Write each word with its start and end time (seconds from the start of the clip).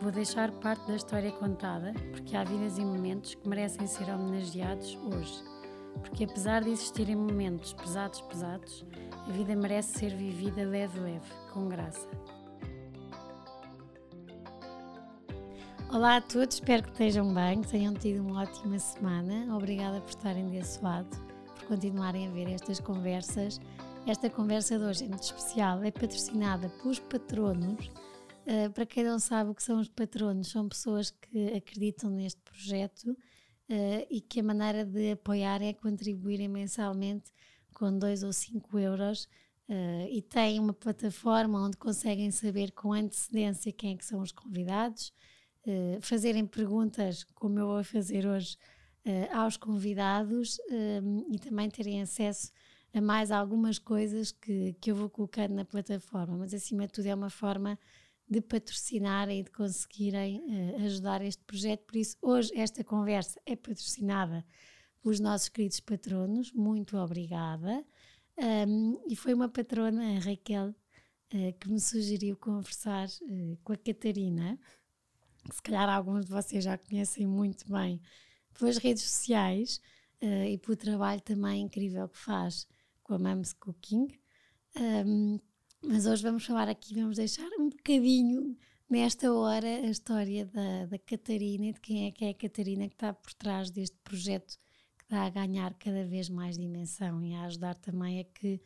Vou 0.00 0.12
deixar 0.12 0.52
parte 0.52 0.86
da 0.86 0.94
história 0.94 1.32
contada, 1.32 1.94
porque 2.12 2.36
há 2.36 2.44
vidas 2.44 2.76
e 2.76 2.84
momentos 2.84 3.34
que 3.34 3.48
merecem 3.48 3.86
ser 3.86 4.10
homenageados 4.10 4.96
hoje. 4.96 5.42
Porque 6.00 6.24
apesar 6.24 6.62
de 6.62 6.70
existirem 6.70 7.16
momentos 7.16 7.72
pesados, 7.72 8.20
pesados, 8.20 8.84
a 9.26 9.32
vida 9.32 9.56
merece 9.56 9.98
ser 9.98 10.14
vivida 10.14 10.64
leve, 10.64 11.00
leve, 11.00 11.26
com 11.52 11.68
graça. 11.68 12.06
Olá 15.90 16.16
a 16.16 16.20
todos, 16.20 16.56
espero 16.56 16.82
que 16.82 16.90
estejam 16.90 17.32
bem, 17.32 17.62
que 17.62 17.68
tenham 17.68 17.94
tido 17.94 18.20
uma 18.20 18.42
ótima 18.42 18.78
semana. 18.78 19.56
Obrigada 19.56 20.00
por 20.02 20.10
estarem 20.10 20.50
desse 20.50 20.82
lado, 20.84 21.08
por 21.54 21.68
continuarem 21.68 22.28
a 22.28 22.30
ver 22.32 22.50
estas 22.50 22.80
conversas. 22.80 23.58
Esta 24.06 24.28
conversa 24.28 24.78
de 24.78 24.84
hoje 24.84 25.04
é 25.04 25.08
muito 25.08 25.22
especial, 25.22 25.82
é 25.82 25.90
patrocinada 25.90 26.68
pelos 26.68 26.98
patronos. 26.98 27.90
Uh, 28.46 28.70
para 28.72 28.86
quem 28.86 29.02
não 29.02 29.18
sabe 29.18 29.50
o 29.50 29.54
que 29.54 29.62
são 29.62 29.80
os 29.80 29.88
patronos, 29.88 30.46
são 30.46 30.68
pessoas 30.68 31.10
que 31.10 31.48
acreditam 31.48 32.08
neste 32.08 32.40
projeto 32.42 33.10
uh, 33.10 34.06
e 34.08 34.20
que 34.20 34.38
a 34.38 34.42
maneira 34.42 34.84
de 34.84 35.10
apoiar 35.10 35.60
é 35.60 35.72
contribuírem 35.72 36.46
mensalmente 36.46 37.32
com 37.74 37.98
2 37.98 38.22
ou 38.22 38.32
5 38.32 38.78
euros 38.78 39.24
uh, 39.68 40.06
e 40.08 40.22
têm 40.22 40.60
uma 40.60 40.72
plataforma 40.72 41.60
onde 41.66 41.76
conseguem 41.76 42.30
saber 42.30 42.70
com 42.70 42.92
antecedência 42.92 43.72
quem 43.72 43.94
é 43.94 43.96
que 43.96 44.04
são 44.04 44.20
os 44.20 44.30
convidados, 44.30 45.12
fazerem 46.00 46.46
perguntas, 46.46 47.24
como 47.34 47.58
eu 47.58 47.66
vou 47.66 47.82
fazer 47.82 48.24
hoje, 48.24 48.56
aos 49.32 49.56
convidados 49.56 50.60
e 51.28 51.40
também 51.40 51.68
terem 51.68 52.02
acesso 52.02 52.52
a 52.94 53.00
mais 53.00 53.32
algumas 53.32 53.76
coisas 53.76 54.30
que, 54.30 54.76
que 54.80 54.92
eu 54.92 54.94
vou 54.94 55.10
colocando 55.10 55.54
na 55.54 55.64
plataforma, 55.64 56.36
mas 56.36 56.54
acima 56.54 56.86
de 56.86 56.92
tudo 56.92 57.06
é 57.06 57.14
uma 57.16 57.30
forma 57.30 57.76
de 58.28 58.40
patrocinarem 58.40 59.40
e 59.40 59.44
de 59.44 59.50
conseguirem 59.50 60.42
ajudar 60.84 61.22
este 61.22 61.42
projeto. 61.44 61.84
Por 61.84 61.96
isso, 61.96 62.16
hoje 62.20 62.50
esta 62.56 62.82
conversa 62.82 63.40
é 63.46 63.54
patrocinada 63.54 64.44
os 65.06 65.20
nossos 65.20 65.48
queridos 65.48 65.78
patronos, 65.78 66.52
muito 66.52 66.96
obrigada. 66.96 67.84
Um, 68.36 69.00
e 69.08 69.14
foi 69.14 69.34
uma 69.34 69.48
patrona, 69.48 70.16
a 70.16 70.18
Raquel, 70.18 70.70
uh, 70.70 71.52
que 71.60 71.70
me 71.70 71.80
sugeriu 71.80 72.36
conversar 72.36 73.06
uh, 73.06 73.56
com 73.62 73.72
a 73.72 73.76
Catarina, 73.76 74.58
que 75.48 75.54
se 75.54 75.62
calhar 75.62 75.88
alguns 75.88 76.26
de 76.26 76.32
vocês 76.32 76.64
já 76.64 76.76
conhecem 76.76 77.24
muito 77.24 77.70
bem 77.70 78.00
pelas 78.58 78.78
redes 78.78 79.04
sociais 79.04 79.80
uh, 80.20 80.44
e 80.44 80.58
pelo 80.58 80.76
trabalho 80.76 81.20
também 81.20 81.62
incrível 81.62 82.08
que 82.08 82.18
faz 82.18 82.66
com 83.04 83.14
a 83.14 83.18
Mams 83.18 83.52
Cooking. 83.52 84.08
Um, 84.76 85.38
mas 85.82 86.06
hoje 86.06 86.22
vamos 86.22 86.44
falar 86.44 86.68
aqui, 86.68 86.94
vamos 86.94 87.16
deixar 87.16 87.48
um 87.58 87.68
bocadinho 87.68 88.56
nesta 88.88 89.32
hora 89.32 89.66
a 89.66 89.90
história 89.90 90.46
da, 90.46 90.86
da 90.86 90.98
Catarina 90.98 91.66
e 91.66 91.72
de 91.72 91.80
quem 91.80 92.06
é 92.06 92.10
que 92.10 92.24
é 92.24 92.30
a 92.30 92.34
Catarina 92.34 92.88
que 92.88 92.94
está 92.94 93.12
por 93.12 93.32
trás 93.34 93.70
deste 93.70 93.96
projeto 94.04 94.58
dá 95.08 95.24
a 95.24 95.30
ganhar 95.30 95.74
cada 95.74 96.04
vez 96.04 96.28
mais 96.28 96.58
dimensão 96.58 97.22
e 97.24 97.34
a 97.34 97.44
ajudar 97.44 97.74
também 97.76 98.20
a 98.20 98.24
que 98.24 98.60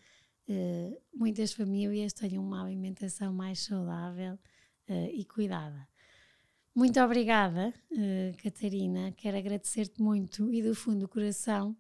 uh, 0.48 1.03
muitas 1.14 1.53
famílias 1.53 2.12
tenham 2.12 2.42
uma 2.42 2.62
alimentação 2.62 3.33
mais 3.33 3.61
saudável 3.61 4.34
uh, 4.88 5.10
e 5.12 5.25
cuidada. 5.25 5.87
Muito 6.75 7.00
obrigada, 7.00 7.75
uh, 7.93 8.43
Catarina. 8.43 9.12
Quero 9.12 9.37
agradecer-te 9.37 10.00
muito 10.00 10.53
e 10.53 10.62
do 10.62 10.75
fundo 10.75 11.00
do 11.00 11.09
coração, 11.09 11.76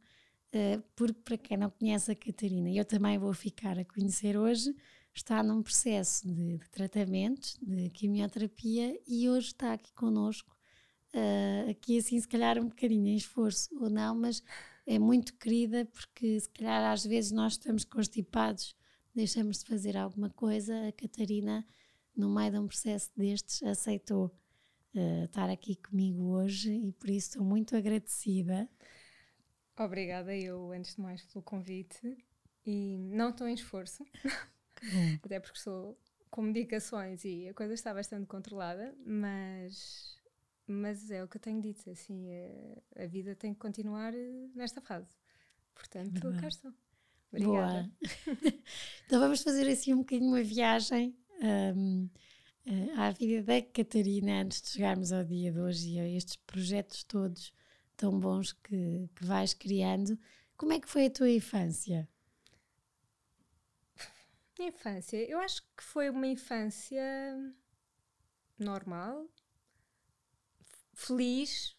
porque 0.96 1.20
para 1.22 1.38
quem 1.38 1.56
não 1.56 1.70
conhece 1.70 2.10
a 2.10 2.14
Catarina, 2.16 2.68
eu 2.70 2.84
também 2.84 3.16
vou 3.16 3.32
ficar 3.32 3.78
a 3.78 3.84
conhecer 3.84 4.36
hoje, 4.36 4.74
está 5.14 5.42
num 5.42 5.62
processo 5.62 6.26
de, 6.26 6.58
de 6.58 6.70
tratamentos, 6.70 7.58
de 7.60 7.90
quimioterapia 7.90 8.98
e 9.06 9.28
hoje 9.28 9.48
está 9.48 9.72
aqui 9.72 9.92
connosco 9.94 10.56
uh, 11.14 11.70
aqui 11.70 11.98
assim 11.98 12.20
se 12.20 12.28
calhar 12.28 12.58
um 12.58 12.68
bocadinho 12.68 13.08
em 13.08 13.16
esforço 13.16 13.68
ou 13.80 13.90
não, 13.90 14.14
mas 14.14 14.42
é 14.86 14.98
muito 14.98 15.34
querida 15.34 15.84
porque 15.86 16.40
se 16.40 16.48
calhar 16.50 16.90
às 16.90 17.04
vezes 17.04 17.32
nós 17.32 17.52
estamos 17.52 17.84
constipados, 17.84 18.76
deixamos 19.14 19.58
de 19.58 19.66
fazer 19.66 19.96
alguma 19.96 20.30
coisa, 20.30 20.88
a 20.88 20.92
Catarina 20.92 21.66
no 22.16 22.32
meio 22.32 22.52
de 22.52 22.58
um 22.58 22.66
processo 22.66 23.10
destes 23.16 23.62
aceitou 23.62 24.26
uh, 24.94 25.24
estar 25.24 25.48
aqui 25.48 25.76
comigo 25.76 26.22
hoje 26.34 26.72
e 26.72 26.92
por 26.92 27.08
isso 27.08 27.30
estou 27.30 27.44
muito 27.44 27.76
agradecida. 27.76 28.68
Obrigada 29.78 30.36
eu 30.36 30.72
antes 30.72 30.94
de 30.96 31.00
mais 31.00 31.22
pelo 31.24 31.42
convite 31.42 32.16
e 32.66 32.98
não 32.98 33.30
estou 33.30 33.48
em 33.48 33.54
esforço, 33.54 34.04
até 35.22 35.40
porque 35.40 35.58
sou 35.58 35.98
com 36.30 36.42
medicações 36.42 37.24
e 37.24 37.48
a 37.48 37.54
coisa 37.54 37.74
está 37.74 37.92
bastante 37.92 38.26
controlada, 38.26 38.94
mas 39.04 40.18
mas 40.66 41.10
é 41.10 41.24
o 41.24 41.26
que 41.26 41.36
eu 41.36 41.40
tenho 41.40 41.60
dito, 41.60 41.90
assim, 41.90 42.28
é, 42.28 42.78
a 42.96 43.06
vida 43.06 43.34
tem 43.34 43.52
que 43.52 43.58
continuar 43.58 44.14
eh, 44.14 44.48
nesta 44.54 44.80
fase. 44.80 45.08
Portanto, 45.74 46.28
uhum. 46.28 46.36
cá 46.36 46.46
estou. 46.46 46.72
Obrigada. 47.32 47.90
Boa. 48.00 48.36
então 49.04 49.18
vamos 49.18 49.42
fazer 49.42 49.68
assim 49.68 49.94
um 49.94 49.98
bocadinho 49.98 50.30
uma 50.30 50.42
viagem 50.42 51.16
um, 51.76 52.08
eh, 52.66 52.92
à 52.96 53.10
vida 53.10 53.42
da 53.42 53.62
Catarina 53.62 54.42
antes 54.42 54.62
de 54.62 54.68
chegarmos 54.68 55.12
ao 55.12 55.24
dia 55.24 55.50
de 55.50 55.58
hoje 55.58 55.90
e 55.90 55.98
a 55.98 56.08
estes 56.08 56.36
projetos 56.36 57.02
todos 57.02 57.52
tão 57.96 58.18
bons 58.18 58.52
que, 58.52 59.08
que 59.16 59.24
vais 59.24 59.52
criando. 59.52 60.16
Como 60.56 60.72
é 60.72 60.78
que 60.78 60.88
foi 60.88 61.06
a 61.06 61.10
tua 61.10 61.30
infância? 61.30 62.08
Infância, 64.64 65.16
eu 65.28 65.38
acho 65.40 65.62
que 65.76 65.82
foi 65.82 66.10
uma 66.10 66.26
infância 66.26 67.02
normal, 68.58 69.26
feliz, 70.94 71.76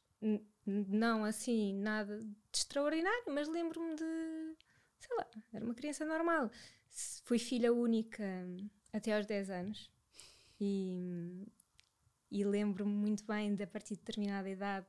não 0.65 1.23
assim 1.23 1.73
nada 1.75 2.19
de 2.21 2.57
extraordinário, 2.57 3.25
mas 3.27 3.47
lembro-me 3.47 3.95
de, 3.95 4.55
sei 4.99 5.15
lá, 5.15 5.27
era 5.53 5.65
uma 5.65 5.75
criança 5.75 6.05
normal. 6.05 6.51
Fui 7.23 7.39
filha 7.39 7.73
única 7.73 8.23
até 8.91 9.15
aos 9.15 9.25
10 9.25 9.49
anos 9.49 9.89
e, 10.59 11.47
e 12.29 12.43
lembro-me 12.43 12.93
muito 12.93 13.25
bem 13.25 13.55
de 13.55 13.63
a 13.63 13.67
partir 13.67 13.95
de 13.95 14.01
determinada 14.01 14.49
idade 14.49 14.87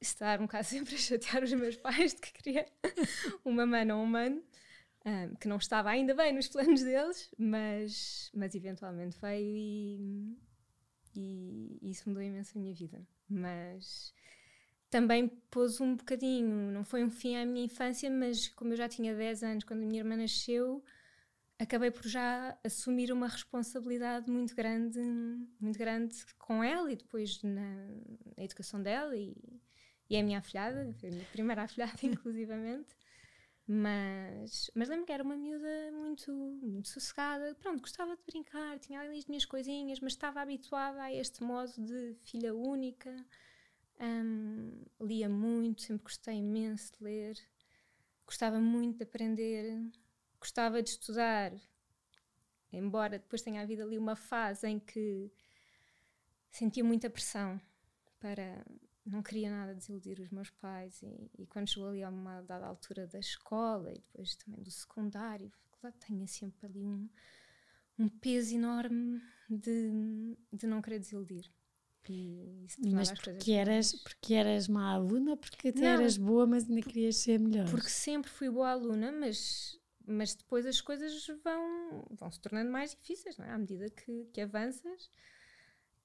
estar 0.00 0.40
um 0.40 0.46
bocado 0.46 0.66
sempre 0.68 0.94
a 0.94 0.98
chatear 0.98 1.42
os 1.42 1.52
meus 1.52 1.76
pais 1.76 2.14
de 2.14 2.20
que 2.20 2.32
queria 2.32 2.66
uma 3.44 3.64
mana 3.64 3.96
ou 3.96 4.02
um 4.02 4.06
mano. 4.06 4.42
Um, 5.04 5.34
que 5.34 5.48
não 5.48 5.56
estava 5.56 5.90
ainda 5.90 6.14
bem 6.14 6.32
nos 6.32 6.46
planos 6.48 6.82
deles, 6.82 7.28
mas, 7.36 8.30
mas 8.34 8.54
eventualmente 8.54 9.18
veio 9.20 9.56
e, 9.56 10.38
e 11.16 11.90
isso 11.90 12.08
mudou 12.08 12.22
imenso 12.22 12.56
a 12.56 12.60
minha 12.60 12.74
vida. 12.74 13.04
Mas 13.28 14.14
também 14.92 15.26
pôs 15.50 15.80
um 15.80 15.96
bocadinho, 15.96 16.70
não 16.70 16.84
foi 16.84 17.02
um 17.02 17.10
fim 17.10 17.34
à 17.36 17.46
minha 17.46 17.64
infância, 17.64 18.10
mas 18.10 18.48
como 18.48 18.74
eu 18.74 18.76
já 18.76 18.88
tinha 18.88 19.14
10 19.14 19.42
anos 19.42 19.64
quando 19.64 19.82
a 19.82 19.86
minha 19.86 20.00
irmã 20.00 20.16
nasceu, 20.16 20.84
acabei 21.58 21.90
por 21.90 22.06
já 22.06 22.58
assumir 22.62 23.10
uma 23.10 23.26
responsabilidade 23.26 24.30
muito 24.30 24.54
grande, 24.54 25.00
muito 25.58 25.78
grande 25.78 26.14
com 26.38 26.62
ela 26.62 26.92
e 26.92 26.96
depois 26.96 27.42
na, 27.42 27.86
na 28.36 28.44
educação 28.44 28.82
dela 28.82 29.16
e, 29.16 29.34
e 30.10 30.16
a 30.16 30.22
minha 30.22 30.38
afilhada, 30.38 30.82
a 30.82 31.06
minha 31.06 31.24
primeira 31.32 31.62
afilhada 31.62 31.98
inclusivamente. 32.04 32.94
Mas, 33.66 34.70
mas 34.74 34.88
lembro 34.88 35.06
que 35.06 35.12
era 35.12 35.22
uma 35.22 35.36
miúda 35.36 35.92
muito, 35.92 36.32
muito 36.32 36.88
sossegada. 36.88 37.54
Pronto, 37.56 37.80
gostava 37.80 38.16
de 38.16 38.22
brincar, 38.24 38.78
tinha 38.78 39.00
ali 39.00 39.18
as 39.18 39.26
minhas 39.26 39.44
coisinhas, 39.44 40.00
mas 40.00 40.12
estava 40.12 40.40
habituada 40.40 41.02
a 41.02 41.12
este 41.12 41.42
modo 41.42 41.72
de 41.78 42.16
filha 42.24 42.54
única. 42.54 43.14
Um, 44.00 44.84
lia 45.00 45.28
muito, 45.28 45.82
sempre 45.82 46.04
gostei 46.04 46.36
imenso 46.36 46.92
de 46.98 47.04
ler. 47.04 47.38
Gostava 48.26 48.58
muito 48.58 48.98
de 48.98 49.04
aprender. 49.04 49.80
Gostava 50.40 50.82
de 50.82 50.90
estudar. 50.90 51.52
Embora 52.72 53.18
depois 53.18 53.42
tenha 53.42 53.62
havido 53.62 53.82
ali 53.82 53.96
uma 53.98 54.16
fase 54.16 54.66
em 54.66 54.80
que 54.80 55.30
sentia 56.50 56.82
muita 56.82 57.08
pressão 57.08 57.60
para 58.18 58.64
não 59.04 59.22
queria 59.22 59.50
nada 59.50 59.74
desiludir 59.74 60.20
os 60.20 60.30
meus 60.30 60.50
pais 60.50 61.02
e, 61.02 61.30
e, 61.38 61.46
quando 61.46 61.68
chegou 61.68 61.88
ali 61.88 62.02
a 62.02 62.08
uma 62.08 62.40
dada 62.42 62.66
altura 62.66 63.06
da 63.06 63.18
escola 63.18 63.90
e 63.90 63.98
depois 63.98 64.36
também 64.36 64.62
do 64.62 64.70
secundário, 64.70 65.52
claro, 65.80 65.96
tinha 66.04 66.26
sempre 66.26 66.66
ali 66.66 66.86
um, 66.86 67.08
um 67.98 68.08
peso 68.08 68.54
enorme 68.54 69.20
de, 69.50 70.36
de 70.52 70.66
não 70.66 70.80
querer 70.80 71.00
desiludir. 71.00 71.50
E 72.08 72.64
isso 72.66 72.78
mas 72.90 73.12
porque 73.12 73.52
eras, 73.52 73.92
porque 73.92 74.34
eras 74.34 74.66
má 74.66 74.92
aluna 74.92 75.36
porque 75.36 75.68
até 75.68 75.80
não, 75.80 75.88
eras 75.88 76.16
boa, 76.16 76.46
mas 76.46 76.68
ainda 76.68 76.82
querias 76.82 77.16
ser 77.16 77.38
melhor? 77.38 77.70
Porque 77.70 77.88
sempre 77.88 78.28
fui 78.28 78.50
boa 78.50 78.70
aluna, 78.70 79.12
mas, 79.12 79.80
mas 80.04 80.34
depois 80.34 80.66
as 80.66 80.80
coisas 80.80 81.24
vão, 81.44 82.04
vão 82.10 82.30
se 82.30 82.40
tornando 82.40 82.72
mais 82.72 82.90
difíceis, 82.90 83.36
não 83.38 83.46
é? 83.46 83.52
À 83.52 83.58
medida 83.58 83.88
que, 83.88 84.24
que 84.32 84.40
avanças. 84.40 85.10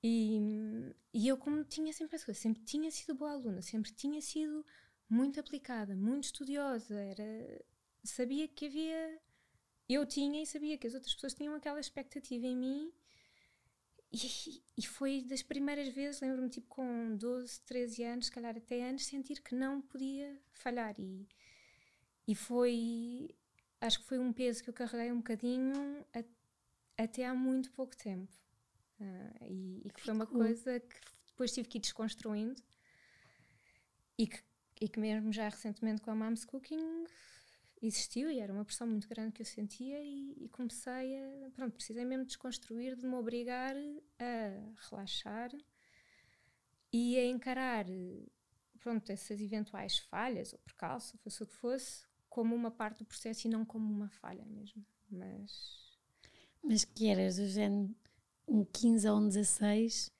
E, 0.09 0.95
e 1.13 1.27
eu, 1.27 1.38
como 1.38 1.65
tinha 1.65 1.92
sempre 1.92 2.15
essa 2.15 2.25
coisa, 2.25 2.39
sempre 2.39 2.63
tinha 2.63 2.89
sido 2.89 3.13
boa 3.13 3.31
aluna, 3.33 3.62
sempre 3.62 3.92
tinha 3.92 4.21
sido 4.21 4.65
muito 5.09 5.38
aplicada, 5.38 5.98
muito 5.98 6.25
estudiosa, 6.25 6.95
era, 6.95 7.62
sabia 8.06 8.48
que 8.48 8.68
havia. 8.68 9.19
Eu 9.89 10.06
tinha 10.06 10.42
e 10.42 10.45
sabia 10.45 10.77
que 10.77 10.88
as 10.88 10.94
outras 10.94 11.13
pessoas 11.13 11.33
tinham 11.33 11.54
aquela 11.56 11.80
expectativa 11.80 12.45
em 12.45 12.56
mim. 12.56 12.94
E, 14.09 14.63
e 14.77 14.88
foi 14.88 15.24
das 15.24 15.44
primeiras 15.44 15.89
vezes, 15.89 16.21
lembro-me, 16.21 16.50
tipo, 16.50 16.68
com 16.69 17.18
12, 17.18 17.62
13 17.63 18.04
anos, 18.04 18.25
se 18.27 18.31
calhar 18.31 18.56
até 18.56 18.88
anos, 18.88 19.06
sentir 19.06 19.42
que 19.42 19.54
não 19.56 19.81
podia 19.81 20.39
falhar. 20.54 20.95
E, 20.98 21.27
e 22.25 22.33
foi. 22.33 23.36
Acho 23.81 24.00
que 24.00 24.06
foi 24.06 24.19
um 24.19 24.31
peso 24.31 24.63
que 24.63 24.69
eu 24.69 24.74
carreguei 24.74 25.12
um 25.12 25.18
bocadinho 25.18 26.06
a, 26.13 26.24
até 27.04 27.25
há 27.25 27.33
muito 27.36 27.71
pouco 27.71 27.95
tempo. 27.95 28.31
Uh, 28.99 29.45
e, 29.45 29.81
e, 29.85 29.89
que 29.91 30.01
foi 30.01 30.13
uma 30.13 30.25
coisa 30.25 30.79
que 30.79 30.95
depois 31.27 31.51
tive 31.51 31.67
que 31.67 31.77
ir 31.77 31.81
desconstruindo. 31.81 32.61
E 34.17 34.25
que, 34.25 34.39
e 34.81 34.89
que 34.89 34.99
mesmo 34.99 35.31
já 35.31 35.47
recentemente 35.47 36.01
com 36.01 36.09
a 36.09 36.15
Mom's 36.15 36.44
Cooking 36.44 37.05
existiu 37.81 38.31
e 38.31 38.39
era 38.39 38.51
uma 38.51 38.65
pressão 38.65 38.88
muito 38.88 39.07
grande 39.07 39.33
que 39.33 39.41
eu 39.41 39.45
sentia 39.45 40.01
e, 40.01 40.45
e, 40.45 40.49
comecei 40.49 41.15
a, 41.15 41.51
pronto, 41.51 41.73
precisei 41.73 42.03
mesmo 42.03 42.25
desconstruir, 42.25 42.95
de 42.95 43.05
me 43.05 43.13
obrigar 43.13 43.75
a 44.19 44.89
relaxar 44.89 45.51
e 46.91 47.17
a 47.17 47.25
encarar, 47.25 47.85
pronto, 48.79 49.11
essas 49.11 49.39
eventuais 49.39 49.99
falhas 49.99 50.53
ou 50.53 50.59
percalço, 50.59 51.17
fosse 51.19 51.44
o 51.44 51.47
que 51.47 51.53
fosse, 51.53 52.07
como 52.27 52.55
uma 52.55 52.71
parte 52.71 52.99
do 52.99 53.05
processo 53.05 53.47
e 53.47 53.49
não 53.49 53.63
como 53.63 53.88
uma 53.88 54.09
falha 54.09 54.45
mesmo, 54.45 54.83
mas... 55.09 55.85
Mas 56.63 56.83
que 56.83 57.07
eras 57.07 57.38
do 57.38 57.47
género 57.47 57.95
um 58.47 58.63
15 58.63 59.09
ou 59.09 59.19
um 59.19 59.27
16 59.27 60.11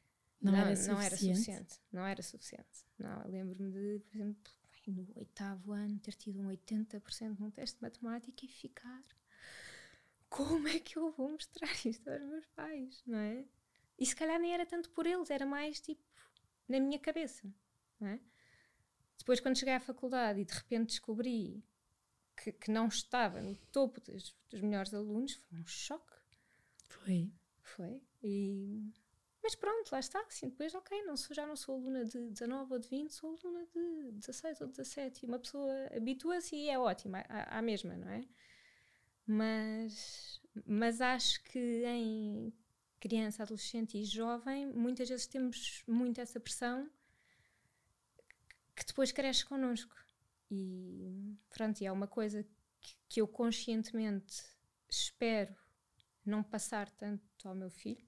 não, 0.42 0.52
não, 0.52 0.60
era, 0.60 0.76
suficiente. 0.76 0.94
não 0.94 1.02
era 1.02 1.18
suficiente. 1.18 1.82
Não 1.92 2.06
era 2.06 2.24
suficiente. 2.24 2.86
Não, 3.00 3.28
lembro-me 3.28 3.72
de, 3.72 4.00
por 4.00 4.16
exemplo, 4.16 4.54
no 4.88 5.08
oitavo 5.16 5.72
ano 5.72 6.00
ter 6.00 6.14
tido 6.14 6.42
um 6.42 6.48
80% 6.50 7.40
num 7.40 7.52
teste 7.52 7.78
de 7.78 7.82
matemática 7.82 8.46
e 8.46 8.48
ficar. 8.48 9.04
Como 10.30 10.68
é 10.68 10.80
que 10.80 10.98
eu 10.98 11.12
vou 11.12 11.32
mostrar 11.32 11.72
isto 11.86 12.08
aos 12.10 12.22
meus 12.22 12.46
pais, 12.48 13.04
não 13.06 13.18
é? 13.18 13.46
E 13.98 14.06
se 14.06 14.16
calhar 14.16 14.40
nem 14.40 14.54
era 14.54 14.66
tanto 14.66 14.90
por 14.92 15.06
eles, 15.06 15.30
era 15.30 15.46
mais 15.46 15.80
tipo 15.80 16.04
na 16.68 16.80
minha 16.80 17.00
cabeça, 17.00 17.52
não 18.00 18.10
é? 18.10 18.20
Depois, 19.18 19.40
quando 19.40 19.58
cheguei 19.58 19.74
à 19.74 19.80
faculdade 19.80 20.40
e 20.40 20.46
de 20.46 20.54
repente 20.54 20.90
descobri 20.90 21.64
que, 22.36 22.52
que 22.52 22.72
não 22.72 22.88
estava 22.88 23.42
no 23.42 23.56
topo 23.72 24.00
dos, 24.00 24.36
dos 24.50 24.62
melhores 24.62 24.94
alunos, 24.94 25.34
foi 25.34 25.60
um 25.60 25.66
choque. 25.66 26.14
Foi. 26.88 27.32
Foi. 27.76 28.02
E... 28.24 28.92
Mas 29.44 29.56
pronto, 29.56 29.92
lá 29.92 30.00
está. 30.00 30.20
Assim, 30.22 30.50
depois, 30.50 30.74
ok, 30.74 31.04
não 31.04 31.18
sou, 31.18 31.36
já 31.36 31.46
não 31.46 31.56
sou 31.56 31.76
aluna 31.76 32.06
de 32.06 32.30
19 32.30 32.74
ou 32.74 32.80
de 32.80 32.88
20, 32.88 33.12
sou 33.12 33.38
aluna 33.42 33.66
de 33.66 34.12
16 34.14 34.62
ou 34.62 34.68
17. 34.68 35.24
E 35.24 35.28
uma 35.28 35.40
pessoa 35.40 35.72
habitua-se 35.96 36.56
e 36.56 36.70
é 36.70 36.80
ótima, 36.80 37.24
à 37.28 37.62
mesma, 37.62 37.96
não 37.96 38.10
é? 38.10 38.26
Mas, 39.26 40.42
mas 40.66 41.02
acho 41.02 41.44
que 41.44 41.84
em 41.86 42.54
criança, 43.00 43.44
adolescente 43.44 43.98
e 43.98 44.06
jovem, 44.06 44.66
muitas 44.68 45.10
vezes 45.10 45.28
temos 45.28 45.84
muito 45.88 46.20
essa 46.20 46.40
pressão 46.40 46.90
que 48.76 48.86
depois 48.86 49.12
cresce 49.12 49.46
connosco. 49.46 49.96
E 50.50 51.38
pronto, 51.50 51.82
e 51.82 51.86
é 51.86 51.92
uma 51.92 52.08
coisa 52.08 52.44
que, 52.80 52.96
que 53.10 53.22
eu 53.22 53.28
conscientemente 53.28 54.44
espero 54.90 55.54
não 56.26 56.44
passar 56.44 56.90
tanto 56.92 57.24
ao 57.46 57.56
meu 57.56 57.70
filho. 57.70 58.08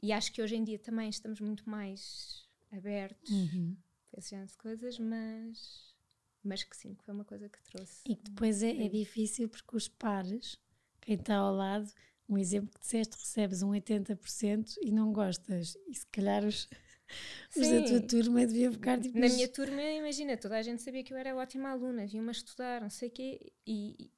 E 0.00 0.12
acho 0.12 0.32
que 0.32 0.40
hoje 0.40 0.56
em 0.56 0.62
dia 0.62 0.78
também 0.78 1.08
estamos 1.08 1.40
muito 1.40 1.68
mais 1.68 2.48
abertos 2.72 3.30
uhum. 3.30 3.76
a 4.14 4.18
esse 4.18 4.30
género 4.30 4.48
de 4.48 4.56
coisas, 4.56 4.98
mas, 4.98 5.96
mas 6.44 6.62
que 6.62 6.76
sim, 6.76 6.94
que 6.94 7.04
foi 7.04 7.14
uma 7.14 7.24
coisa 7.24 7.48
que 7.48 7.60
trouxe. 7.62 8.02
E 8.06 8.14
que 8.14 8.30
depois 8.30 8.62
é, 8.62 8.70
é 8.70 8.88
difícil 8.88 9.48
porque 9.48 9.76
os 9.76 9.88
pares, 9.88 10.56
quem 11.00 11.16
está 11.16 11.36
ao 11.36 11.54
lado, 11.54 11.90
um 12.28 12.38
exemplo 12.38 12.70
que 12.70 12.80
disseste, 12.80 13.16
recebes 13.16 13.62
um 13.62 13.70
80% 13.70 14.76
e 14.82 14.92
não 14.92 15.12
gostas. 15.12 15.76
E 15.88 15.94
se 15.94 16.06
calhar 16.06 16.44
os, 16.44 16.68
os 17.56 17.68
da 17.68 17.82
tua 17.82 18.00
turma 18.02 18.46
deviam 18.46 18.72
ficar 18.72 19.00
tipo. 19.00 19.18
Na 19.18 19.28
minha 19.28 19.48
turma, 19.48 19.82
imagina, 19.82 20.36
toda 20.36 20.56
a 20.56 20.62
gente 20.62 20.82
sabia 20.82 21.02
que 21.02 21.12
eu 21.12 21.16
era 21.16 21.34
ótima 21.34 21.70
aluna, 21.70 22.06
vinham-me 22.06 22.28
a 22.28 22.32
estudar, 22.32 22.80
não 22.82 22.90
sei 22.90 23.08
o 23.08 23.12
quê, 23.12 23.52
e, 23.66 24.10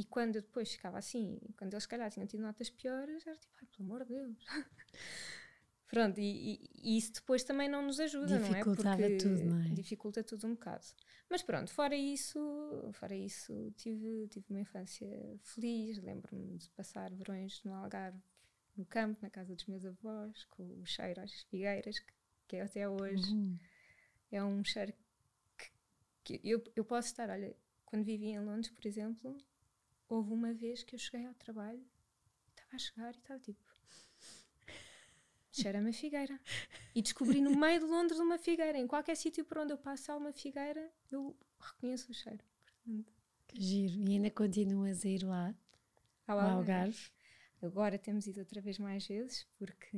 e 0.00 0.04
quando 0.04 0.36
eu 0.36 0.42
depois 0.42 0.72
ficava 0.72 0.96
assim, 0.96 1.38
quando 1.58 1.74
eles, 1.74 1.82
se 1.82 1.88
calhar, 1.88 2.10
tinham 2.10 2.26
tido 2.26 2.40
notas 2.40 2.70
piores, 2.70 3.26
era 3.26 3.36
tipo, 3.36 3.52
ai, 3.60 3.66
pelo 3.66 3.84
amor 3.84 4.06
de 4.06 4.14
Deus. 4.14 4.46
Pronto, 5.88 6.18
e, 6.18 6.70
e, 6.82 6.96
isso 6.96 7.12
depois 7.12 7.44
também 7.44 7.68
não 7.68 7.82
nos 7.82 8.00
ajuda, 8.00 8.38
não 8.38 8.54
é? 8.54 8.64
Porque 8.64 9.16
tudo, 9.18 9.44
não 9.44 9.60
é? 9.60 9.68
Dificulta 9.74 10.22
tudo 10.22 10.46
um 10.46 10.54
bocado. 10.54 10.86
Mas 11.28 11.42
pronto, 11.42 11.68
fora 11.72 11.96
isso, 11.96 12.38
fora 12.92 13.14
isso, 13.14 13.52
tive, 13.76 14.28
tive 14.28 14.46
uma 14.50 14.60
infância 14.60 15.08
feliz. 15.42 15.98
Lembro-me 15.98 16.56
de 16.58 16.70
passar 16.70 17.12
verões 17.12 17.60
no 17.64 17.74
Algarve, 17.74 18.22
no 18.76 18.86
campo, 18.86 19.18
na 19.20 19.28
casa 19.28 19.52
dos 19.52 19.66
meus 19.66 19.84
avós, 19.84 20.44
com 20.44 20.62
o 20.80 20.86
cheiro 20.86 21.20
às 21.20 21.32
figueiras, 21.42 21.98
que, 21.98 22.14
que 22.46 22.56
é 22.56 22.62
até 22.62 22.88
hoje 22.88 23.34
uhum. 23.34 23.58
é 24.30 24.44
um 24.44 24.64
cheiro 24.64 24.94
que, 25.58 25.68
que 26.38 26.48
eu, 26.48 26.62
eu 26.76 26.84
posso 26.84 27.08
estar, 27.08 27.28
olha, 27.28 27.52
quando 27.90 28.04
vivi 28.04 28.26
em 28.26 28.38
Londres, 28.38 28.70
por 28.70 28.86
exemplo, 28.86 29.36
Houve 30.10 30.32
uma 30.32 30.52
vez 30.52 30.82
que 30.82 30.96
eu 30.96 30.98
cheguei 30.98 31.24
ao 31.24 31.34
trabalho, 31.34 31.86
estava 32.50 32.74
a 32.74 32.78
chegar 32.78 33.14
e 33.14 33.18
estava 33.18 33.38
tipo. 33.38 33.62
Cheira-me 35.52 35.90
a 35.90 35.92
figueira. 35.92 36.40
E 36.96 37.00
descobri 37.00 37.40
no 37.40 37.56
meio 37.56 37.78
de 37.78 37.86
Londres 37.86 38.18
uma 38.18 38.36
figueira. 38.36 38.76
Em 38.76 38.88
qualquer 38.88 39.16
sítio 39.16 39.44
por 39.44 39.58
onde 39.58 39.72
eu 39.72 39.78
passo 39.78 40.10
há 40.10 40.16
uma 40.16 40.32
figueira, 40.32 40.92
eu 41.12 41.36
reconheço 41.60 42.10
o 42.10 42.14
cheiro. 42.14 42.42
Portanto, 42.64 43.12
que 43.46 43.62
giro. 43.62 44.00
E 44.00 44.14
ainda 44.14 44.30
continuas 44.30 45.04
a 45.04 45.08
ir 45.08 45.22
lá? 45.22 45.54
Ao 46.26 46.40
Algarve. 46.40 46.72
Algarve. 46.72 47.10
Agora 47.62 47.96
temos 47.96 48.26
ido 48.26 48.40
outra 48.40 48.60
vez 48.60 48.78
mais 48.78 49.06
vezes, 49.06 49.46
porque 49.58 49.96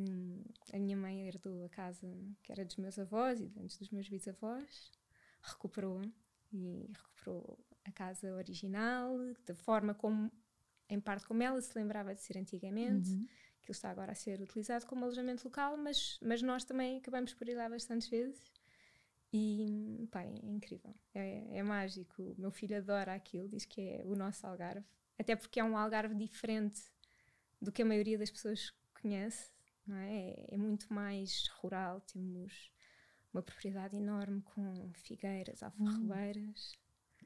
a 0.75 0.79
minha 0.79 0.97
mãe 0.97 1.27
herdou 1.27 1.65
a 1.65 1.71
casa 1.71 2.07
que 2.43 2.53
era 2.53 2.67
dos 2.67 2.77
meus 2.77 2.99
avós 2.99 3.41
e 3.41 3.51
antes 3.59 3.79
dos 3.79 3.89
meus 3.89 4.09
bisavós, 4.09 4.91
recuperou-a 5.41 6.05
e 6.53 6.91
recuperou 6.93 7.59
a 7.85 7.93
casa 7.93 8.33
original, 8.35 9.17
da 9.47 9.55
forma 9.55 9.95
como, 9.95 10.31
em 10.89 11.01
parte, 11.01 11.27
como 11.27 11.43
ela 11.43 11.61
se 11.61 11.77
lembrava 11.77 12.15
de 12.15 12.21
ser 12.21 12.39
antigamente, 12.39 13.11
uhum. 13.11 13.27
que 13.63 13.73
está 13.73 13.91
agora 13.91 14.13
a 14.13 14.15
ser 14.15 14.41
utilizado 14.41 14.87
como 14.87 15.05
alojamento 15.05 15.45
local, 15.45 15.77
mas, 15.77 16.19
mas 16.23 16.43
nós 16.43 16.65
também 16.65 16.99
acabamos 16.99 17.35
por 17.35 17.49
ir 17.49 17.55
lá 17.55 17.69
bastantes 17.69 18.09
vezes. 18.09 18.53
E, 19.33 20.07
pá, 20.11 20.23
é 20.23 20.47
incrível, 20.47 20.95
é, 21.15 21.59
é 21.59 21.63
mágico. 21.63 22.23
O 22.23 22.41
meu 22.41 22.51
filho 22.51 22.77
adora 22.77 23.15
aquilo, 23.15 23.49
diz 23.49 23.65
que 23.65 23.81
é 23.81 24.03
o 24.05 24.15
nosso 24.15 24.47
Algarve, 24.47 24.85
até 25.19 25.35
porque 25.35 25.59
é 25.59 25.65
um 25.65 25.77
Algarve 25.77 26.15
diferente 26.15 26.83
do 27.61 27.73
que 27.73 27.81
a 27.81 27.85
maioria 27.85 28.19
das 28.19 28.31
pessoas 28.31 28.75
conhece, 29.01 29.51
não 29.87 29.97
é? 29.97 30.31
É, 30.31 30.55
é 30.55 30.57
muito 30.57 30.93
mais 30.93 31.49
rural, 31.61 32.01
temos 32.03 32.71
uma 33.33 33.43
propriedade 33.43 33.97
enorme 33.97 34.43
com 34.43 34.93
figueiras, 34.93 35.63
alfarrobeiras. 35.63 36.79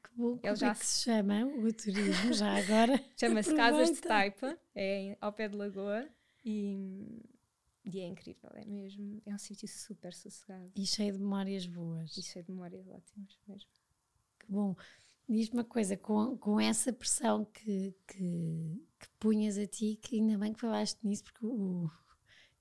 Que 0.03 0.09
bom, 0.15 0.39
Ele 0.43 0.55
já 0.55 0.71
é 0.71 0.75
que 0.75 0.85
se 0.85 1.03
chama 1.03 1.45
o 1.45 1.73
turismo 1.73 2.33
já 2.33 2.57
agora? 2.57 3.03
Chama-se 3.19 3.53
Casas 3.55 3.91
de 3.91 4.01
Taipa, 4.01 4.57
é 4.75 5.17
ao 5.19 5.33
pé 5.33 5.47
de 5.47 5.55
Lagoa 5.55 6.07
e, 6.43 7.23
e, 7.85 7.99
é 7.99 8.07
incrível, 8.07 8.49
é 8.53 8.65
mesmo, 8.65 9.21
é 9.25 9.33
um 9.33 9.37
sítio 9.37 9.67
super 9.67 10.13
sossegado. 10.13 10.71
E 10.75 10.85
cheio 10.85 11.13
de 11.13 11.19
memórias 11.19 11.65
boas. 11.65 12.15
E 12.17 12.23
cheio 12.23 12.45
de 12.45 12.51
memórias 12.51 12.87
ótimas 12.87 13.39
mesmo. 13.47 13.69
Que 14.39 14.51
bom. 14.51 14.75
Diz-me 15.29 15.59
uma 15.59 15.65
coisa, 15.65 15.97
com, 15.97 16.37
com 16.37 16.59
essa 16.59 16.93
pressão 16.93 17.43
que, 17.43 17.93
que, 18.07 18.81
que 18.97 19.09
punhas 19.19 19.57
a 19.57 19.67
ti, 19.67 19.99
que 20.01 20.15
ainda 20.19 20.37
bem 20.37 20.53
que 20.53 20.61
falaste 20.61 20.99
nisso, 21.03 21.25
porque 21.25 21.45
o, 21.45 21.89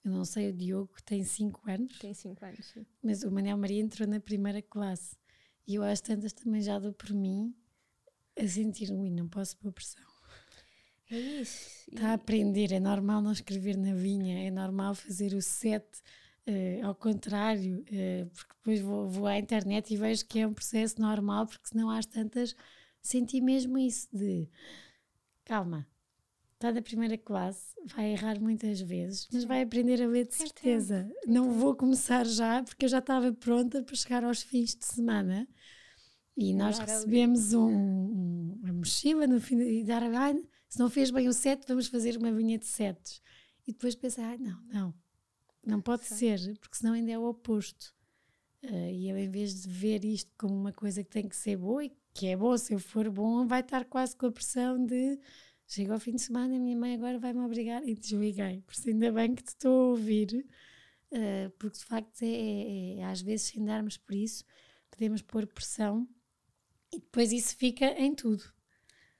eu 0.06 0.12
não 0.12 0.24
sei, 0.24 0.50
o 0.50 0.52
Diogo 0.52 0.94
tem 1.04 1.24
5 1.24 1.68
anos. 1.68 1.98
Tem 1.98 2.14
5 2.14 2.44
anos, 2.44 2.64
sim. 2.66 2.86
Mas 3.02 3.24
o 3.24 3.30
Manel 3.30 3.56
Maria 3.56 3.80
entrou 3.82 4.08
na 4.08 4.20
primeira 4.20 4.62
classe. 4.62 5.16
E 5.66 5.74
eu 5.74 5.82
às 5.82 6.00
tantas 6.00 6.32
também 6.32 6.60
já 6.60 6.78
dou 6.78 6.92
por 6.92 7.12
mim 7.12 7.54
a 8.38 8.46
sentir, 8.46 8.90
ui, 8.92 9.10
não 9.10 9.28
posso 9.28 9.56
pôr 9.56 9.72
pressão. 9.72 10.02
É 11.10 11.18
isso. 11.18 11.88
Está 11.90 12.10
a 12.10 12.14
aprender, 12.14 12.72
é 12.72 12.80
normal 12.80 13.22
não 13.22 13.32
escrever 13.32 13.76
na 13.76 13.94
vinha, 13.94 14.46
é 14.46 14.50
normal 14.50 14.94
fazer 14.94 15.34
o 15.34 15.42
set 15.42 15.84
uh, 16.46 16.86
ao 16.86 16.94
contrário, 16.94 17.80
uh, 17.80 18.26
porque 18.30 18.54
depois 18.54 18.80
vou, 18.80 19.08
vou 19.08 19.26
à 19.26 19.38
internet 19.38 19.92
e 19.92 19.96
vejo 19.96 20.26
que 20.26 20.40
é 20.40 20.46
um 20.46 20.52
processo 20.52 21.00
normal, 21.00 21.46
porque 21.46 21.68
senão 21.68 21.90
às 21.90 22.06
tantas 22.06 22.56
senti 23.00 23.40
mesmo 23.40 23.78
isso 23.78 24.08
de 24.12 24.48
calma, 25.44 25.86
está 26.54 26.72
na 26.72 26.82
primeira 26.82 27.16
classe, 27.16 27.76
vai 27.94 28.12
errar 28.12 28.40
muitas 28.40 28.80
vezes, 28.80 29.28
mas 29.32 29.44
vai 29.44 29.62
aprender 29.62 30.02
a 30.02 30.08
ler 30.08 30.26
de 30.26 30.34
certeza. 30.34 31.08
Não 31.26 31.52
vou 31.52 31.76
começar 31.76 32.26
já, 32.26 32.62
porque 32.64 32.86
eu 32.86 32.88
já 32.88 32.98
estava 32.98 33.32
pronta 33.32 33.82
para 33.82 33.94
chegar 33.94 34.24
aos 34.24 34.42
fins 34.42 34.74
de 34.74 34.84
semana. 34.84 35.46
E 36.36 36.52
nós 36.52 36.78
recebemos 36.78 37.54
um, 37.54 37.66
um, 37.66 38.60
uma 38.62 38.72
mochila 38.74 39.26
no 39.26 39.40
fim 39.40 39.58
e 39.58 39.82
dar 39.82 40.02
ah, 40.02 40.34
se 40.68 40.78
não 40.78 40.90
fez 40.90 41.10
bem 41.10 41.28
o 41.28 41.32
set, 41.32 41.64
vamos 41.66 41.86
fazer 41.86 42.16
uma 42.16 42.30
vinha 42.32 42.58
de 42.58 42.66
setos. 42.66 43.22
E 43.66 43.72
depois 43.72 43.94
pensar, 43.94 44.34
ah, 44.34 44.38
não, 44.38 44.62
não, 44.72 44.94
não 45.64 45.80
pode 45.80 46.04
Sim. 46.04 46.14
ser, 46.14 46.58
porque 46.58 46.76
senão 46.76 46.92
ainda 46.92 47.10
é 47.10 47.18
o 47.18 47.24
oposto. 47.24 47.94
Uh, 48.62 48.90
e 48.90 49.08
eu, 49.08 49.16
em 49.16 49.30
vez 49.30 49.62
de 49.62 49.68
ver 49.68 50.04
isto 50.04 50.30
como 50.36 50.54
uma 50.54 50.72
coisa 50.72 51.02
que 51.02 51.10
tem 51.10 51.28
que 51.28 51.36
ser 51.36 51.56
boa 51.56 51.84
e 51.84 51.92
que 52.12 52.26
é 52.26 52.36
boa, 52.36 52.58
se 52.58 52.72
eu 52.72 52.78
for 52.78 53.08
bom, 53.10 53.46
vai 53.46 53.60
estar 53.60 53.84
quase 53.84 54.16
com 54.16 54.26
a 54.26 54.32
pressão 54.32 54.84
de 54.84 55.18
chega 55.66 55.92
ao 55.92 56.00
fim 56.00 56.12
de 56.12 56.22
semana 56.22 56.54
e 56.54 56.56
a 56.56 56.60
minha 56.60 56.76
mãe 56.76 56.94
agora 56.94 57.18
vai-me 57.18 57.40
obrigar 57.40 57.86
e 57.86 57.94
desliguei. 57.94 58.62
Por 58.62 58.72
isso, 58.72 58.88
ainda 58.88 59.12
bem 59.12 59.34
que 59.34 59.42
te 59.42 59.48
estou 59.48 59.72
a 59.72 59.88
ouvir, 59.90 60.46
uh, 61.12 61.50
porque 61.58 61.78
de 61.78 61.84
facto, 61.84 62.22
é, 62.22 62.26
é, 62.26 62.98
é, 62.98 63.04
às 63.04 63.20
vezes, 63.20 63.48
sem 63.48 63.64
darmos 63.64 63.96
por 63.96 64.14
isso, 64.14 64.44
podemos 64.90 65.22
pôr 65.22 65.46
pressão 65.46 66.08
e 66.96 67.00
depois 67.00 67.32
isso 67.32 67.56
fica 67.56 67.86
em 68.00 68.14
tudo. 68.14 68.42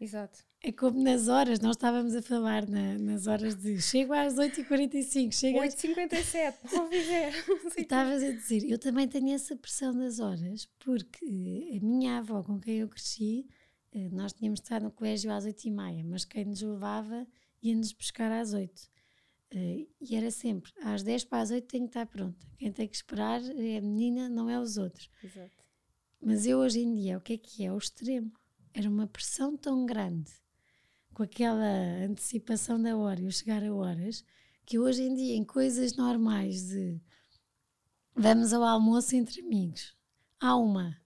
Exato. 0.00 0.44
É 0.62 0.72
como 0.72 1.02
nas 1.02 1.28
horas, 1.28 1.60
nós 1.60 1.76
estávamos 1.76 2.14
a 2.14 2.22
falar 2.22 2.66
na, 2.68 2.98
nas 2.98 3.26
horas 3.26 3.54
de 3.54 3.80
chego 3.80 4.12
às 4.12 4.34
8h45, 4.34 5.32
chego 5.32 5.58
8h57, 5.60 6.54
não 6.72 6.88
viver. 6.88 7.32
E 7.76 7.82
estavas 7.82 8.22
a 8.22 8.32
dizer, 8.32 8.64
eu 8.68 8.78
também 8.78 9.06
tenho 9.06 9.32
essa 9.34 9.54
pressão 9.54 9.96
das 9.96 10.18
horas, 10.18 10.66
porque 10.78 11.24
a 11.24 11.84
minha 11.84 12.18
avó 12.18 12.42
com 12.42 12.58
quem 12.58 12.78
eu 12.78 12.88
cresci, 12.88 13.46
eh, 13.92 14.08
nós 14.10 14.32
tínhamos 14.32 14.60
de 14.60 14.64
estar 14.64 14.80
no 14.80 14.90
colégio 14.90 15.30
às 15.30 15.46
8h30, 15.46 16.04
mas 16.04 16.24
quem 16.24 16.44
nos 16.44 16.62
levava 16.62 17.26
ia-nos 17.62 17.92
buscar 17.92 18.32
às 18.32 18.52
8 18.52 18.90
eh, 19.52 19.86
E 20.00 20.16
era 20.16 20.30
sempre, 20.30 20.72
às 20.82 21.02
10 21.02 21.24
para 21.26 21.42
as 21.42 21.50
8 21.50 21.66
tenho 21.66 21.84
que 21.84 21.90
estar 21.90 22.06
pronta. 22.06 22.46
Quem 22.58 22.72
tem 22.72 22.88
que 22.88 22.96
esperar 22.96 23.40
é 23.42 23.78
a 23.78 23.82
menina, 23.82 24.28
não 24.28 24.50
é 24.50 24.58
os 24.58 24.78
outros. 24.78 25.08
Exato. 25.22 25.65
Mas 26.20 26.46
eu 26.46 26.58
hoje 26.58 26.80
em 26.80 26.94
dia, 26.94 27.18
o 27.18 27.20
que 27.20 27.34
é 27.34 27.38
que 27.38 27.64
é? 27.64 27.72
O 27.72 27.78
extremo. 27.78 28.32
Era 28.74 28.88
uma 28.88 29.06
pressão 29.06 29.56
tão 29.56 29.86
grande, 29.86 30.30
com 31.14 31.22
aquela 31.22 31.66
antecipação 32.04 32.80
da 32.80 32.96
hora 32.96 33.20
e 33.20 33.24
eu 33.24 33.30
chegar 33.30 33.62
a 33.64 33.72
horas, 33.72 34.24
que 34.66 34.78
hoje 34.78 35.02
em 35.02 35.14
dia, 35.14 35.34
em 35.34 35.44
coisas 35.44 35.96
normais 35.96 36.68
de 36.68 37.00
vamos 38.14 38.52
ao 38.52 38.62
almoço 38.62 39.14
entre 39.14 39.40
amigos, 39.40 39.96
há 40.40 40.56
uma. 40.56 41.00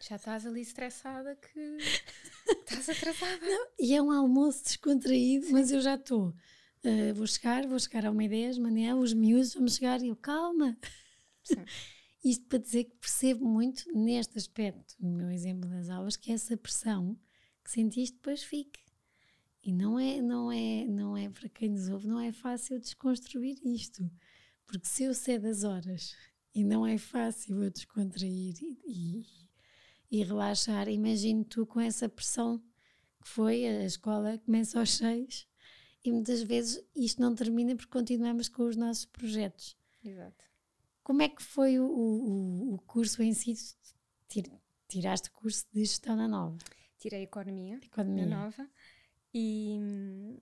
Já 0.00 0.16
estás 0.16 0.46
ali 0.46 0.62
estressada 0.62 1.36
que 1.36 1.60
estás 2.66 2.88
atrasada. 2.88 3.46
Não, 3.46 3.66
e 3.78 3.94
é 3.94 4.02
um 4.02 4.10
almoço 4.10 4.64
descontraído, 4.64 5.46
Sim. 5.46 5.52
mas 5.52 5.70
eu 5.70 5.80
já 5.80 5.94
estou. 5.94 6.34
Uh, 6.82 7.14
vou 7.14 7.26
chegar, 7.26 7.66
vou 7.66 7.78
chegar 7.78 8.06
a 8.06 8.10
uma 8.10 8.24
ideia, 8.24 8.58
manhã, 8.58 8.96
os 8.96 9.12
miúdos 9.12 9.54
vão 9.54 9.68
chegar 9.68 10.02
e 10.02 10.08
eu, 10.08 10.16
calma. 10.16 10.76
Sim. 11.44 11.64
Isto 12.22 12.44
para 12.46 12.58
dizer 12.58 12.84
que 12.84 12.96
percebo 12.96 13.46
muito 13.46 13.84
neste 13.94 14.36
aspecto, 14.36 14.94
no 15.00 15.10
meu 15.10 15.30
exemplo 15.30 15.68
das 15.68 15.88
aulas, 15.88 16.16
que 16.16 16.32
essa 16.32 16.56
pressão 16.56 17.18
que 17.64 17.70
sentiste 17.70 18.16
depois 18.16 18.42
fique. 18.42 18.80
E 19.62 19.72
não 19.72 19.98
é, 19.98 20.20
não 20.20 20.50
é, 20.50 20.84
não 20.86 21.16
é 21.16 21.28
para 21.28 21.48
quem 21.48 21.70
nos 21.70 21.88
ouve, 21.88 22.08
não 22.08 22.20
é 22.20 22.32
fácil 22.32 22.78
desconstruir 22.78 23.58
isto. 23.64 24.10
Porque 24.66 24.86
se 24.86 25.04
eu 25.04 25.14
sei 25.14 25.38
das 25.38 25.64
horas 25.64 26.14
e 26.54 26.64
não 26.64 26.86
é 26.86 26.96
fácil 26.96 27.62
eu 27.62 27.70
descontrair 27.70 28.54
e, 28.62 28.78
e, 28.86 29.26
e 30.10 30.24
relaxar, 30.24 30.88
imagino 30.88 31.44
tu 31.44 31.66
com 31.66 31.80
essa 31.80 32.08
pressão 32.08 32.58
que 33.22 33.28
foi 33.28 33.66
a 33.66 33.84
escola 33.84 34.38
começa 34.38 34.78
aos 34.78 34.96
seis 34.96 35.46
e 36.04 36.10
muitas 36.10 36.42
vezes 36.42 36.82
isto 36.96 37.20
não 37.20 37.34
termina 37.34 37.76
porque 37.76 37.90
continuamos 37.90 38.48
com 38.48 38.64
os 38.64 38.76
nossos 38.76 39.04
projetos. 39.04 39.76
Exato. 40.02 40.49
Como 41.02 41.22
é 41.22 41.28
que 41.28 41.42
foi 41.42 41.78
o, 41.78 41.84
o, 41.84 42.74
o 42.74 42.78
curso 42.80 43.22
em 43.22 43.32
si? 43.32 43.54
Tiraste 44.88 45.30
curso 45.30 45.66
de 45.72 45.80
gestão 45.80 46.16
na 46.16 46.28
nova? 46.28 46.58
Tirei 46.98 47.22
economia, 47.22 47.78
economia. 47.82 48.26
na 48.26 48.44
nova 48.44 48.70
e 49.32 49.78
hum, 49.80 50.38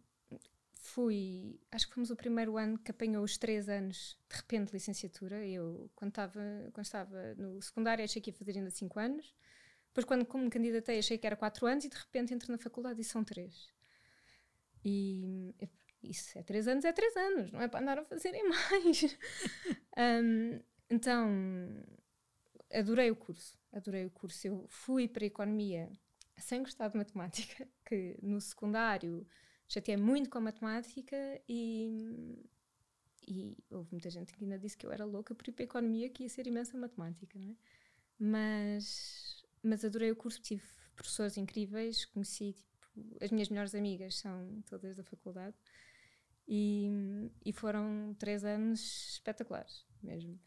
fui, 0.72 1.60
acho 1.70 1.86
que 1.88 1.94
fomos 1.94 2.10
o 2.10 2.16
primeiro 2.16 2.56
ano 2.56 2.78
que 2.78 2.90
apanhou 2.90 3.22
os 3.22 3.36
três 3.36 3.68
anos 3.68 4.18
de 4.28 4.36
repente 4.36 4.68
de 4.68 4.72
licenciatura. 4.74 5.46
Eu, 5.46 5.90
quando 5.94 6.10
estava, 6.10 6.40
quando 6.72 6.84
estava 6.84 7.34
no 7.36 7.60
secundário, 7.62 8.04
achei 8.04 8.20
que 8.20 8.30
ia 8.30 8.34
fazer 8.34 8.56
ainda 8.56 8.70
cinco 8.70 8.98
anos. 8.98 9.34
Depois, 9.88 10.04
quando 10.04 10.24
como 10.24 10.44
me 10.44 10.50
candidatei, 10.50 10.98
achei 10.98 11.18
que 11.18 11.26
era 11.26 11.36
quatro 11.36 11.66
anos 11.66 11.84
e 11.84 11.88
de 11.88 11.96
repente 11.96 12.32
entro 12.32 12.50
na 12.50 12.58
faculdade 12.58 13.00
e 13.00 13.04
são 13.04 13.22
três. 13.22 13.68
E 14.84 15.54
isso 16.02 16.38
é 16.38 16.42
três 16.42 16.68
anos, 16.68 16.84
é 16.84 16.92
três 16.92 17.16
anos, 17.16 17.50
não 17.52 17.60
é 17.60 17.68
para 17.68 17.80
andar 17.80 17.98
a 17.98 18.04
fazerem 18.04 18.42
mais. 18.48 19.18
Um, 19.98 20.60
então, 20.90 21.28
adorei 22.72 23.10
o 23.10 23.16
curso, 23.16 23.58
adorei 23.72 24.06
o 24.06 24.10
curso. 24.10 24.46
Eu 24.46 24.66
fui 24.68 25.08
para 25.08 25.24
a 25.24 25.26
economia 25.26 25.90
sem 26.36 26.62
gostar 26.62 26.88
de 26.88 26.96
matemática, 26.96 27.68
que 27.84 28.16
no 28.22 28.40
secundário 28.40 29.26
já 29.66 29.80
tinha 29.80 29.98
muito 29.98 30.30
com 30.30 30.38
a 30.38 30.40
matemática 30.40 31.16
e, 31.48 32.38
e 33.26 33.56
houve 33.70 33.88
muita 33.90 34.08
gente 34.08 34.32
que 34.32 34.44
ainda 34.44 34.58
disse 34.58 34.76
que 34.76 34.86
eu 34.86 34.92
era 34.92 35.04
louca 35.04 35.34
por 35.34 35.48
ir 35.48 35.52
para 35.52 35.64
a 35.64 35.66
economia, 35.66 36.08
que 36.08 36.22
ia 36.22 36.28
ser 36.28 36.46
imensa 36.46 36.78
matemática, 36.78 37.38
não 37.38 37.50
é? 37.50 37.56
Mas, 38.18 39.44
mas 39.62 39.84
adorei 39.84 40.10
o 40.10 40.16
curso, 40.16 40.40
tive 40.40 40.62
professores 40.94 41.36
incríveis, 41.36 42.04
conheci 42.04 42.54
tipo, 42.80 43.16
as 43.20 43.30
minhas 43.30 43.48
melhores 43.48 43.74
amigas 43.74 44.16
são 44.16 44.62
todas 44.66 44.96
da 44.96 45.04
faculdade 45.04 45.56
e, 46.48 46.90
e 47.44 47.52
foram 47.52 48.16
três 48.18 48.44
anos 48.44 49.12
espetaculares 49.12 49.87
mesmo. 50.04 50.38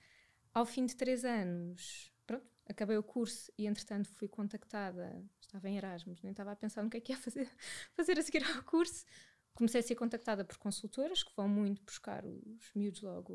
Ao 0.53 0.65
fim 0.65 0.85
de 0.85 0.95
três 0.95 1.23
anos, 1.23 2.11
pronto, 2.25 2.45
acabei 2.67 2.97
o 2.97 3.03
curso 3.03 3.51
e 3.57 3.65
entretanto 3.65 4.09
fui 4.09 4.27
contactada, 4.27 5.23
estava 5.39 5.69
em 5.69 5.77
Erasmus, 5.77 6.21
nem 6.21 6.31
estava 6.31 6.51
a 6.51 6.55
pensar 6.55 6.83
no 6.83 6.89
que 6.89 6.97
é 6.97 7.01
que 7.01 7.11
ia 7.11 7.17
fazer, 7.17 7.49
fazer 7.93 8.19
a 8.19 8.21
seguir 8.21 8.43
ao 8.43 8.63
curso. 8.63 9.05
Comecei 9.53 9.81
a 9.81 9.83
ser 9.83 9.95
contactada 9.95 10.45
por 10.45 10.57
consultoras 10.57 11.23
que 11.23 11.35
vão 11.35 11.47
muito 11.47 11.81
buscar 11.83 12.25
os 12.25 12.71
miúdos 12.73 13.01
logo, 13.01 13.33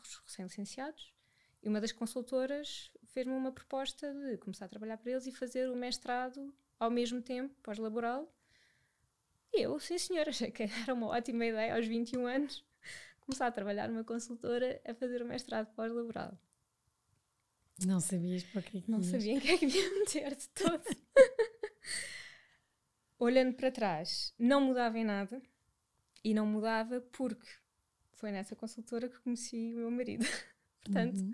os 0.00 0.16
recém-licenciados. 0.26 1.12
E 1.62 1.68
uma 1.68 1.80
das 1.80 1.92
consultoras 1.92 2.90
fez-me 3.06 3.34
uma 3.34 3.52
proposta 3.52 4.12
de 4.14 4.38
começar 4.38 4.64
a 4.64 4.68
trabalhar 4.68 4.96
para 4.96 5.10
eles 5.10 5.26
e 5.26 5.32
fazer 5.32 5.68
o 5.68 5.76
mestrado 5.76 6.54
ao 6.78 6.90
mesmo 6.90 7.20
tempo, 7.20 7.54
pós-laboral, 7.62 8.32
e 9.52 9.62
eu, 9.62 9.78
sim 9.80 9.98
senhor, 9.98 10.28
achei 10.28 10.50
que 10.50 10.62
era 10.62 10.94
uma 10.94 11.08
ótima 11.08 11.44
ideia 11.44 11.74
aos 11.74 11.86
21 11.86 12.26
anos 12.26 12.64
começar 13.28 13.46
a 13.46 13.52
trabalhar 13.52 13.88
numa 13.88 14.02
consultora 14.02 14.80
a 14.86 14.94
fazer 14.94 15.20
o 15.20 15.26
mestrado 15.26 15.66
pós-laboral. 15.74 16.32
Não 17.86 18.00
sabias 18.00 18.42
para 18.42 18.62
que, 18.62 18.78
é 18.78 18.80
que 18.80 18.90
Não 18.90 19.02
sabia 19.02 19.34
em 19.34 19.40
que 19.40 19.50
é 19.50 19.58
que 19.58 19.66
ia 19.66 19.98
meter 19.98 20.34
de 20.34 20.48
todo. 20.48 20.82
Olhando 23.18 23.54
para 23.54 23.70
trás, 23.70 24.32
não 24.38 24.62
mudava 24.62 24.98
em 24.98 25.04
nada 25.04 25.42
e 26.24 26.32
não 26.32 26.46
mudava 26.46 27.02
porque 27.12 27.46
foi 28.12 28.32
nessa 28.32 28.56
consultora 28.56 29.08
que 29.08 29.20
conheci 29.20 29.74
o 29.74 29.78
meu 29.78 29.90
marido. 29.90 30.24
Portanto, 30.82 31.20
uhum. 31.20 31.32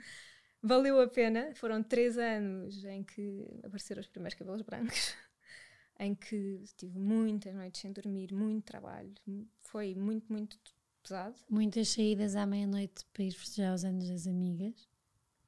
valeu 0.60 1.00
a 1.00 1.06
pena. 1.06 1.54
Foram 1.54 1.80
três 1.80 2.18
anos 2.18 2.84
em 2.84 3.04
que 3.04 3.46
apareceram 3.62 4.00
os 4.00 4.08
primeiros 4.08 4.36
cabelos 4.36 4.62
brancos 4.62 5.14
em 6.00 6.12
que 6.12 6.64
tive 6.76 6.98
muitas 6.98 7.54
noites 7.54 7.80
sem 7.80 7.92
dormir, 7.92 8.32
muito 8.32 8.64
trabalho. 8.64 9.14
Foi 9.62 9.94
muito, 9.94 10.30
muito 10.30 10.58
pesado. 11.04 11.36
Muitas 11.48 11.88
saídas 11.88 12.34
à 12.34 12.46
meia-noite 12.46 13.04
para 13.12 13.22
ir 13.22 13.32
festejar 13.32 13.74
os 13.74 13.84
anos 13.84 14.08
das 14.08 14.26
amigas. 14.26 14.88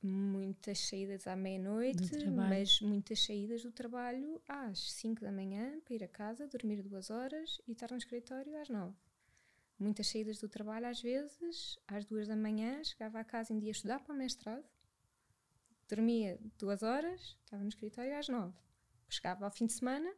Muitas 0.03 0.79
saídas 0.79 1.27
à 1.27 1.35
meia-noite, 1.35 2.29
mas 2.29 2.81
muitas 2.81 3.25
saídas 3.25 3.63
do 3.63 3.73
trabalho 3.73 4.41
às 4.47 4.93
5 4.93 5.23
da 5.23 5.33
manhã 5.33 5.81
para 5.81 5.95
ir 5.95 6.05
a 6.05 6.09
casa, 6.09 6.47
dormir 6.47 6.83
duas 6.83 7.11
horas 7.11 7.61
e 7.67 7.73
estar 7.73 7.91
no 7.91 7.97
escritório 7.97 8.55
às 8.61 8.69
9. 8.69 8.95
Muitas 9.79 10.07
saídas 10.07 10.39
do 10.39 10.49
trabalho 10.49 10.87
às 10.87 11.01
vezes, 11.01 11.79
às 11.89 12.05
duas 12.05 12.29
da 12.29 12.37
manhã, 12.37 12.85
chegava 12.85 13.19
a 13.19 13.25
casa 13.25 13.53
e 13.53 13.59
ia 13.59 13.71
estudar 13.71 13.99
para 14.01 14.15
o 14.15 14.17
mestrado, 14.17 14.65
dormia 15.89 16.39
duas 16.59 16.83
horas, 16.83 17.37
estava 17.45 17.63
no 17.63 17.69
escritório 17.69 18.17
às 18.17 18.29
9. 18.29 18.55
Chegava 19.09 19.45
ao 19.47 19.51
fim 19.51 19.67
de 19.67 19.73
semana, 19.73 20.13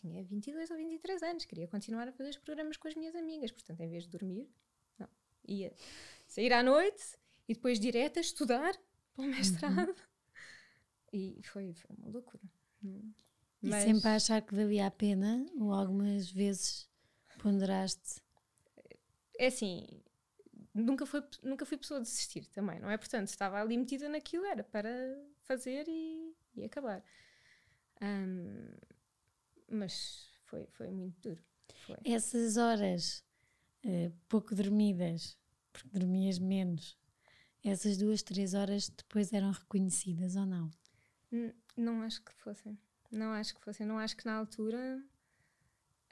tinha 0.00 0.22
22 0.22 0.70
ou 0.70 0.76
23 0.76 1.22
anos, 1.22 1.44
queria 1.44 1.68
continuar 1.68 2.08
a 2.08 2.12
fazer 2.12 2.30
os 2.30 2.38
programas 2.38 2.76
com 2.76 2.88
as 2.88 2.94
minhas 2.94 3.14
amigas, 3.14 3.50
portanto, 3.50 3.80
em 3.80 3.88
vez 3.88 4.04
de 4.04 4.10
dormir, 4.10 4.48
não, 4.98 5.08
ia 5.46 5.72
sair 6.26 6.52
à 6.52 6.62
noite 6.62 7.16
e 7.48 7.54
depois 7.54 7.78
direto 7.78 8.18
a 8.18 8.20
estudar 8.20 8.74
para 9.14 9.24
o 9.24 9.28
mestrado. 9.28 9.88
Uhum. 9.88 9.94
E 11.12 11.40
foi, 11.44 11.72
foi 11.72 11.96
uma 11.96 12.08
loucura. 12.08 12.42
E 13.62 13.70
Mas, 13.70 13.84
sempre 13.84 14.08
a 14.08 14.16
achar 14.16 14.42
que 14.42 14.54
valia 14.54 14.86
a 14.86 14.90
pena 14.90 15.46
ou 15.58 15.72
algumas 15.72 16.30
vezes 16.30 16.88
ponderaste? 17.38 18.20
É 19.38 19.46
assim, 19.46 19.86
nunca, 20.74 21.06
foi, 21.06 21.22
nunca 21.42 21.64
fui 21.64 21.78
pessoa 21.78 22.00
de 22.00 22.06
desistir 22.06 22.46
também, 22.48 22.78
não 22.80 22.90
é? 22.90 22.96
Portanto, 22.96 23.28
estava 23.28 23.60
ali 23.60 23.76
metida 23.76 24.08
naquilo, 24.08 24.44
era 24.44 24.62
para 24.62 24.90
fazer 25.44 25.86
e, 25.88 26.34
e 26.54 26.64
acabar. 26.64 27.02
Um, 28.02 28.70
mas 29.70 30.30
foi, 30.44 30.66
foi 30.66 30.90
muito 30.90 31.20
duro. 31.20 31.42
Foi. 31.86 31.96
Essas 32.04 32.56
horas 32.56 33.24
uh, 33.84 34.12
pouco 34.28 34.54
dormidas, 34.54 35.36
porque 35.72 35.88
dormias 35.98 36.38
menos, 36.38 36.96
essas 37.64 37.96
duas, 37.96 38.22
três 38.22 38.54
horas 38.54 38.88
depois 38.88 39.32
eram 39.32 39.50
reconhecidas 39.50 40.36
ou 40.36 40.46
não? 40.46 40.70
N 41.32 41.52
não 41.76 42.02
acho 42.02 42.22
que 42.22 42.32
fossem. 42.34 42.78
Não 43.10 43.32
acho 43.32 43.54
que 43.54 43.60
fossem. 43.60 43.86
Não 43.86 43.98
acho 43.98 44.16
que 44.16 44.24
na 44.24 44.34
altura 44.34 45.02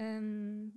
um, 0.00 0.72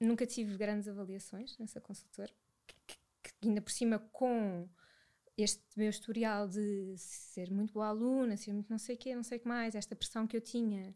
nunca 0.00 0.26
tive 0.26 0.56
grandes 0.56 0.88
avaliações 0.88 1.56
nessa 1.58 1.80
consultora. 1.80 2.32
Que, 2.66 2.96
que, 3.22 3.46
ainda 3.46 3.60
por 3.60 3.70
cima 3.70 3.98
com 3.98 4.68
este 5.36 5.62
meu 5.76 5.90
historial 5.90 6.48
de 6.48 6.94
ser 6.96 7.50
muito 7.50 7.72
boa 7.74 7.88
aluna, 7.88 8.36
ser 8.36 8.52
muito 8.52 8.68
não 8.68 8.78
sei 8.78 8.96
o 8.96 8.98
quê, 8.98 9.14
não 9.14 9.22
sei 9.22 9.38
o 9.38 9.40
que 9.40 9.48
mais, 9.48 9.74
esta 9.74 9.94
pressão 9.94 10.26
que 10.26 10.36
eu 10.36 10.40
tinha 10.40 10.94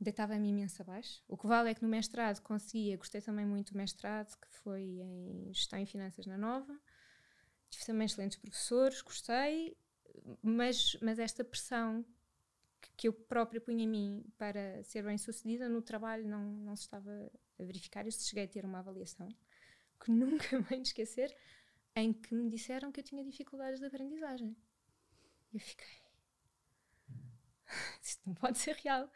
deitava-me 0.00 0.48
imenso 0.48 0.80
abaixo. 0.80 1.22
O 1.28 1.36
que 1.36 1.46
vale 1.46 1.70
é 1.70 1.74
que 1.74 1.82
no 1.82 1.88
mestrado 1.88 2.40
conseguia, 2.40 2.96
gostei 2.96 3.20
também 3.20 3.44
muito 3.44 3.72
do 3.72 3.76
mestrado, 3.76 4.34
que 4.38 4.48
foi 4.48 4.82
em 4.82 5.52
Gestão 5.52 5.78
e 5.78 5.86
Finanças 5.86 6.26
na 6.26 6.38
Nova. 6.38 6.80
Tive 7.68 7.84
também 7.84 8.06
excelentes 8.06 8.38
professores, 8.38 9.02
gostei, 9.02 9.76
mas, 10.42 10.96
mas 11.02 11.18
esta 11.18 11.44
pressão 11.44 12.04
que 12.96 13.08
eu 13.08 13.12
própria 13.12 13.60
punha 13.60 13.84
em 13.84 13.88
mim 13.88 14.24
para 14.36 14.82
ser 14.84 15.02
bem 15.02 15.16
sucedida 15.16 15.68
no 15.68 15.82
trabalho 15.82 16.26
não, 16.26 16.42
não 16.42 16.76
se 16.76 16.82
estava 16.82 17.10
a 17.58 17.62
verificar. 17.62 18.04
Eu 18.04 18.12
cheguei 18.12 18.44
a 18.44 18.48
ter 18.48 18.64
uma 18.64 18.80
avaliação 18.80 19.28
que 20.02 20.10
nunca 20.10 20.60
me 20.70 20.82
esquecer, 20.82 21.34
em 21.94 22.12
que 22.12 22.34
me 22.34 22.48
disseram 22.48 22.90
que 22.90 23.00
eu 23.00 23.04
tinha 23.04 23.22
dificuldades 23.22 23.80
de 23.80 23.86
aprendizagem. 23.86 24.56
Eu 25.52 25.60
fiquei. 25.60 26.00
Isto 28.02 28.22
não 28.26 28.34
pode 28.34 28.58
ser 28.58 28.76
real. 28.76 29.10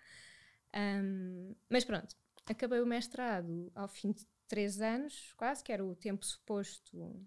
Um, 0.75 1.54
mas 1.69 1.85
pronto, 1.85 2.16
acabei 2.47 2.81
o 2.81 2.87
mestrado 2.87 3.71
ao 3.75 3.87
fim 3.87 4.12
de 4.12 4.26
três 4.49 4.81
anos, 4.81 5.33
quase, 5.37 5.62
que 5.62 5.73
era 5.73 5.85
o 5.85 5.95
tempo 5.95 6.25
suposto. 6.25 7.26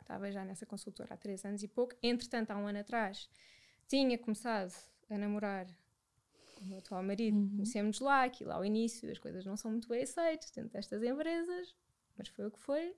Estava 0.00 0.30
já 0.32 0.44
nessa 0.44 0.66
consultora 0.66 1.14
há 1.14 1.16
três 1.16 1.44
anos 1.44 1.62
e 1.62 1.68
pouco. 1.68 1.94
Entretanto, 2.02 2.50
há 2.50 2.56
um 2.56 2.66
ano 2.66 2.80
atrás, 2.80 3.28
tinha 3.86 4.18
começado 4.18 4.74
a 5.08 5.18
namorar 5.18 5.66
o 6.60 6.64
meu 6.64 6.78
atual 6.78 7.02
marido. 7.02 7.36
Uhum. 7.36 7.50
Conhecemos 7.56 8.00
lá, 8.00 8.24
aquilo 8.24 8.52
ao 8.52 8.64
início 8.64 9.10
as 9.10 9.18
coisas 9.18 9.44
não 9.44 9.56
são 9.56 9.70
muito 9.70 9.88
bem 9.88 10.02
aceitas 10.02 10.50
dentro 10.50 10.70
destas 10.70 11.02
empresas, 11.02 11.74
mas 12.16 12.28
foi 12.28 12.46
o 12.46 12.50
que 12.50 12.58
foi. 12.58 12.96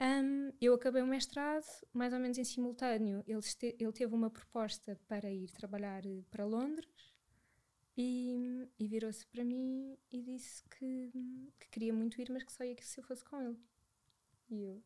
Um, 0.00 0.52
eu 0.60 0.74
acabei 0.74 1.02
o 1.02 1.06
mestrado, 1.06 1.66
mais 1.92 2.12
ou 2.12 2.20
menos 2.20 2.38
em 2.38 2.44
simultâneo. 2.44 3.24
Ele, 3.26 3.40
ele 3.78 3.92
teve 3.92 4.14
uma 4.14 4.30
proposta 4.30 4.98
para 5.08 5.30
ir 5.30 5.50
trabalhar 5.50 6.06
eh, 6.06 6.22
para 6.30 6.44
Londres 6.44 7.07
e, 8.00 8.70
e 8.78 8.86
virou-se 8.86 9.26
para 9.26 9.44
mim 9.44 9.98
e 10.12 10.22
disse 10.22 10.62
que, 10.70 11.10
que, 11.58 11.68
queria 11.68 11.92
muito 11.92 12.20
ir, 12.20 12.30
mas 12.30 12.44
que 12.44 12.52
só 12.52 12.62
ia 12.62 12.76
se 12.80 13.00
eu 13.00 13.04
fosse 13.04 13.24
com 13.24 13.42
ele. 13.42 13.58
E 14.48 14.62
eu, 14.62 14.80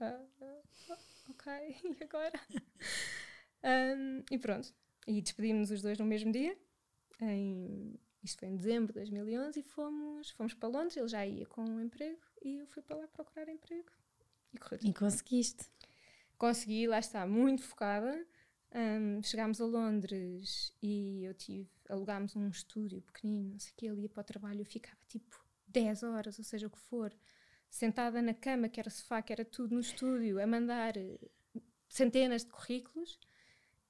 ah, 0.00 0.24
ah, 0.40 0.98
ok, 1.28 1.52
e 1.84 2.02
agora? 2.02 2.40
um, 3.62 4.24
e 4.30 4.38
pronto. 4.38 4.74
E 5.06 5.20
despedimos 5.20 5.70
os 5.70 5.82
dois 5.82 5.98
no 5.98 6.06
mesmo 6.06 6.32
dia. 6.32 6.56
Em, 7.20 8.00
isto 8.24 8.40
foi 8.40 8.48
em 8.48 8.56
dezembro 8.56 8.94
de 8.94 9.00
2011 9.00 9.60
e 9.60 9.62
fomos, 9.62 10.30
fomos 10.30 10.54
para 10.54 10.70
Londres. 10.70 10.96
Ele 10.96 11.08
já 11.08 11.26
ia 11.26 11.44
com 11.44 11.62
um 11.62 11.82
emprego 11.82 12.24
e 12.42 12.56
eu 12.56 12.66
fui 12.68 12.82
para 12.82 12.96
lá 12.96 13.06
procurar 13.08 13.50
emprego. 13.50 13.92
E. 14.54 14.88
E 14.88 14.94
conseguiste? 14.94 15.66
Consegui, 16.38 16.86
lá 16.86 17.00
está, 17.00 17.26
muito 17.26 17.62
focada. 17.62 18.26
Um, 18.74 19.22
chegámos 19.22 19.60
a 19.60 19.64
Londres 19.64 20.72
e 20.82 21.24
eu 21.24 21.32
tive, 21.34 21.70
alugámos 21.88 22.36
um 22.36 22.48
estúdio 22.48 23.00
pequenino, 23.02 23.52
não 23.52 23.58
sei 23.58 23.72
o 23.72 23.74
que, 23.76 23.86
ia 23.86 24.08
para 24.08 24.20
o 24.20 24.24
trabalho, 24.24 24.60
eu 24.60 24.66
ficava 24.66 24.98
tipo 25.08 25.42
10 25.68 26.02
horas, 26.02 26.38
ou 26.38 26.44
seja, 26.44 26.66
o 26.66 26.70
que 26.70 26.78
for, 26.78 27.14
sentada 27.70 28.20
na 28.20 28.34
cama, 28.34 28.68
que 28.68 28.80
era 28.80 28.90
sofá, 28.90 29.22
que 29.22 29.32
era 29.32 29.44
tudo 29.44 29.74
no 29.74 29.80
estúdio, 29.80 30.40
a 30.42 30.46
mandar 30.46 30.96
eh, 30.96 31.18
centenas 31.88 32.44
de 32.44 32.50
currículos 32.50 33.18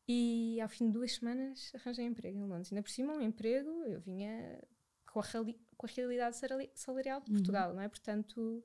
e 0.08 0.60
ao 0.60 0.68
fim 0.68 0.86
de 0.86 0.92
duas 0.92 1.14
semanas 1.14 1.72
arranjei 1.74 2.04
emprego 2.04 2.38
em 2.38 2.44
Londres. 2.44 2.72
Ainda 2.72 2.82
por 2.82 2.90
cima, 2.90 3.14
um 3.14 3.20
emprego, 3.20 3.84
eu 3.84 4.00
vinha 4.00 4.62
com 5.06 5.20
a, 5.20 5.24
com 5.76 5.86
a 5.86 5.88
realidade 5.88 6.36
salarial 6.74 7.20
de 7.20 7.30
uhum. 7.30 7.36
Portugal, 7.36 7.70
uhum. 7.70 7.76
não 7.76 7.82
é? 7.82 7.88
Portanto, 7.88 8.62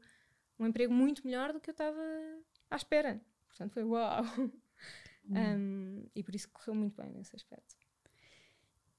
um 0.60 0.68
emprego 0.68 0.94
muito 0.94 1.26
melhor 1.26 1.52
do 1.54 1.60
que 1.60 1.70
eu 1.70 1.74
estava 1.74 2.02
à 2.70 2.76
espera. 2.76 3.22
Portanto, 3.48 3.74
foi 3.74 3.84
uau! 3.84 4.24
Um, 5.30 6.06
e 6.16 6.24
por 6.24 6.36
isso 6.36 6.50
correu 6.50 6.76
muito 6.76 7.02
bem 7.02 7.12
nesse 7.12 7.36
aspecto. 7.36 7.76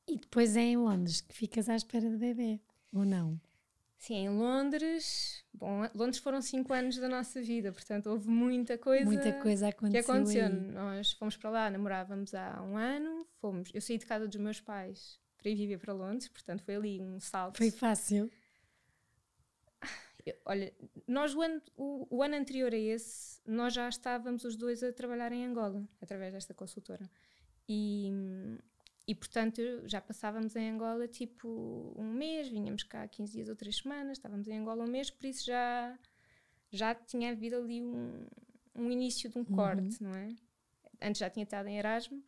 E 0.06 0.16
depois 0.16 0.56
é 0.56 0.62
em 0.62 0.76
Londres 0.76 1.20
que 1.20 1.34
ficas 1.34 1.68
à 1.68 1.76
espera 1.76 2.08
de 2.08 2.16
bebê, 2.16 2.60
ou 2.92 3.04
não? 3.04 3.40
Sim, 3.98 4.14
em 4.14 4.28
Londres. 4.30 5.44
Bom, 5.54 5.88
Londres 5.94 6.18
foram 6.18 6.42
cinco 6.42 6.72
anos 6.72 6.96
da 6.98 7.08
nossa 7.08 7.40
vida, 7.40 7.70
portanto 7.70 8.06
houve 8.08 8.28
muita 8.28 8.76
coisa. 8.76 9.04
Muita 9.04 9.32
coisa 9.34 9.68
aconteceu. 9.68 10.04
Que 10.04 10.10
aconteceu. 10.10 10.46
Aí. 10.46 10.72
Nós 10.72 11.12
fomos 11.12 11.36
para 11.36 11.50
lá, 11.50 11.70
namorávamos 11.70 12.34
há 12.34 12.60
um 12.62 12.76
ano, 12.76 13.24
fomos. 13.40 13.70
Eu 13.72 13.80
saí 13.80 13.98
de 13.98 14.06
casa 14.06 14.26
dos 14.26 14.40
meus 14.40 14.60
pais 14.60 15.20
para 15.38 15.50
ir 15.50 15.54
viver 15.54 15.78
para 15.78 15.92
Londres, 15.92 16.28
portanto 16.28 16.62
foi 16.64 16.74
ali 16.74 17.00
um 17.00 17.20
salto. 17.20 17.58
Foi 17.58 17.70
fácil. 17.70 18.28
Olha, 20.44 20.72
nós 21.06 21.34
o 21.34 21.40
ano, 21.40 21.60
o, 21.76 22.16
o 22.16 22.22
ano 22.22 22.36
anterior 22.36 22.72
a 22.72 22.78
esse, 22.78 23.40
nós 23.46 23.74
já 23.74 23.88
estávamos 23.88 24.44
os 24.44 24.56
dois 24.56 24.82
a 24.82 24.92
trabalhar 24.92 25.32
em 25.32 25.44
Angola, 25.44 25.86
através 26.00 26.32
desta 26.32 26.54
consultora. 26.54 27.08
E 27.68 28.10
e 29.06 29.14
portanto 29.14 29.60
já 29.86 30.00
passávamos 30.00 30.54
em 30.54 30.70
Angola 30.70 31.08
tipo 31.08 31.48
um 31.96 32.12
mês, 32.12 32.48
vinhamos 32.48 32.84
cá 32.84 33.06
15 33.08 33.32
dias 33.32 33.48
ou 33.48 33.56
3 33.56 33.76
semanas, 33.76 34.18
estávamos 34.18 34.46
em 34.46 34.58
Angola 34.58 34.84
um 34.84 34.88
mês, 34.88 35.10
por 35.10 35.26
isso 35.26 35.44
já, 35.44 35.98
já 36.70 36.94
tinha 36.94 37.32
havido 37.32 37.56
ali 37.56 37.82
um, 37.82 38.26
um 38.74 38.90
início 38.90 39.28
de 39.28 39.38
um 39.38 39.40
uhum. 39.40 39.56
corte, 39.56 40.02
não 40.02 40.14
é? 40.14 40.34
Antes 41.00 41.18
já 41.18 41.28
tinha 41.28 41.42
estado 41.42 41.66
em 41.66 41.78
Erasmus 41.78 42.24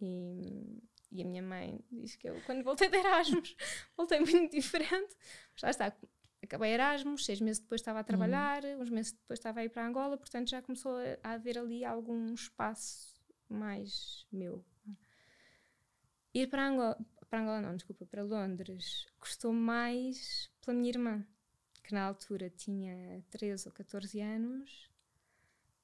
e, 0.00 0.80
e 1.10 1.20
a 1.20 1.24
minha 1.24 1.42
mãe 1.42 1.80
disse 1.90 2.16
que 2.16 2.28
eu, 2.28 2.40
quando 2.46 2.62
voltei 2.62 2.88
de 2.88 2.96
Erasmus, 2.96 3.56
voltei 3.96 4.20
muito 4.20 4.54
diferente. 4.54 5.16
Já 5.56 5.70
está, 5.70 5.92
acabei 6.44 6.72
Erasmus, 6.72 7.24
seis 7.24 7.40
meses 7.40 7.60
depois 7.60 7.80
estava 7.80 8.00
a 8.00 8.04
trabalhar, 8.04 8.64
uhum. 8.64 8.80
uns 8.80 8.90
meses 8.90 9.12
depois 9.12 9.38
estava 9.38 9.60
a 9.60 9.64
ir 9.64 9.68
para 9.68 9.86
Angola, 9.86 10.16
portanto 10.16 10.50
já 10.50 10.62
começou 10.62 10.96
a, 10.96 11.18
a 11.28 11.32
haver 11.32 11.58
ali 11.58 11.84
algum 11.84 12.32
espaço 12.32 13.14
mais 13.48 14.26
meu, 14.32 14.64
Ir 16.34 16.48
para 16.48 16.66
Angola, 16.66 16.98
para 17.30 17.40
Angola 17.40 17.60
não, 17.60 17.76
desculpa, 17.76 18.04
para 18.04 18.24
Londres, 18.24 19.06
custou 19.20 19.52
mais 19.52 20.50
pela 20.60 20.76
minha 20.76 20.90
irmã, 20.90 21.24
que 21.84 21.94
na 21.94 22.02
altura 22.02 22.50
tinha 22.50 23.22
13 23.30 23.68
ou 23.68 23.72
14 23.72 24.20
anos 24.20 24.90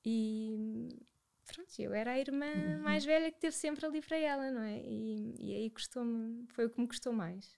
e 0.04 0.98
pronto, 1.46 1.70
eu 1.78 1.94
era 1.94 2.12
a 2.12 2.18
irmã 2.18 2.52
uhum. 2.52 2.82
mais 2.82 3.04
velha 3.04 3.30
que 3.30 3.38
teve 3.38 3.54
sempre 3.54 3.86
ali 3.86 4.00
para 4.00 4.16
ela, 4.16 4.50
não 4.50 4.62
é? 4.62 4.82
E, 4.82 5.36
e 5.38 5.54
aí 5.54 5.70
custou-me, 5.70 6.48
foi 6.48 6.66
o 6.66 6.70
que 6.70 6.80
me 6.80 6.88
custou 6.88 7.12
mais. 7.12 7.56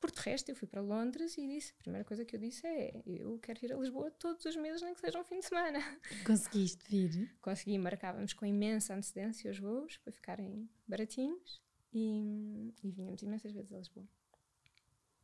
Por 0.00 0.10
de 0.10 0.20
resto, 0.20 0.50
eu 0.50 0.56
fui 0.56 0.68
para 0.68 0.80
Londres 0.80 1.36
e 1.38 1.46
disse: 1.46 1.72
a 1.72 1.82
primeira 1.82 2.04
coisa 2.04 2.24
que 2.24 2.36
eu 2.36 2.40
disse 2.40 2.66
é: 2.66 3.02
eu 3.06 3.38
quero 3.38 3.60
vir 3.60 3.72
a 3.72 3.76
Lisboa 3.76 4.10
todos 4.10 4.44
os 4.44 4.56
meses, 4.56 4.82
nem 4.82 4.94
que 4.94 5.00
seja 5.00 5.18
um 5.18 5.24
fim 5.24 5.40
de 5.40 5.46
semana. 5.46 5.80
Conseguiste 6.26 6.84
vir? 6.88 7.34
Consegui, 7.40 7.78
marcávamos 7.78 8.32
com 8.32 8.44
imensa 8.44 8.94
antecedência 8.94 9.50
os 9.50 9.58
voos 9.58 9.96
para 9.98 10.12
ficarem 10.12 10.68
baratinhos 10.86 11.62
e, 11.92 12.74
e 12.82 12.90
vinhamos 12.90 13.22
imensas 13.22 13.52
vezes 13.52 13.72
a 13.72 13.78
Lisboa. 13.78 14.06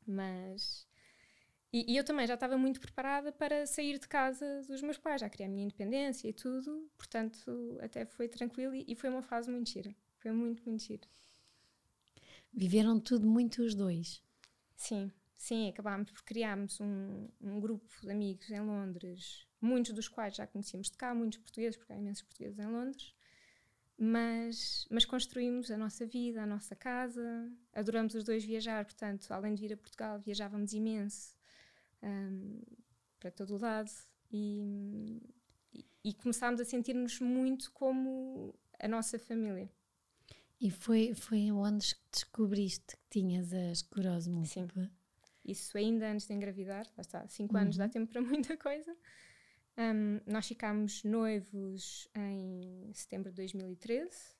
Mas. 0.07 0.87
E, 1.73 1.93
e 1.93 1.97
eu 1.97 2.05
também 2.05 2.27
já 2.27 2.35
estava 2.35 2.57
muito 2.59 2.81
preparada 2.81 3.33
para 3.33 3.67
sair 3.67 3.99
de 3.99 4.07
casa 4.07 4.63
dos 4.69 4.83
meus 4.83 4.99
pais, 4.99 5.21
já 5.21 5.29
queria 5.29 5.47
a 5.47 5.49
minha 5.49 5.65
independência 5.65 6.29
e 6.29 6.33
tudo, 6.33 6.91
portanto, 6.99 7.79
até 7.81 8.05
foi 8.05 8.29
tranquilo 8.29 8.75
e, 8.75 8.85
e 8.89 8.95
foi 8.95 9.09
uma 9.09 9.23
fase 9.23 9.51
muito 9.51 9.71
gira. 9.71 9.95
Foi 10.19 10.33
muito, 10.33 10.63
muito 10.69 10.83
gira. 10.83 11.07
Viveram 12.53 13.01
tudo 13.01 13.27
muito 13.27 13.63
os 13.63 13.75
dois? 13.75 14.23
Sim, 14.77 15.11
sim, 15.37 15.69
acabámos 15.69 16.11
por 16.11 16.23
criarmos 16.23 16.81
um, 16.81 17.29
um 17.41 17.61
grupo 17.61 17.89
de 18.03 18.11
amigos 18.11 18.51
em 18.51 18.61
Londres, 18.61 19.47
muitos 19.61 19.93
dos 19.93 20.09
quais 20.09 20.37
já 20.37 20.47
conhecíamos 20.47 20.91
de 20.91 20.97
cá, 20.97 21.15
muitos 21.15 21.39
portugueses, 21.39 21.77
porque 21.77 21.93
há 21.93 21.97
imensos 21.97 22.23
portugueses 22.23 22.59
em 22.59 22.67
Londres 22.67 23.15
mas, 24.05 24.85
mas 24.91 25.05
construímos 25.05 25.71
a 25.71 25.77
nossa 25.77 26.05
vida, 26.05 26.43
a 26.43 26.47
nossa 26.47 26.75
casa, 26.75 27.49
adoramos 27.73 28.15
os 28.15 28.25
dois 28.25 28.45
viajar, 28.45 28.85
portanto, 28.85 29.31
além 29.31 29.55
de 29.55 29.61
vir 29.61 29.75
a 29.75 29.77
Portugal, 29.77 30.19
viajávamos 30.19 30.73
imenso 30.73 31.37
um, 32.03 32.61
para 33.21 33.31
todo 33.31 33.55
o 33.55 33.59
lado 33.61 33.93
e, 34.33 35.23
e, 35.73 35.85
e 36.05 36.15
começámos 36.15 36.61
a 36.61 36.65
sentir-nos 36.65 37.21
muito 37.21 37.71
como 37.71 38.53
a 38.81 38.89
nossa 38.89 39.21
família. 39.21 39.71
E 40.63 40.71
foi, 40.71 41.13
foi 41.13 41.51
onde 41.51 41.93
descobriste 42.13 42.97
que 42.97 43.03
tinhas 43.11 43.53
a 43.53 43.73
esclerose 43.73 44.31
múltipla? 44.31 44.85
Sim. 44.85 44.91
Isso 45.45 45.77
ainda 45.77 46.09
antes 46.09 46.29
de 46.29 46.35
engravidar, 46.35 46.87
lá 46.97 47.01
está, 47.01 47.27
5 47.27 47.53
uhum. 47.53 47.61
anos 47.61 47.77
dá 47.77 47.89
tempo 47.89 48.13
para 48.13 48.23
muita 48.23 48.57
coisa. 48.57 48.97
Um, 49.77 50.21
nós 50.25 50.47
ficámos 50.47 51.03
noivos 51.03 52.09
em 52.15 52.93
setembro 52.95 53.31
de 53.31 53.37
2013 53.39 54.37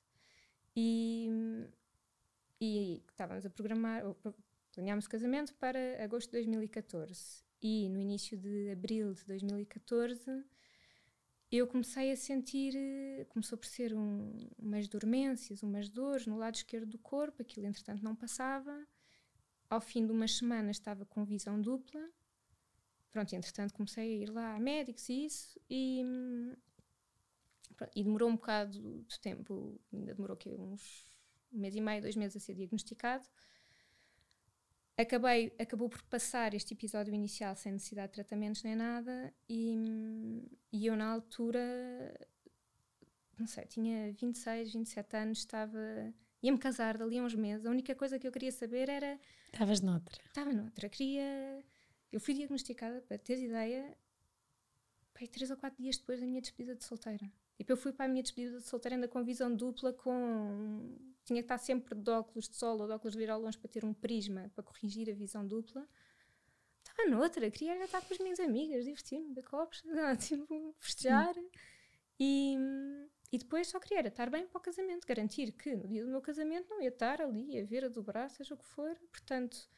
e, 0.77 1.29
e 2.61 3.03
estávamos 3.09 3.45
a 3.45 3.49
programar, 3.49 4.03
planeámos 4.71 5.05
o 5.05 5.09
casamento 5.09 5.53
para 5.55 6.01
agosto 6.01 6.29
de 6.29 6.37
2014. 6.37 7.43
e 7.61 7.89
no 7.89 7.99
início 7.99 8.37
de 8.37 8.71
abril 8.71 9.13
de 9.13 9.25
2014 9.25 10.45
eu 11.57 11.67
comecei 11.67 12.11
a 12.11 12.15
sentir, 12.15 12.73
eh, 12.75 13.25
começou 13.29 13.57
por 13.57 13.67
ser 13.67 13.93
um, 13.93 14.35
umas 14.57 14.87
dormências, 14.87 15.61
umas 15.61 15.87
dores 15.87 16.25
no 16.25 16.35
lado 16.35 16.55
esquerdo 16.55 16.87
do 16.87 16.97
corpo, 16.97 17.43
aquilo 17.43 17.67
entretanto 17.67 18.03
não 18.03 18.15
passava. 18.15 18.87
Ao 19.69 19.79
fim 19.79 20.05
de 20.05 20.11
umas 20.11 20.35
semanas 20.35 20.77
estava 20.77 21.05
com 21.05 21.23
visão 21.23 21.61
dupla. 21.61 22.01
Pronto, 23.11 23.35
entretanto 23.35 23.73
comecei 23.73 24.03
a 24.03 24.23
ir 24.23 24.29
lá 24.31 24.55
a 24.55 24.59
médicos 24.59 25.07
e 25.09 25.25
isso, 25.25 25.59
e, 25.69 26.01
e 27.95 28.03
demorou 28.03 28.29
um 28.29 28.35
bocado 28.35 29.05
de 29.07 29.19
tempo, 29.19 29.79
ainda 29.93 30.15
demorou 30.15 30.35
que 30.35 30.49
uns 30.49 31.05
um 31.51 31.59
mês 31.59 31.75
e 31.75 31.81
meio, 31.81 32.01
dois 32.01 32.15
meses 32.15 32.37
a 32.37 32.39
ser 32.39 32.55
diagnosticado. 32.55 33.27
Acabei, 34.95 35.51
acabou 35.59 35.89
por 35.89 36.03
passar 36.03 36.53
este 36.53 36.75
episódio 36.75 37.13
inicial 37.13 37.55
sem 37.55 37.71
necessidade 37.71 38.09
de 38.09 38.13
tratamentos 38.13 38.61
nem 38.61 38.75
nada, 38.75 39.33
e, 39.49 40.43
e 40.71 40.85
eu 40.85 40.95
na 40.95 41.11
altura, 41.11 41.59
não 43.39 43.47
sei, 43.47 43.65
tinha 43.65 44.13
26, 44.13 44.73
27 44.73 45.17
anos, 45.17 45.39
estava. 45.39 45.79
ia-me 46.43 46.59
casar 46.59 46.95
dali 46.95 47.17
a 47.17 47.23
uns 47.23 47.33
meses. 47.33 47.65
A 47.65 47.71
única 47.71 47.95
coisa 47.95 48.19
que 48.19 48.27
eu 48.27 48.31
queria 48.31 48.51
saber 48.51 48.87
era. 48.87 49.19
Estavas 49.51 49.81
noutra. 49.81 50.23
Estava 50.25 50.53
noutra. 50.53 50.87
Queria. 50.87 51.63
Eu 52.11 52.19
fui 52.19 52.35
diagnosticada, 52.35 53.01
para 53.01 53.17
teres 53.17 53.41
ideia, 53.41 53.97
pai, 55.11 55.27
três 55.27 55.49
ou 55.49 55.57
quatro 55.57 55.81
dias 55.81 55.97
depois 55.97 56.19
da 56.19 56.27
minha 56.27 56.39
despedida 56.39 56.75
de 56.75 56.83
solteira. 56.83 57.31
Tipo, 57.57 57.71
eu 57.71 57.77
fui 57.77 57.91
para 57.91 58.05
a 58.05 58.07
minha 58.07 58.21
despedida 58.21 58.59
de 58.59 58.67
solteira 58.67 58.95
ainda 58.95 59.07
com 59.07 59.23
visão 59.23 59.55
dupla, 59.55 59.91
com 59.91 61.12
tinha 61.23 61.41
que 61.41 61.45
estar 61.45 61.57
sempre 61.57 61.95
de 61.95 62.09
óculos 62.09 62.49
de 62.49 62.55
sol 62.55 62.79
ou 62.79 62.87
de 62.87 62.93
óculos 62.93 63.13
de 63.13 63.19
ver 63.19 63.29
ao 63.29 63.39
longe 63.39 63.57
para 63.57 63.69
ter 63.69 63.85
um 63.85 63.93
prisma 63.93 64.51
para 64.53 64.63
corrigir 64.63 65.09
a 65.09 65.13
visão 65.13 65.47
dupla. 65.47 65.87
Estava 66.83 67.09
noutra, 67.09 67.49
queria 67.49 67.81
estar 67.83 68.01
com 68.01 68.13
as 68.13 68.19
minhas 68.19 68.39
amigas, 68.39 68.83
divertir-me, 68.83 69.29
beber 69.29 69.43
copos, 69.43 69.81
tipo, 70.19 70.75
festejar. 70.79 71.33
E, 72.19 72.57
e 73.31 73.37
depois 73.37 73.67
só 73.67 73.79
queria 73.79 74.05
estar 74.07 74.29
bem 74.29 74.45
para 74.45 74.57
o 74.57 74.61
casamento, 74.61 75.07
garantir 75.07 75.53
que 75.53 75.75
no 75.75 75.87
dia 75.87 76.03
do 76.03 76.11
meu 76.11 76.21
casamento 76.21 76.69
não 76.69 76.81
ia 76.81 76.89
estar 76.89 77.21
ali 77.21 77.59
a 77.59 77.65
ver, 77.65 77.85
a 77.85 77.87
dobrar, 77.87 78.29
seja 78.29 78.53
o 78.53 78.57
que 78.57 78.65
for. 78.65 78.95
Portanto, 79.09 79.69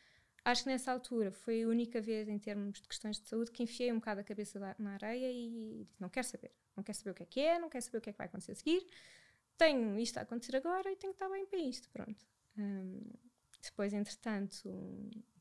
acho 0.44 0.64
que 0.64 0.70
nessa 0.70 0.92
altura 0.92 1.32
foi 1.32 1.64
a 1.64 1.68
única 1.68 2.02
vez 2.02 2.28
em 2.28 2.40
termos 2.40 2.82
de 2.82 2.88
questões 2.88 3.20
de 3.20 3.28
saúde 3.28 3.52
que 3.52 3.64
enfiei 3.64 3.92
um 3.92 3.96
bocado 3.96 4.22
a 4.22 4.24
cabeça 4.24 4.60
na 4.80 4.94
areia 4.96 5.32
e 5.32 5.86
disse: 5.86 6.02
não 6.02 6.10
quero 6.10 6.28
saber, 6.28 6.52
não 6.76 6.84
quero 6.84 6.98
saber 6.98 7.12
o 7.12 7.14
que 7.14 7.24
é 7.24 7.26
que 7.26 7.40
é, 7.40 7.60
não 7.60 7.70
quero 7.70 7.84
saber 7.84 7.98
o 8.00 8.02
que 8.02 8.10
é 8.10 8.14
que 8.14 8.18
vai 8.18 8.28
acontecer 8.28 8.52
a 8.52 8.56
seguir 8.56 8.86
tenho 9.58 9.98
isto 10.00 10.18
a 10.18 10.22
acontecer 10.22 10.56
agora 10.56 10.92
e 10.92 10.96
tenho 10.96 11.14
que 11.14 11.24
estar 11.24 11.30
bem 11.30 11.46
para 11.46 11.60
isto, 11.60 11.90
pronto. 11.90 12.26
Um, 12.58 13.02
depois, 13.62 13.94
entretanto, 13.94 14.70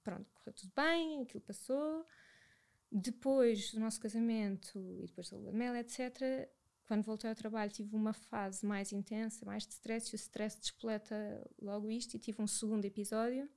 pronto, 0.03 0.31
correu 0.33 0.53
tudo 0.53 0.73
bem, 0.75 1.23
aquilo 1.23 1.43
passou. 1.43 2.05
Depois 2.91 3.73
do 3.73 3.81
nosso 3.81 4.01
casamento 4.01 4.79
e 5.03 5.07
depois 5.07 5.29
da 5.29 5.37
lua 5.37 5.51
de 5.51 5.57
mel, 5.57 5.75
etc., 5.77 6.49
quando 6.87 7.03
voltei 7.03 7.31
ao 7.31 7.35
trabalho 7.35 7.71
tive 7.71 7.97
uma 7.97 8.13
fase 8.13 8.65
mais 8.65 8.93
intensa, 8.93 9.45
mais 9.45 9.67
de 9.67 9.73
stress, 9.73 10.11
e 10.11 10.15
o 10.15 10.17
stress 10.17 10.61
despoleta 10.61 11.51
logo 11.61 11.91
isto, 11.91 12.15
e 12.15 12.19
tive 12.19 12.41
um 12.43 12.47
segundo 12.47 12.85
episódio, 12.85 13.49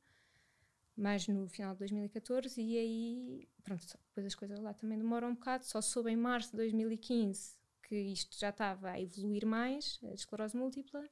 mais 0.96 1.28
no 1.28 1.48
final 1.48 1.74
de 1.74 1.80
2014, 1.80 2.60
e 2.62 2.78
aí, 2.78 3.50
pronto, 3.64 3.86
depois 4.08 4.26
as 4.26 4.34
coisas 4.34 4.60
lá 4.60 4.74
também 4.74 4.98
demoram 4.98 5.30
um 5.30 5.34
bocado, 5.36 5.66
só 5.66 5.82
soube 5.82 6.10
em 6.10 6.16
março 6.16 6.52
de 6.52 6.58
2015 6.58 7.57
que 7.88 7.96
isto 7.96 8.38
já 8.38 8.50
estava 8.50 8.92
a 8.92 9.02
evoluir 9.02 9.46
mais, 9.46 10.00
a 10.04 10.14
esclerose 10.14 10.56
múltipla, 10.56 11.08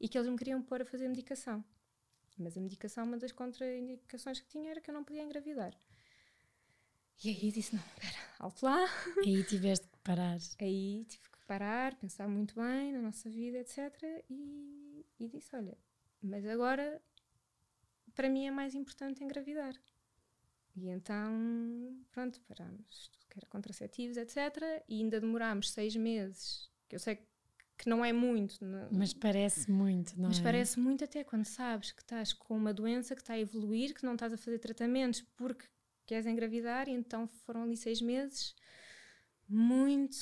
e 0.00 0.08
que 0.08 0.18
eles 0.18 0.28
me 0.28 0.36
queriam 0.36 0.60
pôr 0.60 0.82
a 0.82 0.84
fazer 0.84 1.08
medicação. 1.08 1.64
Mas 2.36 2.56
a 2.56 2.60
medicação, 2.60 3.04
uma 3.04 3.16
das 3.16 3.32
contraindicações 3.32 4.40
que 4.40 4.48
tinha 4.48 4.70
era 4.70 4.80
que 4.80 4.90
eu 4.90 4.94
não 4.94 5.04
podia 5.04 5.22
engravidar. 5.22 5.74
E 7.24 7.30
aí 7.30 7.50
disse: 7.50 7.74
não, 7.74 7.82
espera, 7.82 8.18
alto 8.38 8.66
lá. 8.66 8.84
Aí 9.24 9.42
tiveste 9.44 9.86
que 9.88 9.98
parar. 10.00 10.36
Aí 10.60 11.04
tive 11.06 11.30
que 11.30 11.46
parar, 11.46 11.94
pensar 11.94 12.28
muito 12.28 12.54
bem 12.54 12.92
na 12.92 13.00
nossa 13.00 13.30
vida, 13.30 13.58
etc. 13.58 13.78
E, 14.28 15.06
e 15.18 15.28
disse: 15.28 15.56
olha, 15.56 15.78
mas 16.20 16.44
agora 16.44 17.00
para 18.14 18.28
mim 18.28 18.46
é 18.46 18.50
mais 18.50 18.74
importante 18.74 19.24
engravidar. 19.24 19.74
E 20.74 20.88
então, 20.88 22.04
pronto, 22.10 22.38
parámos 22.42 23.10
que 23.36 23.40
era 23.40 23.46
contraceptivos, 23.46 24.16
etc. 24.16 24.36
E 24.88 25.02
ainda 25.02 25.20
demorámos 25.20 25.70
seis 25.70 25.94
meses, 25.94 26.70
que 26.88 26.96
eu 26.96 27.00
sei 27.00 27.18
que 27.76 27.88
não 27.88 28.04
é 28.04 28.12
muito. 28.12 28.64
Não, 28.64 28.88
mas 28.90 29.12
parece 29.12 29.70
muito, 29.70 30.18
não 30.18 30.28
mas 30.28 30.38
é? 30.38 30.42
Parece 30.42 30.80
muito 30.80 31.04
até 31.04 31.22
quando 31.22 31.44
sabes 31.44 31.92
que 31.92 32.00
estás 32.00 32.32
com 32.32 32.56
uma 32.56 32.72
doença 32.72 33.14
que 33.14 33.20
está 33.20 33.34
a 33.34 33.38
evoluir, 33.38 33.94
que 33.94 34.04
não 34.04 34.14
estás 34.14 34.32
a 34.32 34.38
fazer 34.38 34.58
tratamentos 34.58 35.20
porque 35.36 35.66
queres 36.06 36.26
engravidar, 36.26 36.88
e 36.88 36.92
então 36.92 37.26
foram 37.26 37.64
ali 37.64 37.76
seis 37.76 38.00
meses 38.00 38.54
muito, 39.48 40.16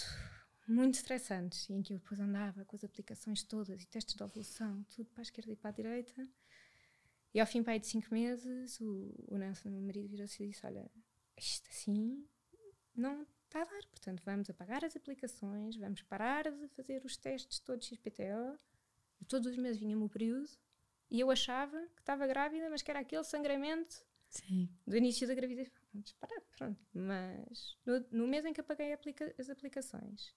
muito 0.66 0.94
estressantes, 0.94 1.70
em 1.70 1.80
que 1.80 1.92
eu 1.92 1.98
depois 1.98 2.18
andava 2.18 2.64
com 2.64 2.74
as 2.74 2.82
aplicações 2.82 3.42
todas 3.42 3.82
e 3.82 3.86
testes 3.86 4.16
de 4.16 4.22
ovulação, 4.22 4.84
tudo 4.94 5.08
para 5.10 5.20
a 5.20 5.22
esquerda 5.22 5.52
e 5.52 5.56
para 5.56 5.70
a 5.70 5.72
direita. 5.72 6.28
E 7.32 7.40
ao 7.40 7.46
fim 7.46 7.62
pai 7.62 7.78
de 7.78 7.86
cinco 7.86 8.12
meses, 8.12 8.80
o, 8.80 9.14
o 9.28 9.36
Nelson, 9.36 9.68
meu 9.68 9.82
marido, 9.82 10.08
virou-se 10.08 10.42
e 10.42 10.48
disse: 10.48 10.64
Olha, 10.66 10.90
isto 11.36 11.68
assim 11.68 12.24
não 12.94 13.26
está 13.44 13.62
a 13.62 13.64
dar. 13.64 13.86
Portanto, 13.88 14.22
vamos 14.24 14.50
apagar 14.50 14.84
as 14.84 14.96
aplicações, 14.96 15.76
vamos 15.76 16.02
parar 16.02 16.50
de 16.50 16.68
fazer 16.68 17.04
os 17.04 17.16
testes 17.16 17.58
todos 17.58 17.86
XPTO. 17.86 18.58
Todos 19.28 19.46
os 19.46 19.56
meses 19.56 19.80
vinha-me 19.80 20.04
o 20.04 20.08
período 20.08 20.50
e 21.10 21.20
eu 21.20 21.30
achava 21.30 21.80
que 21.94 22.02
estava 22.02 22.26
grávida, 22.26 22.68
mas 22.68 22.82
que 22.82 22.90
era 22.90 23.00
aquele 23.00 23.24
sangramento 23.24 24.04
Sim. 24.28 24.68
do 24.86 24.96
início 24.96 25.26
da 25.26 25.34
gravidez. 25.34 25.70
Vamos 25.92 26.12
parar, 26.12 26.40
pronto. 26.56 26.84
Mas 26.92 27.76
no, 27.86 28.04
no 28.10 28.26
mês 28.26 28.44
em 28.44 28.52
que 28.52 28.60
apaguei 28.60 28.92
aplica 28.92 29.34
as 29.38 29.48
aplicações 29.48 30.34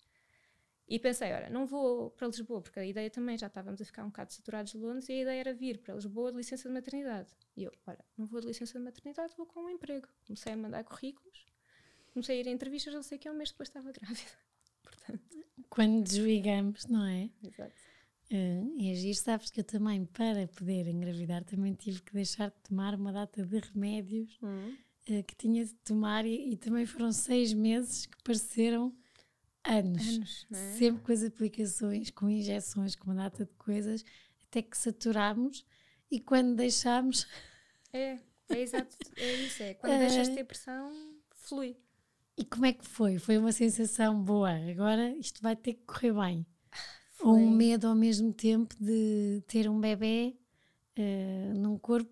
e 0.88 0.98
pensei, 1.00 1.34
olha, 1.34 1.50
não 1.50 1.66
vou 1.66 2.12
para 2.12 2.28
Lisboa, 2.28 2.62
porque 2.62 2.80
a 2.80 2.86
ideia 2.86 3.10
também 3.10 3.38
já 3.38 3.48
estávamos 3.48 3.82
a 3.82 3.86
ficar 3.86 4.04
um 4.04 4.08
bocado 4.08 4.32
saturados 4.32 4.72
de 4.72 4.78
Londres 4.78 5.10
e 5.10 5.14
a 5.14 5.22
ideia 5.22 5.40
era 5.40 5.54
vir 5.54 5.80
para 5.80 5.96
Lisboa 5.96 6.32
de 6.32 6.38
licença 6.38 6.70
de 6.70 6.74
maternidade. 6.74 7.30
E 7.58 7.64
eu, 7.64 7.72
olha, 7.86 8.06
não 8.16 8.26
vou 8.26 8.40
de 8.40 8.48
licença 8.48 8.78
de 8.78 8.86
maternidade, 8.86 9.34
vou 9.36 9.46
com 9.46 9.62
um 9.62 9.70
emprego. 9.70 10.08
Comecei 10.26 10.54
a 10.54 10.58
mandar 10.58 10.84
currículos 10.86 11.46
comecei 12.18 12.38
a 12.38 12.42
ir 12.42 12.48
a 12.48 12.52
entrevistas, 12.52 12.94
eu 12.94 13.04
sei 13.04 13.20
que 13.20 13.28
é 13.28 13.32
um 13.32 13.36
mês 13.36 13.52
depois 13.52 13.70
estava 13.70 13.92
grávida. 13.92 14.32
Portanto. 14.82 15.46
Quando 15.70 16.04
desligamos, 16.04 16.86
não 16.88 17.06
é? 17.06 17.30
Exato. 17.44 17.74
Uh, 18.32 18.74
e 18.76 18.92
agir, 18.92 19.14
sabes 19.14 19.52
que 19.52 19.60
eu 19.60 19.64
também, 19.64 20.04
para 20.04 20.48
poder 20.48 20.88
engravidar, 20.88 21.44
também 21.46 21.74
tive 21.74 22.02
que 22.02 22.14
deixar 22.14 22.50
de 22.50 22.58
tomar 22.68 22.96
uma 22.96 23.14
data 23.14 23.46
de 23.46 23.60
remédios 23.60 24.38
uhum. 24.42 24.76
uh, 25.10 25.24
que 25.24 25.36
tinha 25.36 25.64
de 25.64 25.74
tomar, 25.76 26.26
e, 26.26 26.54
e, 26.54 26.58
também 26.58 26.86
foram 26.86 27.12
seis 27.12 27.54
meses 27.54 28.08
que 28.08 28.18
pareceram 28.24 28.94
anos. 29.64 30.08
anos 30.08 30.48
é? 30.52 30.74
Sempre 30.74 31.04
com 31.04 31.12
as 31.12 31.24
aplicações, 31.24 32.10
com 32.10 32.30
injeções, 32.30 32.96
com 32.96 33.12
uma 33.12 33.16
data 33.16 33.46
de 33.46 33.54
coisas, 33.54 34.04
até 34.48 34.62
que 34.62 34.78
saturámos 34.78 35.66
e 36.10 36.20
quando 36.20 36.56
deixámos. 36.56 37.28
É, 37.94 38.18
é 38.50 38.60
exato, 38.60 38.98
é 39.16 39.34
isso. 39.36 39.64
É. 39.64 39.74
Quando 39.76 39.94
uh, 39.94 40.00
deixas 40.00 40.28
de 40.28 40.36
ter 40.36 40.44
pressão, 40.44 40.92
flui. 41.36 41.78
E 42.38 42.46
como 42.46 42.68
é 42.68 42.74
que 42.74 42.86
foi? 42.86 43.18
Foi 43.18 43.38
uma 43.38 43.52
sensação 43.52 44.22
boa. 44.22 44.52
Agora 44.52 45.10
isto 45.18 45.42
vai 45.42 45.56
ter 45.56 45.74
que 45.74 45.84
correr 45.86 46.14
bem. 46.14 46.46
Foi. 47.18 47.30
Ou 47.30 47.36
um 47.36 47.50
medo 47.50 47.88
ao 47.88 47.96
mesmo 47.96 48.32
tempo 48.32 48.76
de 48.80 49.42
ter 49.48 49.68
um 49.68 49.80
bebê 49.80 50.38
uh, 51.00 51.58
num 51.58 51.76
corpo 51.80 52.12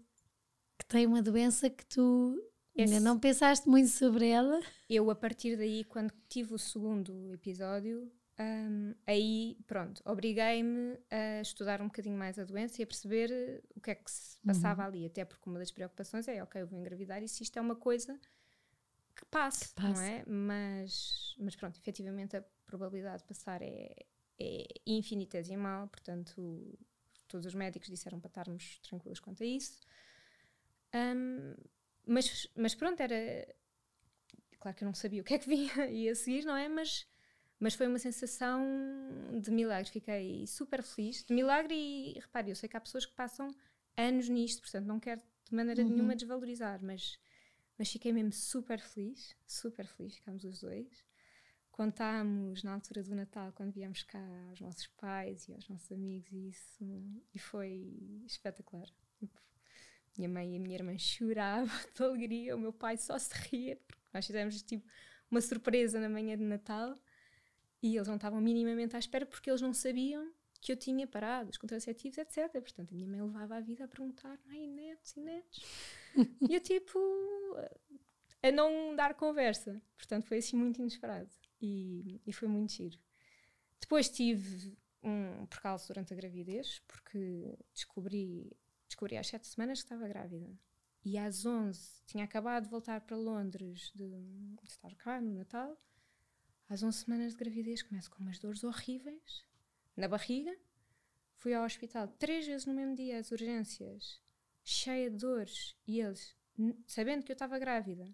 que 0.79 0.85
tem 0.87 1.05
uma 1.05 1.21
doença 1.21 1.69
que 1.69 1.85
tu 1.85 2.41
Esse... 2.75 2.91
ainda 2.91 3.07
não 3.07 3.19
pensaste 3.19 3.69
muito 3.69 3.89
sobre 3.89 4.27
ela. 4.27 4.59
Eu, 4.89 5.11
a 5.11 5.15
partir 5.15 5.55
daí, 5.57 5.83
quando 5.83 6.11
tive 6.27 6.55
o 6.55 6.57
segundo 6.57 7.31
episódio, 7.31 8.11
um, 8.39 8.93
aí, 9.05 9.57
pronto, 9.67 10.01
obriguei-me 10.03 10.97
a 11.09 11.41
estudar 11.41 11.81
um 11.81 11.85
bocadinho 11.85 12.17
mais 12.17 12.37
a 12.39 12.43
doença 12.43 12.81
e 12.81 12.83
a 12.83 12.87
perceber 12.87 13.61
o 13.75 13.79
que 13.79 13.91
é 13.91 13.95
que 13.95 14.09
se 14.09 14.37
passava 14.39 14.81
uhum. 14.81 14.87
ali. 14.87 15.05
Até 15.05 15.23
porque 15.23 15.47
uma 15.47 15.59
das 15.59 15.71
preocupações 15.71 16.27
é, 16.27 16.43
ok, 16.43 16.61
eu 16.61 16.67
vou 16.67 16.79
engravidar 16.79 17.23
e 17.23 17.27
se 17.27 17.43
isto 17.43 17.57
é 17.57 17.61
uma 17.61 17.75
coisa 17.75 18.19
que 19.15 19.25
passe, 19.25 19.69
que 19.69 19.75
passe, 19.75 19.93
não 19.93 20.01
é? 20.01 20.23
Mas, 20.27 21.35
mas 21.39 21.55
pronto, 21.55 21.77
efetivamente 21.77 22.35
a 22.35 22.43
probabilidade 22.65 23.23
de 23.23 23.27
passar 23.27 23.61
é, 23.61 23.95
é 24.39 24.67
infinitesimal, 24.85 25.87
portanto, 25.87 26.77
todos 27.27 27.45
os 27.45 27.53
médicos 27.53 27.89
disseram 27.89 28.19
para 28.19 28.27
estarmos 28.27 28.79
tranquilos 28.79 29.19
quanto 29.19 29.43
a 29.43 29.45
isso. 29.45 29.79
Um, 30.93 31.55
mas, 32.05 32.47
mas 32.55 32.75
pronto, 32.75 32.99
era. 33.01 33.47
Claro 34.59 34.77
que 34.77 34.83
eu 34.83 34.87
não 34.87 34.93
sabia 34.93 35.21
o 35.21 35.25
que 35.25 35.33
é 35.33 35.39
que 35.39 35.47
vinha 35.49 35.87
e 35.87 36.09
a 36.09 36.15
seguir, 36.15 36.45
não 36.45 36.55
é? 36.55 36.67
Mas, 36.67 37.07
mas 37.59 37.73
foi 37.73 37.87
uma 37.87 37.99
sensação 37.99 38.63
de 39.41 39.51
milagre. 39.51 39.89
Fiquei 39.91 40.45
super 40.47 40.83
feliz. 40.83 41.23
De 41.23 41.33
milagre, 41.33 41.73
e 41.73 42.19
repare, 42.19 42.49
eu 42.49 42.55
sei 42.55 42.69
que 42.69 42.77
há 42.77 42.81
pessoas 42.81 43.05
que 43.05 43.13
passam 43.13 43.47
anos 43.97 44.27
nisto, 44.29 44.61
portanto, 44.61 44.85
não 44.85 44.99
quero 44.99 45.21
de 45.49 45.55
maneira 45.55 45.83
uhum. 45.83 45.89
nenhuma 45.89 46.15
desvalorizar, 46.15 46.83
mas 46.83 47.19
mas 47.77 47.91
fiquei 47.91 48.13
mesmo 48.13 48.31
super 48.31 48.79
feliz, 48.79 49.35
super 49.45 49.85
feliz, 49.87 50.15
ficámos 50.15 50.43
os 50.43 50.61
dois. 50.61 51.05
Contámos 51.71 52.63
na 52.63 52.73
altura 52.73 53.03
do 53.03 53.13
Natal, 53.13 53.51
quando 53.53 53.73
viemos 53.73 54.01
cá 54.03 54.25
aos 54.49 54.61
nossos 54.61 54.87
pais 54.87 55.47
e 55.49 55.53
aos 55.53 55.67
nossos 55.67 55.91
amigos, 55.91 56.31
e 56.31 56.47
isso 56.47 56.85
e 57.33 57.39
foi 57.39 58.23
espetacular. 58.25 58.87
Minha 60.17 60.29
mãe 60.29 60.53
e 60.53 60.57
a 60.57 60.59
minha 60.59 60.75
irmã 60.75 60.97
choravam 60.97 61.67
de 61.93 62.03
alegria, 62.03 62.55
o 62.55 62.59
meu 62.59 62.71
pai 62.71 62.95
só 62.95 63.19
se 63.19 63.33
ria, 63.49 63.75
porque 63.87 64.01
Nós 64.13 64.25
fizemos 64.25 64.61
tipo 64.61 64.87
uma 65.29 65.41
surpresa 65.41 65.99
na 65.99 66.07
manhã 66.07 66.37
de 66.37 66.43
Natal 66.43 66.95
e 67.83 67.97
eles 67.97 68.07
não 68.07 68.15
estavam 68.15 68.39
minimamente 68.39 68.95
à 68.95 68.99
espera 68.99 69.25
porque 69.25 69.49
eles 69.49 69.61
não 69.61 69.73
sabiam 69.73 70.31
que 70.65 70.71
eu 70.71 70.75
tinha 70.75 71.05
parado 71.05 71.51
os 71.51 71.57
contraceptivos, 71.57 72.17
etc. 72.17 72.51
Portanto, 72.53 72.91
a 72.91 72.95
minha 72.95 73.07
mãe 73.07 73.21
levava 73.21 73.55
a 73.55 73.59
vida 73.59 73.85
a 73.85 73.87
perguntar: 73.87 74.39
ai, 74.49 74.65
netos 74.65 75.15
e 75.15 75.19
netos. 75.19 75.63
e 76.49 76.55
eu, 76.55 76.59
tipo, 76.59 76.97
a 78.41 78.51
não 78.51 78.95
dar 78.95 79.13
conversa. 79.13 79.79
Portanto, 79.95 80.25
foi 80.25 80.39
assim 80.39 80.57
muito 80.57 80.81
inesperado 80.81 81.29
e, 81.61 82.19
e 82.25 82.33
foi 82.33 82.47
muito 82.47 82.73
giro. 82.73 82.97
Depois 83.79 84.09
tive 84.09 84.75
um 85.03 85.45
percalço 85.45 85.89
durante 85.89 86.13
a 86.13 86.15
gravidez, 86.15 86.81
porque 86.87 87.55
descobri, 87.71 88.51
descobri 88.87 89.17
às 89.17 89.27
sete 89.27 89.45
semanas 89.45 89.83
que 89.83 89.85
estava 89.85 90.07
grávida. 90.07 90.51
E 91.03 91.15
às 91.15 91.45
11 91.45 92.01
tinha 92.07 92.23
acabado 92.23 92.63
de 92.63 92.71
voltar 92.71 93.01
para 93.01 93.15
Londres 93.15 93.91
de, 93.93 94.09
de 94.63 94.67
estar 94.71 94.95
cá 94.95 95.21
no 95.21 95.31
Natal. 95.35 95.79
Às 96.67 96.81
11 96.81 96.97
semanas 96.97 97.33
de 97.33 97.37
gravidez 97.37 97.83
começo 97.83 98.09
com 98.09 98.23
umas 98.23 98.39
dores 98.39 98.63
horríveis 98.63 99.45
na 99.95 100.07
barriga. 100.07 100.55
Fui 101.35 101.53
ao 101.53 101.65
hospital 101.65 102.07
três 102.07 102.45
vezes 102.45 102.65
no 102.65 102.73
mesmo 102.73 102.95
dia, 102.95 103.19
às 103.19 103.31
urgências, 103.31 104.21
cheia 104.63 105.09
de 105.09 105.17
dores. 105.17 105.75
E 105.85 105.99
eles, 105.99 106.35
sabendo 106.87 107.23
que 107.23 107.31
eu 107.31 107.35
estava 107.35 107.59
grávida, 107.59 108.13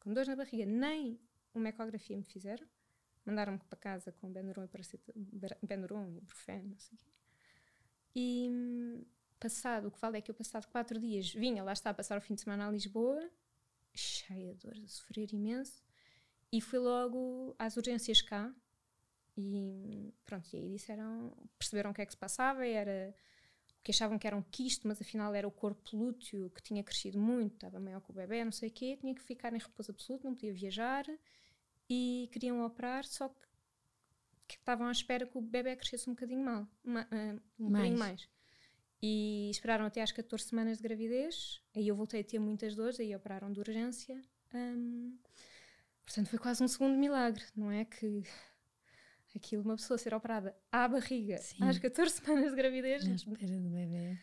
com 0.00 0.12
dores 0.12 0.28
na 0.28 0.36
barriga, 0.36 0.64
nem 0.66 1.20
uma 1.54 1.68
ecografia 1.68 2.16
me 2.16 2.24
fizeram. 2.24 2.66
Mandaram-me 3.24 3.58
para 3.58 3.78
casa 3.78 4.12
com 4.12 4.32
Benuron 4.32 4.64
e 4.64 5.66
Benuron 5.66 6.06
e 6.06 6.20
não 6.62 6.78
sei 6.78 6.96
o 6.96 6.98
quê. 6.98 7.10
E 8.14 8.50
passado, 9.38 9.88
o 9.88 9.90
que 9.90 10.00
vale 10.00 10.18
é 10.18 10.20
que 10.20 10.30
eu 10.30 10.34
passado 10.34 10.66
quatro 10.68 10.98
dias 10.98 11.32
vinha, 11.32 11.62
lá 11.62 11.72
está, 11.72 11.90
a 11.90 11.94
passar 11.94 12.18
o 12.18 12.20
fim 12.20 12.34
de 12.34 12.40
semana 12.40 12.66
a 12.66 12.70
Lisboa, 12.70 13.30
cheia 13.94 14.54
de 14.54 14.60
dores, 14.66 14.82
a 14.82 14.88
sofrer 14.88 15.32
imenso, 15.32 15.82
e 16.50 16.60
fui 16.60 16.78
logo 16.78 17.54
às 17.58 17.76
urgências 17.76 18.22
cá, 18.22 18.52
e 19.40 20.12
pronto, 20.26 20.48
e 20.52 20.56
aí 20.56 20.68
disseram, 20.70 21.32
perceberam 21.56 21.90
o 21.92 21.94
que 21.94 22.02
é 22.02 22.06
que 22.06 22.12
se 22.12 22.18
passava, 22.18 22.66
era 22.66 23.14
o 23.78 23.82
que 23.84 23.92
achavam 23.92 24.18
que 24.18 24.26
era 24.26 24.36
um 24.36 24.42
quisto, 24.42 24.88
mas 24.88 25.00
afinal 25.00 25.32
era 25.32 25.46
o 25.46 25.50
corpo 25.50 25.96
lúteo 25.96 26.50
que 26.50 26.60
tinha 26.60 26.82
crescido 26.82 27.18
muito, 27.20 27.54
estava 27.54 27.78
maior 27.78 28.00
que 28.00 28.10
o 28.10 28.14
bebê, 28.14 28.44
não 28.44 28.50
sei 28.50 28.68
o 28.68 28.72
quê, 28.72 28.96
tinha 29.00 29.14
que 29.14 29.22
ficar 29.22 29.52
em 29.54 29.58
repouso 29.58 29.92
absoluto, 29.92 30.24
não 30.24 30.34
podia 30.34 30.52
viajar, 30.52 31.06
e 31.88 32.28
queriam 32.32 32.64
operar, 32.66 33.04
só 33.04 33.28
que, 33.28 33.46
que 34.48 34.56
estavam 34.56 34.88
à 34.88 34.92
espera 34.92 35.24
que 35.24 35.38
o 35.38 35.40
bebê 35.40 35.76
crescesse 35.76 36.10
um 36.10 36.14
bocadinho 36.14 36.44
mal, 36.44 36.66
uma, 36.84 37.02
uh, 37.02 37.40
um 37.60 37.70
mais. 37.70 37.72
bocadinho 37.72 37.98
mais. 37.98 38.28
E 39.00 39.48
esperaram 39.50 39.84
até 39.84 40.02
às 40.02 40.10
14 40.10 40.48
semanas 40.48 40.78
de 40.78 40.82
gravidez, 40.82 41.62
aí 41.76 41.86
eu 41.86 41.94
voltei 41.94 42.22
a 42.22 42.24
ter 42.24 42.40
muitas 42.40 42.74
dores, 42.74 42.98
aí 42.98 43.14
operaram 43.14 43.52
de 43.52 43.60
urgência. 43.60 44.20
Um, 44.52 45.16
portanto, 46.04 46.26
foi 46.26 46.38
quase 46.40 46.64
um 46.64 46.66
segundo 46.66 46.98
milagre, 46.98 47.44
não 47.54 47.70
é? 47.70 47.84
Que 47.84 48.24
aquilo, 49.38 49.62
uma 49.62 49.76
pessoa 49.76 49.96
ser 49.96 50.14
operada 50.14 50.54
à 50.70 50.86
barriga 50.86 51.38
Sim. 51.38 51.64
às 51.64 51.78
14 51.78 52.12
semanas 52.20 52.50
de 52.50 52.56
gravidez. 52.56 53.06
Na 53.06 53.14
espera 53.14 53.58
do 53.58 53.70
bebê. 53.70 54.18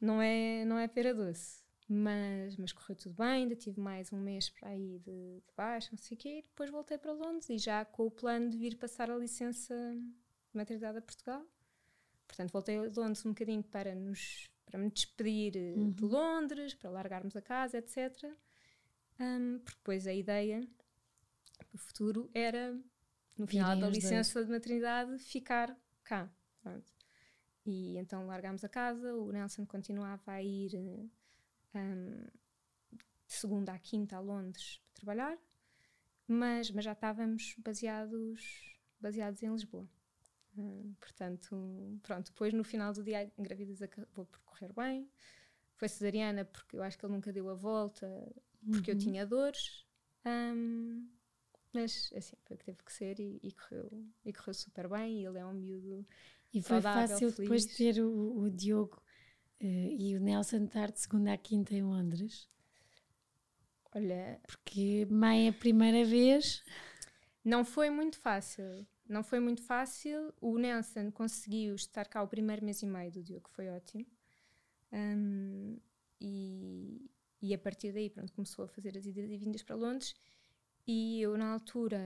Não 0.00 0.20
é, 0.20 0.64
não 0.64 0.78
é 0.78 0.88
pera 0.88 1.14
doce. 1.14 1.62
Mas, 1.88 2.56
mas 2.56 2.72
correu 2.72 2.96
tudo 2.96 3.14
bem, 3.14 3.42
ainda 3.42 3.54
tive 3.54 3.78
mais 3.78 4.10
um 4.10 4.18
mês 4.18 4.48
para 4.48 4.70
aí 4.70 4.98
de, 5.00 5.40
de 5.40 5.52
baixo, 5.54 5.90
não 5.92 5.98
sei 5.98 6.16
o 6.16 6.18
quê, 6.18 6.38
e 6.38 6.42
depois 6.42 6.70
voltei 6.70 6.96
para 6.96 7.12
Londres 7.12 7.50
e 7.50 7.58
já 7.58 7.84
com 7.84 8.06
o 8.06 8.10
plano 8.10 8.48
de 8.48 8.56
vir 8.56 8.76
passar 8.78 9.10
a 9.10 9.16
licença 9.16 9.74
de 9.74 10.56
maternidade 10.56 10.96
a 10.96 11.02
Portugal. 11.02 11.44
Portanto, 12.26 12.50
voltei 12.52 12.78
a 12.78 12.82
Londres 12.82 13.24
um 13.26 13.30
bocadinho 13.30 13.62
para, 13.62 13.94
nos, 13.94 14.48
para 14.64 14.78
me 14.78 14.90
despedir 14.90 15.56
eh, 15.56 15.74
uhum. 15.76 15.90
de 15.90 16.04
Londres, 16.04 16.72
para 16.72 16.88
largarmos 16.88 17.36
a 17.36 17.42
casa, 17.42 17.76
etc. 17.76 18.34
Um, 19.20 19.58
porque 19.58 19.78
depois 19.78 20.06
a 20.06 20.12
ideia 20.14 20.66
do 21.70 21.78
futuro 21.78 22.30
era, 22.32 22.76
no 23.36 23.46
final 23.46 23.78
da 23.78 23.88
licença 23.88 24.34
dois. 24.34 24.46
de 24.46 24.52
maternidade, 24.52 25.18
ficar 25.18 25.76
cá. 26.02 26.30
Pronto. 26.62 26.92
E 27.66 27.96
então 27.96 28.26
largámos 28.26 28.62
a 28.64 28.68
casa, 28.68 29.14
o 29.14 29.32
Nelson 29.32 29.64
continuava 29.64 30.32
a 30.32 30.42
ir 30.42 30.76
um, 31.74 32.26
de 33.26 33.34
segunda 33.34 33.72
à 33.72 33.78
quinta 33.78 34.16
a 34.16 34.20
Londres 34.20 34.80
para 34.84 34.94
trabalhar, 34.94 35.38
mas, 36.28 36.70
mas 36.70 36.84
já 36.84 36.92
estávamos 36.92 37.54
baseados, 37.58 38.78
baseados 39.00 39.42
em 39.42 39.50
Lisboa. 39.50 39.88
Uh, 40.56 40.94
portanto, 41.00 41.98
pronto, 42.02 42.26
depois 42.30 42.52
no 42.52 42.62
final 42.62 42.92
do 42.92 43.02
dia 43.02 43.32
a 43.36 43.42
gravidez 43.42 43.82
acabou 43.82 44.26
por 44.26 44.40
correr 44.40 44.72
bem. 44.72 45.10
Foi 45.76 45.88
cesariana 45.88 46.44
porque 46.44 46.76
eu 46.76 46.82
acho 46.82 46.96
que 46.96 47.04
ele 47.04 47.14
nunca 47.14 47.32
deu 47.32 47.48
a 47.50 47.54
volta, 47.54 48.06
porque 48.70 48.92
uhum. 48.92 48.96
eu 48.96 49.02
tinha 49.02 49.26
dores. 49.26 49.84
Um, 50.24 51.08
mas 51.74 52.10
assim, 52.14 52.36
foi 52.44 52.54
o 52.56 52.58
que 52.58 52.64
teve 52.64 52.82
que 52.82 52.92
ser 52.92 53.18
e, 53.18 53.40
e, 53.42 53.52
correu, 53.52 54.06
e 54.24 54.32
correu 54.32 54.54
super 54.54 54.88
bem. 54.88 55.20
E 55.20 55.26
ele 55.26 55.38
é 55.38 55.44
um 55.44 55.52
miúdo. 55.52 56.06
E 56.52 56.62
foi 56.62 56.80
saudável, 56.80 57.08
fácil 57.08 57.32
feliz. 57.32 57.36
depois 57.36 57.66
de 57.66 57.76
ter 57.76 58.00
o, 58.00 58.38
o 58.38 58.50
Diogo 58.50 59.02
uh, 59.60 59.66
e 59.66 60.16
o 60.16 60.20
Nelson 60.20 60.64
estar 60.64 60.92
de 60.92 61.00
segunda 61.00 61.32
à 61.32 61.36
quinta 61.36 61.74
em 61.74 61.82
Londres? 61.82 62.48
Olha. 63.94 64.40
Porque 64.46 65.06
mãe 65.10 65.46
é 65.46 65.50
a 65.50 65.52
primeira 65.52 66.04
vez. 66.04 66.62
Não 67.44 67.64
foi 67.64 67.90
muito 67.90 68.18
fácil. 68.18 68.86
Não 69.08 69.22
foi 69.22 69.40
muito 69.40 69.62
fácil. 69.62 70.32
O 70.40 70.56
Nelson 70.56 71.10
conseguiu 71.10 71.74
estar 71.74 72.06
cá 72.06 72.22
o 72.22 72.28
primeiro 72.28 72.64
mês 72.64 72.82
e 72.82 72.86
meio 72.86 73.10
do 73.10 73.22
Diogo, 73.22 73.50
foi 73.50 73.68
ótimo. 73.68 74.06
Um, 74.92 75.76
e, 76.20 77.10
e 77.42 77.52
a 77.52 77.58
partir 77.58 77.92
daí, 77.92 78.08
pronto, 78.08 78.32
começou 78.32 78.64
a 78.64 78.68
fazer 78.68 78.96
as 78.96 79.04
idas 79.04 79.28
e 79.28 79.36
vindas 79.36 79.62
para 79.62 79.76
Londres. 79.76 80.14
E 80.86 81.20
eu, 81.20 81.36
na 81.36 81.52
altura, 81.52 82.00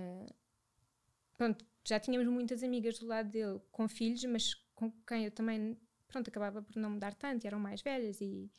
pronto, 1.37 1.65
já 1.85 1.99
tínhamos 1.99 2.29
muitas 2.29 2.63
amigas 2.63 2.99
do 2.99 3.07
lado 3.07 3.31
dele 3.31 3.61
com 3.73 3.89
filhos, 3.89 4.25
mas 4.25 4.55
com 4.75 4.93
quem 5.07 5.25
eu 5.25 5.31
também, 5.31 5.77
pronto, 6.07 6.29
acabava 6.29 6.63
por 6.63 6.77
não 6.77 6.91
mudar 6.91 7.15
tanto, 7.15 7.47
eram 7.47 7.59
mais 7.59 7.83
velhas. 7.83 8.21
E, 8.21 8.51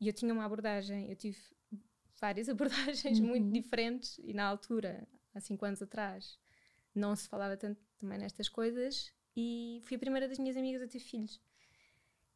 e 0.00 0.06
eu 0.06 0.12
tinha 0.12 0.32
uma 0.32 0.44
abordagem, 0.44 1.10
eu 1.10 1.16
tive 1.16 1.38
várias 2.20 2.48
abordagens 2.50 3.18
uhum. 3.18 3.26
muito 3.26 3.52
diferentes. 3.52 4.18
E 4.22 4.32
na 4.32 4.44
altura, 4.44 5.06
há 5.34 5.40
cinco 5.40 5.64
anos 5.64 5.82
atrás, 5.82 6.38
não 6.94 7.14
se 7.16 7.28
falava 7.28 7.56
tanto 7.56 7.80
também 7.98 8.18
nestas 8.18 8.48
coisas 8.48 9.12
e 9.36 9.80
fui 9.84 9.96
a 9.96 10.00
primeira 10.00 10.28
das 10.28 10.38
minhas 10.38 10.56
amigas 10.56 10.82
a 10.82 10.88
ter 10.88 11.00
filhos. 11.00 11.40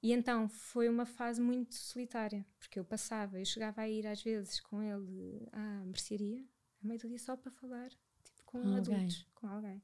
E 0.03 0.12
então 0.12 0.49
foi 0.49 0.88
uma 0.88 1.05
fase 1.05 1.40
muito 1.40 1.75
solitária, 1.75 2.45
porque 2.59 2.79
eu 2.79 2.85
passava, 2.85 3.38
eu 3.38 3.45
chegava 3.45 3.83
a 3.83 3.88
ir 3.88 4.07
às 4.07 4.23
vezes 4.23 4.59
com 4.61 4.83
ele 4.83 5.47
à 5.53 5.85
mercearia, 5.85 6.43
a 6.83 6.87
meio 6.87 7.01
do 7.01 7.09
dia 7.09 7.19
só 7.19 7.37
para 7.37 7.51
falar 7.51 7.88
tipo, 7.88 8.45
com, 8.45 8.62
com 8.62 8.75
adultos, 8.75 9.27
com 9.35 9.47
alguém. 9.47 9.83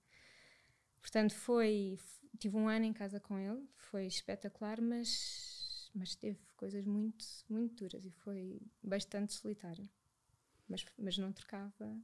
Portanto, 1.00 1.34
foi. 1.34 1.98
Tive 2.38 2.56
um 2.56 2.68
ano 2.68 2.84
em 2.84 2.92
casa 2.92 3.18
com 3.18 3.38
ele, 3.38 3.66
foi 3.76 4.06
espetacular, 4.06 4.80
mas, 4.80 5.90
mas 5.94 6.14
teve 6.14 6.38
coisas 6.56 6.84
muito, 6.84 7.24
muito 7.48 7.84
duras 7.84 8.04
e 8.04 8.10
foi 8.10 8.60
bastante 8.82 9.32
solitário. 9.32 9.88
Mas, 10.68 10.84
mas 10.98 11.16
não 11.16 11.32
trocava 11.32 11.96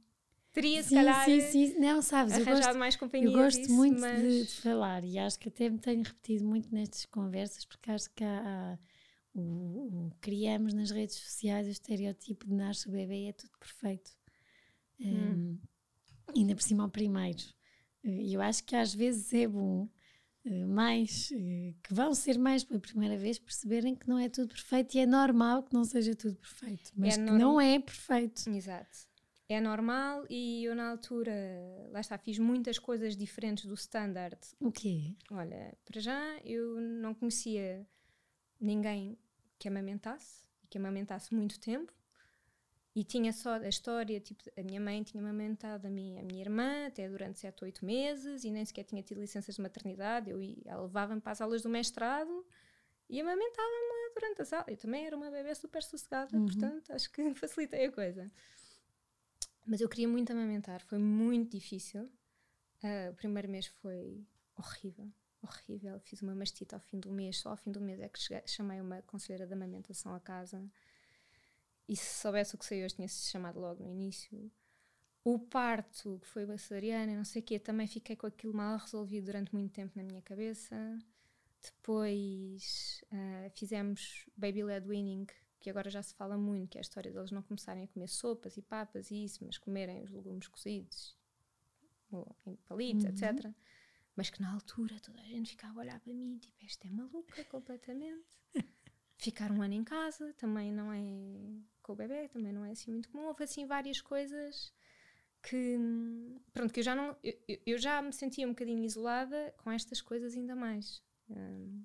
teria 0.53 0.83
sim, 0.83 0.89
se 0.89 0.95
calhar 0.95 1.25
sim, 1.25 1.41
sim. 1.41 1.79
Não, 1.79 2.01
sabes, 2.01 2.37
eu 2.37 2.45
gosto, 2.45 2.77
mais 2.77 2.95
companhia 2.95 3.27
eu 3.27 3.33
gosto 3.33 3.59
disso, 3.59 3.73
muito 3.73 3.99
mas... 3.99 4.21
de, 4.21 4.45
de, 4.45 4.51
falar 4.61 5.03
e 5.03 5.17
acho 5.17 5.37
que 5.39 5.49
até 5.49 5.69
me 5.69 5.79
tenho 5.79 6.03
repetido 6.03 6.45
muito 6.45 6.73
nestas 6.73 7.05
conversas 7.05 7.65
porque 7.65 7.91
acho 7.91 8.09
que 8.11 8.23
há, 8.23 8.41
há 8.45 8.79
o, 9.33 9.41
o, 9.41 10.11
criamos 10.21 10.73
nas 10.73 10.91
redes 10.91 11.15
sociais 11.15 11.67
o 11.67 11.71
estereotipo 11.71 12.45
de 12.45 12.53
nasce 12.53 12.87
o 12.87 12.91
bebê 12.91 13.25
e 13.25 13.29
é 13.29 13.33
tudo 13.33 13.51
perfeito 13.59 14.15
hum. 14.99 15.59
um, 16.27 16.33
ainda 16.35 16.55
por 16.55 16.61
cima 16.61 16.83
ao 16.83 16.89
primeiro 16.89 17.43
e 18.03 18.33
eu 18.33 18.41
acho 18.41 18.63
que 18.63 18.75
às 18.75 18.93
vezes 18.93 19.33
é 19.33 19.47
bom 19.47 19.87
uh, 20.45 20.67
mais 20.67 21.31
uh, 21.31 21.75
que 21.81 21.93
vão 21.93 22.13
ser 22.13 22.37
mais 22.37 22.63
pela 22.63 22.79
primeira 22.79 23.17
vez 23.17 23.39
perceberem 23.39 23.95
que 23.95 24.07
não 24.07 24.19
é 24.19 24.29
tudo 24.29 24.49
perfeito 24.49 24.95
e 24.95 24.99
é 24.99 25.05
normal 25.05 25.63
que 25.63 25.73
não 25.73 25.83
seja 25.83 26.15
tudo 26.15 26.35
perfeito 26.35 26.91
mas 26.95 27.17
é 27.17 27.25
que 27.25 27.31
não 27.31 27.59
é 27.59 27.79
perfeito 27.79 28.49
exato 28.49 29.13
é 29.49 29.59
normal 29.59 30.25
e 30.29 30.63
eu 30.63 30.75
na 30.75 30.89
altura, 30.89 31.33
lá 31.91 31.99
está, 31.99 32.17
fiz 32.17 32.39
muitas 32.39 32.79
coisas 32.79 33.15
diferentes 33.15 33.65
do 33.65 33.73
standard. 33.73 34.39
O 34.59 34.71
quê? 34.71 35.15
Olha, 35.31 35.77
para 35.85 35.99
já 35.99 36.37
eu 36.43 36.79
não 36.79 37.13
conhecia 37.13 37.85
ninguém 38.59 39.17
que 39.59 39.67
amamentasse, 39.67 40.43
que 40.69 40.77
amamentasse 40.77 41.33
muito 41.33 41.59
tempo. 41.59 41.93
E 42.95 43.03
tinha 43.03 43.33
só 43.33 43.55
a 43.55 43.67
história, 43.67 44.19
tipo, 44.19 44.43
a 44.55 44.61
minha 44.61 44.79
mãe 44.79 45.01
tinha 45.01 45.21
amamentado 45.21 45.87
a 45.87 45.89
minha, 45.89 46.21
a 46.21 46.23
minha 46.23 46.41
irmã 46.41 46.85
até 46.85 47.09
durante 47.09 47.39
7, 47.39 47.63
8 47.63 47.83
meses 47.83 48.43
e 48.43 48.51
nem 48.51 48.63
sequer 48.63 48.83
tinha 48.83 49.01
tido 49.01 49.19
licenças 49.19 49.55
de 49.55 49.61
maternidade. 49.61 50.29
Eu, 50.29 50.39
ela 50.65 50.83
levava-me 50.83 51.19
para 51.19 51.31
as 51.31 51.41
aulas 51.41 51.63
do 51.63 51.69
mestrado 51.69 52.45
e 53.09 53.19
amamentava-me 53.19 53.87
lá 53.89 54.13
durante 54.13 54.41
a 54.43 54.45
sala. 54.45 54.65
Eu 54.67 54.77
também 54.77 55.07
era 55.07 55.15
uma 55.15 55.31
bebê 55.31 55.55
super 55.55 55.81
sossegada, 55.81 56.37
uhum. 56.37 56.45
portanto 56.45 56.91
acho 56.91 57.11
que 57.11 57.33
facilitei 57.35 57.85
a 57.85 57.91
coisa. 57.91 58.31
Mas 59.65 59.81
eu 59.81 59.89
queria 59.89 60.07
muito 60.07 60.31
amamentar, 60.31 60.81
foi 60.81 60.99
muito 60.99 61.51
difícil. 61.51 62.03
Uh, 62.83 63.11
o 63.11 63.15
primeiro 63.15 63.49
mês 63.49 63.65
foi 63.65 64.23
horrível, 64.55 65.09
horrível. 65.41 65.99
Fiz 66.01 66.21
uma 66.21 66.35
mastita 66.35 66.75
ao 66.75 66.79
fim 66.79 66.99
do 66.99 67.11
mês, 67.11 67.39
só 67.39 67.49
ao 67.49 67.57
fim 67.57 67.71
do 67.71 67.81
mês 67.81 67.99
é 67.99 68.09
que 68.09 68.19
cheguei, 68.19 68.45
chamei 68.45 68.79
uma 68.81 69.01
conselheira 69.01 69.47
de 69.47 69.53
amamentação 69.53 70.13
a 70.13 70.19
casa. 70.19 70.63
E 71.87 71.95
se 71.95 72.21
soubesse 72.21 72.55
o 72.55 72.57
que 72.57 72.65
sei 72.65 72.83
hoje, 72.83 72.95
tinha-se 72.95 73.29
chamado 73.29 73.59
logo 73.59 73.83
no 73.83 73.89
início. 73.89 74.51
o 75.23 75.39
parto, 75.39 76.19
que 76.21 76.27
foi 76.27 76.45
bacteriana, 76.45 77.15
não 77.15 77.23
sei 77.25 77.41
o 77.41 77.45
quê, 77.45 77.57
também 77.59 77.87
fiquei 77.87 78.15
com 78.15 78.27
aquilo 78.27 78.53
mal 78.53 78.77
resolvido 78.77 79.25
durante 79.25 79.53
muito 79.53 79.71
tempo 79.71 79.93
na 79.95 80.03
minha 80.03 80.21
cabeça. 80.21 80.75
Depois 81.61 83.01
uh, 83.05 83.49
fizemos 83.55 84.25
Baby 84.35 84.63
Led 84.63 84.85
Winning, 84.87 85.25
que 85.61 85.69
agora 85.69 85.89
já 85.89 86.03
se 86.03 86.13
fala 86.13 86.37
muito, 86.37 86.71
que 86.71 86.77
é 86.77 86.81
a 86.81 86.81
história 86.81 87.09
deles 87.09 87.31
não 87.31 87.41
começarem 87.41 87.85
a 87.85 87.87
comer 87.87 88.09
sopas 88.09 88.57
e 88.57 88.61
papas 88.61 89.11
e 89.11 89.23
isso, 89.23 89.45
mas 89.45 89.57
comerem 89.57 90.03
os 90.03 90.11
legumes 90.11 90.47
cozidos, 90.49 91.17
em 92.45 92.55
palitos, 92.67 93.05
uhum. 93.05 93.11
etc. 93.11 93.49
Mas 94.13 94.29
que 94.29 94.41
na 94.41 94.51
altura 94.53 94.99
toda 94.99 95.21
a 95.21 95.25
gente 95.25 95.51
ficava 95.51 95.79
a 95.79 95.83
olhar 95.83 95.99
para 96.01 96.13
mim, 96.13 96.37
tipo, 96.37 96.53
esta 96.65 96.85
é 96.85 96.91
maluca 96.91 97.43
completamente. 97.45 98.25
Ficar 99.17 99.51
um 99.53 99.61
ano 99.61 99.73
em 99.73 99.85
casa 99.85 100.33
também 100.33 100.69
não 100.71 100.91
é 100.91 100.99
com 101.83 101.93
o 101.93 101.95
bebê, 101.95 102.27
também 102.29 102.51
não 102.51 102.65
é 102.65 102.71
assim 102.71 102.89
muito 102.89 103.09
comum. 103.09 103.25
Houve 103.25 103.43
assim 103.43 103.65
várias 103.67 104.01
coisas 104.01 104.73
que 105.43 105.77
pronto, 106.53 106.73
que 106.73 106.79
eu 106.79 106.83
já 106.83 106.95
não 106.95 107.15
eu, 107.21 107.59
eu 107.65 107.77
já 107.77 108.01
me 108.01 108.13
sentia 108.13 108.47
um 108.47 108.51
bocadinho 108.51 108.83
isolada 108.83 109.53
com 109.57 109.69
estas 109.69 110.01
coisas 110.01 110.33
ainda 110.33 110.55
mais. 110.55 111.03
Um, 111.29 111.83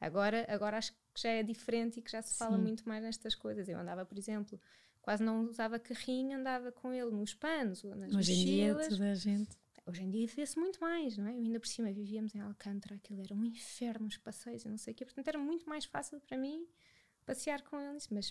agora, 0.00 0.46
agora 0.48 0.78
acho 0.78 0.92
que 0.92 1.20
já 1.20 1.30
é 1.30 1.42
diferente 1.42 1.98
e 1.98 2.02
que 2.02 2.10
já 2.10 2.22
se 2.22 2.38
fala 2.38 2.56
Sim. 2.56 2.62
muito 2.62 2.88
mais 2.88 3.02
nestas 3.02 3.34
coisas. 3.34 3.68
Eu 3.68 3.78
andava, 3.78 4.06
por 4.06 4.16
exemplo, 4.16 4.58
quase 5.02 5.22
não 5.22 5.44
usava 5.44 5.78
carrinho, 5.78 6.38
andava 6.38 6.70
com 6.70 6.92
ele 6.92 7.10
nos 7.10 7.34
panos 7.34 7.82
nas 7.82 8.14
Hoje 8.14 8.32
mochilas. 8.32 8.40
em 8.40 8.44
dia 8.44 8.88
toda 8.88 9.10
a 9.10 9.14
gente. 9.14 9.62
Hoje 9.84 10.02
em 10.04 10.10
dia 10.10 10.26
vê-se 10.28 10.56
muito 10.56 10.80
mais, 10.80 11.18
não 11.18 11.26
é? 11.26 11.32
Eu 11.32 11.38
ainda 11.38 11.58
por 11.58 11.66
cima 11.66 11.92
vivíamos 11.92 12.32
em 12.36 12.40
Alcântara, 12.40 12.94
aquilo 12.94 13.20
era 13.20 13.34
um 13.34 13.44
inferno 13.44 14.06
os 14.06 14.16
passeios 14.16 14.64
e 14.64 14.68
não 14.68 14.78
sei 14.78 14.92
o 14.92 14.96
quê, 14.96 15.04
portanto 15.04 15.26
era 15.26 15.38
muito 15.38 15.68
mais 15.68 15.84
fácil 15.84 16.20
para 16.20 16.38
mim 16.38 16.68
passear 17.24 17.62
com 17.62 17.80
eles, 17.80 18.08
mas 18.08 18.30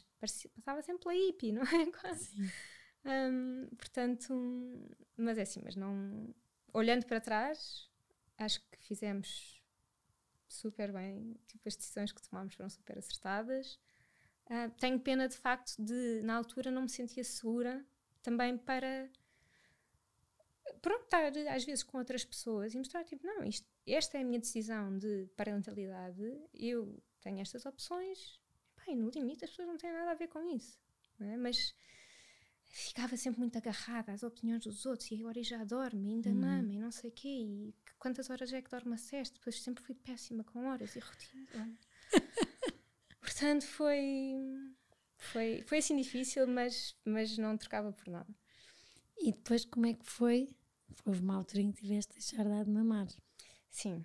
passava 0.55 0.81
sempre 0.81 1.03
pela 1.03 1.13
hippie, 1.13 1.51
não 1.51 1.63
é? 1.63 1.85
Quase. 1.91 2.35
Um, 3.05 3.67
portanto, 3.77 4.89
mas 5.17 5.37
é 5.37 5.41
assim, 5.41 5.61
mas 5.63 5.75
não. 5.75 6.33
Olhando 6.73 7.05
para 7.05 7.19
trás, 7.19 7.89
acho 8.37 8.61
que 8.69 8.77
fizemos 8.79 9.61
super 10.47 10.91
bem. 10.91 11.35
Tipo, 11.47 11.67
as 11.67 11.75
decisões 11.75 12.11
que 12.11 12.21
tomámos 12.21 12.53
foram 12.53 12.69
super 12.69 12.97
acertadas. 12.97 13.79
Uh, 14.45 14.69
tenho 14.79 14.99
pena 14.99 15.27
de 15.27 15.37
facto 15.37 15.81
de, 15.81 16.21
na 16.23 16.35
altura, 16.35 16.71
não 16.71 16.83
me 16.83 16.89
sentia 16.89 17.23
segura 17.23 17.85
também 18.21 18.57
para. 18.57 19.09
Pronto, 20.81 21.03
estar 21.03 21.23
às 21.53 21.63
vezes 21.63 21.83
com 21.83 21.97
outras 21.97 22.25
pessoas 22.25 22.73
e 22.73 22.77
mostrar, 22.77 23.03
tipo, 23.03 23.25
não, 23.25 23.43
isto, 23.43 23.67
esta 23.85 24.17
é 24.17 24.21
a 24.21 24.23
minha 24.23 24.39
decisão 24.39 24.97
de 24.97 25.27
parentalidade, 25.35 26.21
eu 26.53 27.01
tenho 27.19 27.39
estas 27.39 27.65
opções, 27.65 28.40
e 28.87 28.95
no 28.95 29.09
limite 29.09 29.45
as 29.45 29.49
pessoas 29.49 29.67
não 29.67 29.77
têm 29.77 29.91
nada 29.91 30.11
a 30.11 30.15
ver 30.15 30.27
com 30.27 30.43
isso. 30.55 30.79
É? 31.19 31.37
Mas 31.37 31.75
ficava 32.63 33.17
sempre 33.17 33.39
muito 33.39 33.57
agarrada 33.57 34.11
às 34.13 34.23
opiniões 34.23 34.63
dos 34.63 34.85
outros 34.85 35.11
e 35.11 35.15
agora 35.19 35.43
já 35.43 35.63
dorme, 35.63 36.13
ainda 36.13 36.29
hum. 36.29 36.35
mama 36.35 36.73
e 36.73 36.79
não 36.79 36.91
sei 36.91 37.09
o 37.09 37.13
quê. 37.13 37.27
E 37.27 37.75
quantas 37.99 38.29
horas 38.29 38.51
é 38.53 38.61
que 38.61 38.69
dorme 38.69 38.93
a 38.93 38.97
sexta? 38.97 39.37
Depois 39.37 39.61
sempre 39.61 39.83
fui 39.83 39.95
péssima 39.95 40.43
com 40.43 40.65
horas 40.67 40.95
e 40.95 40.99
rotinas. 40.99 41.77
Portanto, 43.19 43.65
foi, 43.65 44.35
foi, 45.17 45.61
foi 45.63 45.77
assim 45.77 45.95
difícil, 45.95 46.47
mas, 46.47 46.95
mas 47.05 47.37
não 47.37 47.57
trocava 47.57 47.91
por 47.91 48.07
nada. 48.07 48.33
E 49.19 49.31
depois, 49.31 49.65
como 49.65 49.85
é 49.85 49.93
que 49.93 50.05
foi? 50.05 50.49
Houve 51.05 51.21
uma 51.21 51.35
altura 51.35 51.61
em 51.61 51.71
que 51.71 51.81
tiveste 51.81 52.13
de 52.13 52.19
deixar 52.19 52.63
de 52.63 52.71
mamar. 52.71 53.07
Sim. 53.69 54.03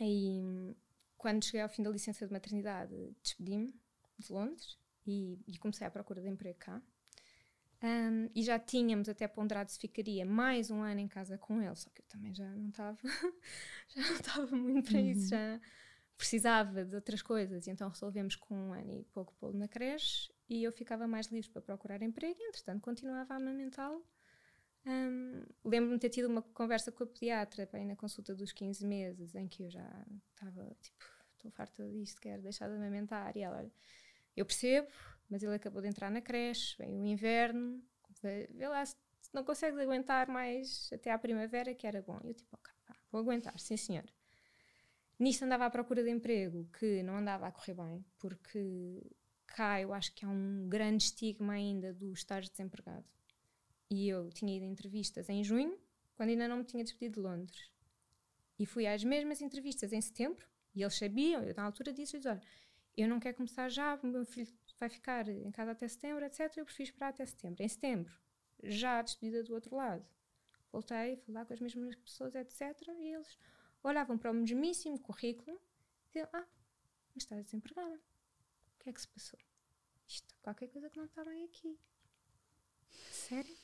E 0.00 0.74
quando 1.16 1.44
cheguei 1.44 1.60
ao 1.60 1.68
fim 1.68 1.82
da 1.82 1.90
licença 1.90 2.26
de 2.26 2.32
maternidade, 2.32 2.94
despedi-me 3.22 3.74
de 4.18 4.32
Londres 4.32 4.78
e, 5.06 5.38
e 5.46 5.58
comecei 5.58 5.86
a 5.86 5.90
procura 5.90 6.20
de 6.20 6.28
emprego 6.28 6.58
cá. 6.58 6.82
Um, 7.82 8.30
e 8.34 8.42
já 8.42 8.58
tínhamos 8.58 9.08
até 9.08 9.28
ponderado 9.28 9.70
se 9.70 9.78
ficaria 9.78 10.24
mais 10.24 10.70
um 10.70 10.80
ano 10.82 11.00
em 11.00 11.08
casa 11.08 11.36
com 11.36 11.60
ele, 11.60 11.76
só 11.76 11.90
que 11.90 12.00
eu 12.00 12.06
também 12.06 12.34
já 12.34 12.48
não 12.56 12.70
estava 12.70 12.98
já 13.94 14.02
não 14.02 14.16
estava 14.16 14.56
muito 14.56 14.90
para 14.90 14.98
uhum. 14.98 15.10
isso, 15.10 15.28
já 15.28 15.60
precisava 16.16 16.84
de 16.86 16.94
outras 16.94 17.20
coisas, 17.20 17.66
e 17.66 17.70
então 17.70 17.90
resolvemos 17.90 18.34
com 18.34 18.54
um 18.54 18.72
ano 18.72 18.90
e 18.90 19.04
pouco 19.12 19.34
pô-lo 19.34 19.58
na 19.58 19.68
creche 19.68 20.32
e 20.48 20.64
eu 20.64 20.72
ficava 20.72 21.06
mais 21.06 21.26
livre 21.26 21.50
para 21.50 21.60
procurar 21.60 22.00
emprego 22.00 22.38
e 22.40 22.48
entretanto 22.48 22.80
continuava 22.80 23.34
a 23.34 23.36
amamentá-lo. 23.36 24.02
Lembro-me 25.64 25.96
de 25.96 26.00
ter 26.00 26.10
tido 26.10 26.28
uma 26.28 26.42
conversa 26.42 26.92
com 26.92 27.02
a 27.02 27.06
pediatra 27.06 27.68
bem 27.72 27.84
na 27.84 27.96
consulta 27.96 28.34
dos 28.34 28.52
15 28.52 28.86
meses, 28.86 29.34
em 29.34 29.48
que 29.48 29.64
eu 29.64 29.70
já 29.70 30.06
estava 30.30 30.64
tipo, 30.80 31.04
estou 31.32 31.50
farta 31.50 31.84
disto, 31.90 32.20
quero 32.20 32.42
deixar 32.42 32.68
de 32.68 32.76
amamentar, 32.76 33.36
e 33.36 33.42
ela, 33.42 33.58
olha, 33.58 33.72
eu 34.36 34.46
percebo, 34.46 34.88
mas 35.28 35.42
ele 35.42 35.54
acabou 35.54 35.82
de 35.82 35.88
entrar 35.88 36.10
na 36.10 36.20
creche, 36.20 36.76
vem 36.78 37.00
o 37.00 37.04
inverno, 37.04 37.82
vê, 38.22 38.48
vê 38.52 38.68
lá 38.68 38.86
se 38.86 38.96
não 39.32 39.42
consegues 39.42 39.78
aguentar 39.78 40.28
mais 40.28 40.88
até 40.92 41.10
à 41.10 41.18
primavera, 41.18 41.74
que 41.74 41.86
era 41.86 42.00
bom. 42.00 42.20
E 42.22 42.28
eu 42.28 42.34
tipo, 42.34 42.54
ok, 42.54 42.72
pá, 42.86 42.96
vou 43.10 43.20
aguentar, 43.20 43.58
sim 43.58 43.76
senhor. 43.76 44.04
Nisto 45.18 45.44
andava 45.44 45.66
à 45.66 45.70
procura 45.70 46.04
de 46.04 46.10
emprego, 46.10 46.68
que 46.78 47.02
não 47.02 47.16
andava 47.16 47.48
a 47.48 47.52
correr 47.52 47.74
bem, 47.74 48.04
porque 48.18 49.02
cá 49.46 49.80
eu 49.80 49.92
acho 49.92 50.14
que 50.14 50.24
há 50.24 50.28
um 50.28 50.68
grande 50.68 51.04
estigma 51.04 51.54
ainda 51.54 51.92
do 51.92 52.12
estar 52.12 52.42
desempregado. 52.42 53.15
E 53.90 54.08
eu 54.08 54.30
tinha 54.30 54.56
ido 54.56 54.64
a 54.64 54.68
entrevistas 54.68 55.28
em 55.28 55.44
junho, 55.44 55.78
quando 56.14 56.30
ainda 56.30 56.48
não 56.48 56.58
me 56.58 56.64
tinha 56.64 56.82
despedido 56.82 57.20
de 57.20 57.26
Londres. 57.26 57.70
E 58.58 58.66
fui 58.66 58.86
às 58.86 59.04
mesmas 59.04 59.40
entrevistas 59.40 59.92
em 59.92 60.00
setembro, 60.00 60.46
e 60.74 60.82
eles 60.82 60.96
sabiam, 60.96 61.42
eu 61.42 61.54
na 61.54 61.64
altura 61.64 61.92
disse-lhes, 61.92 62.26
olha, 62.26 62.42
eu 62.96 63.08
não 63.08 63.20
quero 63.20 63.36
começar 63.36 63.68
já, 63.68 63.94
o 64.02 64.06
meu 64.06 64.24
filho 64.24 64.52
vai 64.78 64.88
ficar 64.88 65.28
em 65.28 65.50
casa 65.50 65.72
até 65.72 65.86
setembro, 65.86 66.24
etc. 66.24 66.56
Eu 66.56 66.64
prefiro 66.64 66.88
esperar 66.90 67.08
até 67.08 67.24
setembro. 67.24 67.62
Em 67.62 67.68
setembro, 67.68 68.18
já 68.62 69.02
despedida 69.02 69.42
do 69.42 69.54
outro 69.54 69.76
lado, 69.76 70.04
voltei 70.72 71.14
a 71.14 71.16
falar 71.18 71.44
com 71.44 71.54
as 71.54 71.60
mesmas 71.60 71.96
pessoas, 71.96 72.34
etc. 72.34 72.60
E 72.98 73.14
eles 73.14 73.38
olhavam 73.82 74.16
para 74.16 74.30
o 74.30 74.34
mesmíssimo 74.34 74.98
currículo 74.98 75.60
e 76.04 76.06
diziam: 76.06 76.28
Ah, 76.32 76.46
mas 77.14 77.24
estás 77.24 77.44
desempregada. 77.44 77.96
O 77.96 78.78
que 78.78 78.90
é 78.90 78.92
que 78.92 79.00
se 79.00 79.08
passou? 79.08 79.38
Isto, 80.06 80.34
qualquer 80.42 80.68
coisa 80.68 80.88
que 80.88 80.96
não 80.96 81.06
está 81.06 81.24
bem 81.24 81.44
aqui. 81.44 81.78
Sério? 83.10 83.56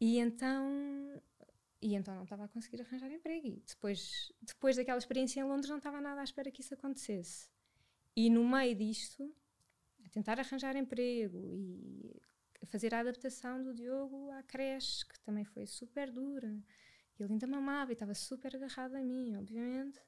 E 0.00 0.18
então 0.18 1.20
e 1.80 1.94
então 1.94 2.14
não 2.14 2.24
estava 2.24 2.44
a 2.44 2.48
conseguir 2.48 2.80
arranjar 2.82 3.10
emprego. 3.10 3.46
E 3.46 3.62
depois, 3.66 4.32
depois 4.42 4.76
daquela 4.76 4.98
experiência 4.98 5.40
em 5.40 5.44
Londres, 5.44 5.70
não 5.70 5.78
estava 5.78 6.00
nada 6.00 6.20
à 6.20 6.24
espera 6.24 6.50
que 6.50 6.60
isso 6.60 6.74
acontecesse. 6.74 7.48
E 8.16 8.28
no 8.28 8.48
meio 8.48 8.74
disto, 8.74 9.32
a 10.04 10.08
tentar 10.08 10.40
arranjar 10.40 10.74
emprego 10.76 11.38
e 12.60 12.66
fazer 12.66 12.94
a 12.94 13.00
adaptação 13.00 13.62
do 13.62 13.72
Diogo 13.72 14.30
à 14.32 14.42
creche, 14.42 15.06
que 15.06 15.20
também 15.20 15.44
foi 15.44 15.66
super 15.66 16.10
dura. 16.10 16.60
Ele 17.18 17.32
ainda 17.32 17.46
mamava 17.46 17.92
e 17.92 17.94
estava 17.94 18.14
super 18.14 18.54
agarrado 18.56 18.94
a 18.96 19.00
mim, 19.00 19.36
obviamente. 19.36 20.00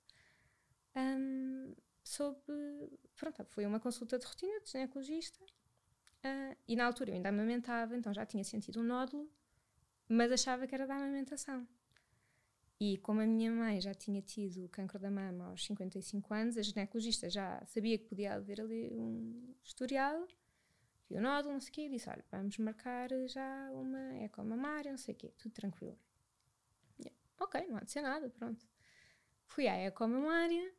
Um, 0.97 1.75
soube. 2.03 2.41
Pronto, 3.17 3.45
foi 3.47 3.67
uma 3.67 3.79
consulta 3.79 4.19
de 4.19 4.27
rotina 4.27 4.61
de 4.61 4.71
ginecologista. 4.71 5.45
Uh, 6.25 6.57
e 6.69 6.77
na 6.77 6.85
altura 6.87 7.11
eu 7.11 7.15
ainda 7.15 7.31
amamentava, 7.31 7.97
então 7.97 8.13
já 8.13 8.27
tinha 8.27 8.45
sentido 8.45 8.81
um 8.81 8.85
nódulo 8.85 9.31
mas 10.11 10.33
achava 10.33 10.67
que 10.67 10.75
era 10.75 10.89
da 10.89 10.97
amamentação. 10.97 11.67
E 12.81 12.99
como 12.99 13.21
a 13.21 13.27
minha 13.27 13.53
mãe 13.53 13.81
já 13.81 13.95
tinha 13.95 14.21
tido 14.21 14.69
cancro 14.71 14.99
da 14.99 15.09
mama 15.09 15.51
aos 15.51 15.65
55 15.65 16.35
anos, 16.35 16.57
a 16.57 16.63
ginecologista 16.63 17.31
já 17.31 17.65
sabia 17.67 17.97
que 17.97 18.07
podia 18.07 18.35
haver 18.35 18.61
ali 18.61 18.91
um 18.93 19.55
historial, 19.63 20.27
viu 21.09 21.19
o 21.19 21.23
nódulo, 21.23 21.55
não 21.55 21.61
sei 21.61 21.71
o 21.71 21.73
quê, 21.73 21.81
e 21.83 21.91
disse: 21.91 22.11
Olha, 22.11 22.25
vamos 22.29 22.59
marcar 22.59 23.09
já 23.29 23.71
uma 23.73 24.19
ecomamária, 24.19 24.91
não 24.91 24.99
sei 24.99 25.15
o 25.15 25.17
quê, 25.17 25.33
tudo 25.39 25.53
tranquilo. 25.53 25.97
Eu, 27.05 27.13
ok, 27.39 27.65
não 27.69 27.77
há 27.77 27.81
de 27.85 27.93
ser 27.93 28.03
nada, 28.03 28.29
pronto. 28.31 28.67
Fui 29.47 29.69
à 29.69 29.77
ecomamária 29.77 30.75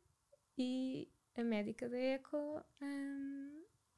e 0.58 1.08
a 1.34 1.42
médica 1.42 1.88
da 1.88 1.96
eco: 1.96 2.62
hum, 2.82 3.41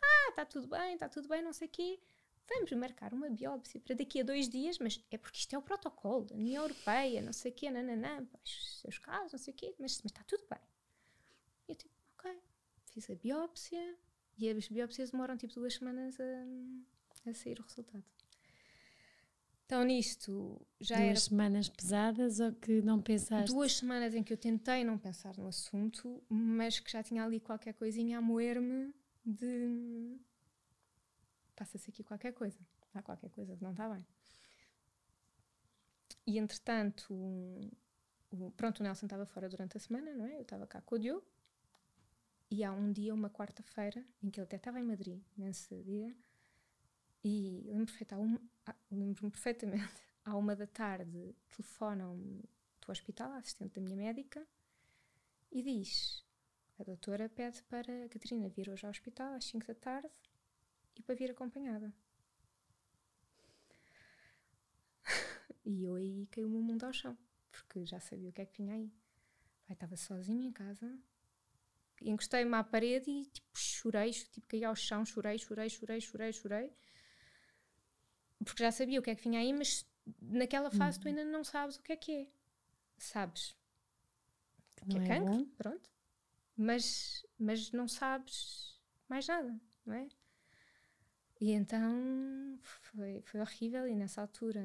Ah, 0.04 0.30
está 0.30 0.44
tudo 0.44 0.68
bem, 0.68 0.94
está 0.94 1.08
tudo 1.08 1.28
bem, 1.28 1.42
não 1.42 1.52
sei 1.52 1.68
o 1.68 1.70
quê 1.70 2.00
vamos 2.48 2.70
marcar 2.72 3.12
uma 3.12 3.30
biópsia 3.30 3.80
para 3.80 3.94
daqui 3.96 4.20
a 4.20 4.24
dois 4.24 4.48
dias, 4.48 4.78
mas 4.78 5.02
é 5.10 5.18
porque 5.18 5.38
isto 5.38 5.54
é 5.54 5.58
o 5.58 5.62
protocolo 5.62 6.24
da 6.24 6.34
União 6.34 6.62
Europeia, 6.62 7.22
não 7.22 7.32
sei 7.32 7.50
o 7.50 7.54
quê, 7.54 7.70
nananã, 7.70 8.26
os 8.44 8.80
seus 8.80 8.98
casos, 8.98 9.32
não 9.32 9.38
sei 9.38 9.52
o 9.52 9.56
quê, 9.56 9.74
mas, 9.78 10.00
mas 10.02 10.12
está 10.12 10.22
tudo 10.24 10.44
bem. 10.50 10.60
E 11.68 11.72
eu 11.72 11.76
tipo, 11.76 11.94
ok, 12.18 12.38
fiz 12.86 13.08
a 13.10 13.14
biópsia 13.14 13.96
e 14.36 14.48
as 14.48 14.68
biópsias 14.68 15.10
demoram 15.10 15.36
tipo 15.36 15.54
duas 15.54 15.74
semanas 15.74 16.18
a, 16.20 17.30
a 17.30 17.34
sair 17.34 17.58
o 17.60 17.62
resultado. 17.62 18.04
Então 19.66 19.82
nisto 19.82 20.60
já 20.78 20.96
Duas 20.96 21.08
era... 21.08 21.20
semanas 21.20 21.68
pesadas 21.70 22.38
ou 22.38 22.52
que 22.52 22.82
não 22.82 23.00
pensaste? 23.00 23.50
Duas 23.50 23.76
semanas 23.76 24.14
em 24.14 24.22
que 24.22 24.30
eu 24.30 24.36
tentei 24.36 24.84
não 24.84 24.98
pensar 24.98 25.34
no 25.38 25.46
assunto, 25.46 26.22
mas 26.28 26.78
que 26.78 26.92
já 26.92 27.02
tinha 27.02 27.24
ali 27.24 27.40
qualquer 27.40 27.72
coisinha 27.72 28.18
a 28.18 28.20
moer-me 28.20 28.92
de 29.24 30.18
passa-se 31.56 31.90
aqui 31.90 32.02
qualquer 32.02 32.32
coisa. 32.32 32.58
Há 32.94 33.02
qualquer 33.02 33.30
coisa 33.30 33.56
que 33.56 33.62
não 33.62 33.72
está 33.72 33.88
bem. 33.88 34.06
E 36.26 36.38
entretanto, 36.38 37.12
o, 38.30 38.50
pronto, 38.56 38.80
o 38.80 38.82
Nelson 38.82 39.06
estava 39.06 39.26
fora 39.26 39.48
durante 39.48 39.76
a 39.76 39.80
semana, 39.80 40.14
não 40.14 40.26
é? 40.26 40.36
Eu 40.36 40.42
estava 40.42 40.66
cá 40.66 40.80
com 40.80 40.94
o 40.94 40.98
Diogo. 40.98 41.26
E 42.50 42.62
há 42.62 42.72
um 42.72 42.92
dia, 42.92 43.12
uma 43.14 43.30
quarta-feira, 43.30 44.04
em 44.22 44.30
que 44.30 44.38
ele 44.38 44.44
até 44.46 44.56
estava 44.56 44.78
em 44.78 44.84
Madrid, 44.84 45.20
nesse 45.36 45.74
dia, 45.82 46.14
E 47.24 47.62
lembro-me 47.64 47.86
perfeita, 47.86 48.16
lembro 48.90 49.30
perfeitamente, 49.30 50.02
à 50.24 50.36
uma 50.36 50.54
da 50.54 50.66
tarde, 50.66 51.34
telefonam-me 51.48 52.42
do 52.80 52.92
hospital, 52.92 53.32
a 53.32 53.38
assistente 53.38 53.74
da 53.74 53.80
minha 53.80 53.96
médica, 53.96 54.46
e 55.50 55.62
diz: 55.62 56.24
a 56.78 56.82
doutora 56.82 57.28
pede 57.28 57.62
para 57.64 58.04
a 58.04 58.08
Catarina 58.08 58.48
vir 58.48 58.68
hoje 58.68 58.84
ao 58.84 58.90
hospital 58.90 59.34
às 59.34 59.44
5 59.44 59.66
da 59.66 59.74
tarde 59.74 60.10
e 60.96 61.02
para 61.02 61.14
vir 61.14 61.30
acompanhada. 61.30 61.92
e 65.64 65.84
eu 65.84 65.94
aí 65.94 66.26
caiu 66.30 66.46
o 66.46 66.50
meu 66.50 66.60
mundo 66.60 66.84
ao 66.84 66.92
chão, 66.92 67.16
porque 67.50 67.84
já 67.86 68.00
sabia 68.00 68.30
o 68.30 68.32
que 68.32 68.40
é 68.40 68.46
que 68.46 68.62
vinha 68.62 68.74
aí. 68.74 68.92
Pai, 69.66 69.74
estava 69.74 69.96
sozinha 69.96 70.46
em 70.46 70.52
casa, 70.52 70.98
encostei-me 72.02 72.54
à 72.54 72.64
parede 72.64 73.10
e 73.10 73.26
tipo 73.26 73.58
chorei, 73.58 74.10
tipo 74.10 74.46
caí 74.46 74.64
ao 74.64 74.74
chão, 74.74 75.04
chorei, 75.04 75.38
chorei, 75.38 75.70
chorei, 75.70 76.00
chorei, 76.00 76.32
chorei. 76.32 76.72
Porque 78.44 78.62
já 78.62 78.72
sabia 78.72 78.98
o 78.98 79.02
que 79.02 79.10
é 79.10 79.14
que 79.14 79.22
vinha 79.22 79.40
aí, 79.40 79.52
mas 79.52 79.86
naquela 80.20 80.70
fase 80.70 80.98
uhum. 80.98 81.02
tu 81.02 81.08
ainda 81.08 81.24
não 81.24 81.44
sabes 81.44 81.76
o 81.76 81.82
que 81.82 81.92
é 81.92 81.96
que 81.96 82.12
é. 82.12 82.28
Sabes 82.98 83.56
que 84.76 84.84
é 84.84 84.86
não 84.86 85.00
é, 85.00 85.04
é 85.04 85.08
cancro, 85.08 85.38
bom. 85.38 85.44
pronto. 85.56 85.93
Mas, 86.56 87.26
mas 87.38 87.72
não 87.72 87.88
sabes 87.88 88.80
mais 89.08 89.26
nada, 89.26 89.60
não 89.84 89.94
é? 89.94 90.08
E 91.40 91.50
então 91.52 92.58
foi, 92.62 93.20
foi 93.22 93.40
horrível. 93.40 93.86
E 93.88 93.94
nessa 93.94 94.20
altura 94.20 94.60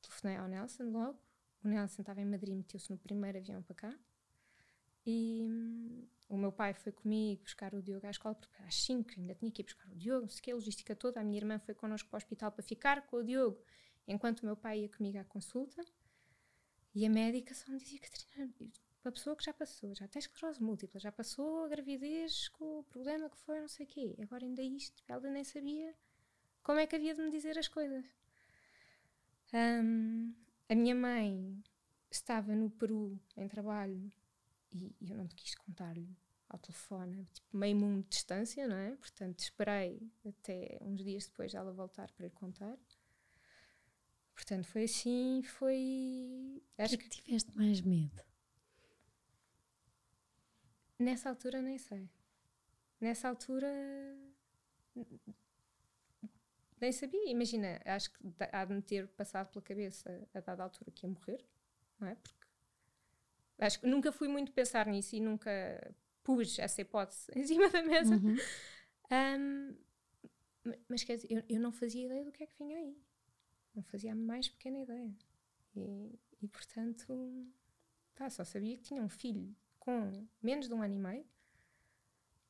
telefonei 0.00 0.36
ao 0.36 0.48
Nelson 0.48 0.84
logo. 0.90 1.18
O 1.64 1.68
Nelson 1.68 2.02
estava 2.02 2.20
em 2.20 2.24
Madrid, 2.24 2.56
meteu-se 2.56 2.90
no 2.90 2.98
primeiro 2.98 3.38
avião 3.38 3.62
para 3.62 3.74
cá. 3.74 3.98
E 5.04 5.46
hum, 5.48 6.06
o 6.28 6.36
meu 6.36 6.52
pai 6.52 6.74
foi 6.74 6.92
comigo 6.92 7.42
buscar 7.42 7.74
o 7.74 7.82
Diogo 7.82 8.06
à 8.06 8.10
escola, 8.10 8.34
porque 8.34 8.62
às 8.62 8.74
5 8.82 9.10
ainda 9.16 9.34
tinha 9.34 9.50
que 9.50 9.62
ir 9.62 9.64
buscar 9.64 9.88
o 9.88 9.96
Diogo, 9.96 10.22
não 10.22 10.28
sei 10.28 10.40
o 10.40 10.42
que, 10.42 10.50
a 10.52 10.54
logística 10.54 10.96
toda. 10.96 11.20
A 11.20 11.24
minha 11.24 11.38
irmã 11.38 11.58
foi 11.58 11.74
connosco 11.74 12.08
para 12.08 12.16
o 12.16 12.18
hospital 12.18 12.52
para 12.52 12.62
ficar 12.62 13.06
com 13.06 13.16
o 13.18 13.24
Diogo, 13.24 13.62
enquanto 14.06 14.40
o 14.40 14.46
meu 14.46 14.56
pai 14.56 14.80
ia 14.80 14.88
comigo 14.88 15.18
à 15.18 15.24
consulta. 15.24 15.84
E 16.94 17.04
a 17.04 17.10
médica 17.10 17.54
só 17.54 17.70
me 17.70 17.78
dizia: 17.78 18.00
Catarina, 18.00 18.52
uma 19.06 19.12
pessoa 19.12 19.36
que 19.36 19.44
já 19.44 19.52
passou, 19.54 19.94
já 19.94 20.08
tem 20.08 20.18
esclerose 20.18 20.60
múltipla, 20.60 20.98
já 20.98 21.12
passou 21.12 21.64
a 21.64 21.68
gravidez 21.68 22.48
com 22.48 22.80
o 22.80 22.82
problema 22.82 23.30
que 23.30 23.38
foi, 23.38 23.60
não 23.60 23.68
sei 23.68 23.86
o 23.86 23.88
quê. 23.88 24.16
Agora 24.20 24.44
ainda 24.44 24.62
isto, 24.62 25.00
ela 25.06 25.30
nem 25.30 25.44
sabia 25.44 25.94
como 26.62 26.80
é 26.80 26.86
que 26.86 26.96
havia 26.96 27.14
de 27.14 27.22
me 27.22 27.30
dizer 27.30 27.56
as 27.56 27.68
coisas. 27.68 28.04
Um, 29.54 30.34
a 30.68 30.74
minha 30.74 30.94
mãe 30.94 31.62
estava 32.10 32.52
no 32.52 32.68
Peru 32.68 33.16
em 33.36 33.46
trabalho 33.46 34.10
e, 34.72 34.92
eu 35.08 35.16
não 35.16 35.28
quis 35.28 35.54
contar-lhe 35.54 36.16
ao 36.48 36.58
telefone, 36.58 37.28
tipo 37.32 37.56
meio 37.56 37.76
mundo 37.76 38.02
de 38.02 38.08
distância, 38.08 38.66
não 38.66 38.76
é? 38.76 38.96
Portanto, 38.96 39.38
esperei 39.38 40.10
até 40.26 40.78
uns 40.80 41.04
dias 41.04 41.26
depois 41.26 41.52
dela 41.52 41.72
voltar 41.72 42.10
para 42.10 42.26
lhe 42.26 42.32
contar. 42.32 42.76
Portanto, 44.34 44.66
foi 44.66 44.84
assim, 44.84 45.42
foi. 45.44 46.60
Acho 46.76 46.98
que, 46.98 47.08
que 47.08 47.22
tiveste 47.22 47.56
mais 47.56 47.80
medo? 47.80 48.26
Nessa 50.98 51.28
altura 51.28 51.60
nem 51.60 51.78
sei. 51.78 52.08
Nessa 53.00 53.28
altura 53.28 53.68
nem 56.80 56.92
sabia. 56.92 57.30
Imagina, 57.30 57.80
acho 57.84 58.10
que 58.10 58.18
há 58.52 58.64
de 58.64 58.74
me 58.74 58.82
ter 58.82 59.06
passado 59.08 59.50
pela 59.50 59.62
cabeça 59.62 60.28
a 60.34 60.40
dada 60.40 60.62
altura 60.62 60.90
que 60.90 61.06
ia 61.06 61.10
morrer, 61.10 61.44
não 62.00 62.08
é? 62.08 62.14
Porque 62.14 62.46
acho 63.58 63.80
que 63.80 63.86
nunca 63.86 64.12
fui 64.12 64.28
muito 64.28 64.52
pensar 64.52 64.86
nisso 64.86 65.16
e 65.16 65.20
nunca 65.20 65.94
pus 66.22 66.58
essa 66.58 66.80
hipótese 66.80 67.30
em 67.34 67.46
cima 67.46 67.68
da 67.68 67.82
mesa. 67.82 68.16
Uhum. 68.16 68.36
Um, 69.10 69.76
mas 70.88 71.04
quer 71.04 71.16
dizer, 71.16 71.28
eu, 71.30 71.42
eu, 71.48 71.60
não 71.60 71.70
fazia 71.70 72.06
ideia 72.06 72.24
do 72.24 72.32
que 72.32 72.42
é 72.42 72.46
que 72.46 72.58
vinha 72.58 72.78
aí. 72.78 72.96
Não 73.74 73.82
fazia 73.84 74.12
a 74.12 74.16
mais 74.16 74.48
pequena 74.48 74.80
ideia. 74.80 75.14
E, 75.76 76.18
e 76.42 76.48
portanto, 76.48 77.46
tá, 78.14 78.28
só 78.30 78.42
sabia 78.42 78.76
que 78.76 78.82
tinha 78.82 79.02
um 79.02 79.08
filho 79.08 79.54
com 79.86 80.26
menos 80.42 80.66
de 80.66 80.74
um 80.74 80.82
ano 80.82 80.94
e 80.94 80.98
meio 80.98 81.26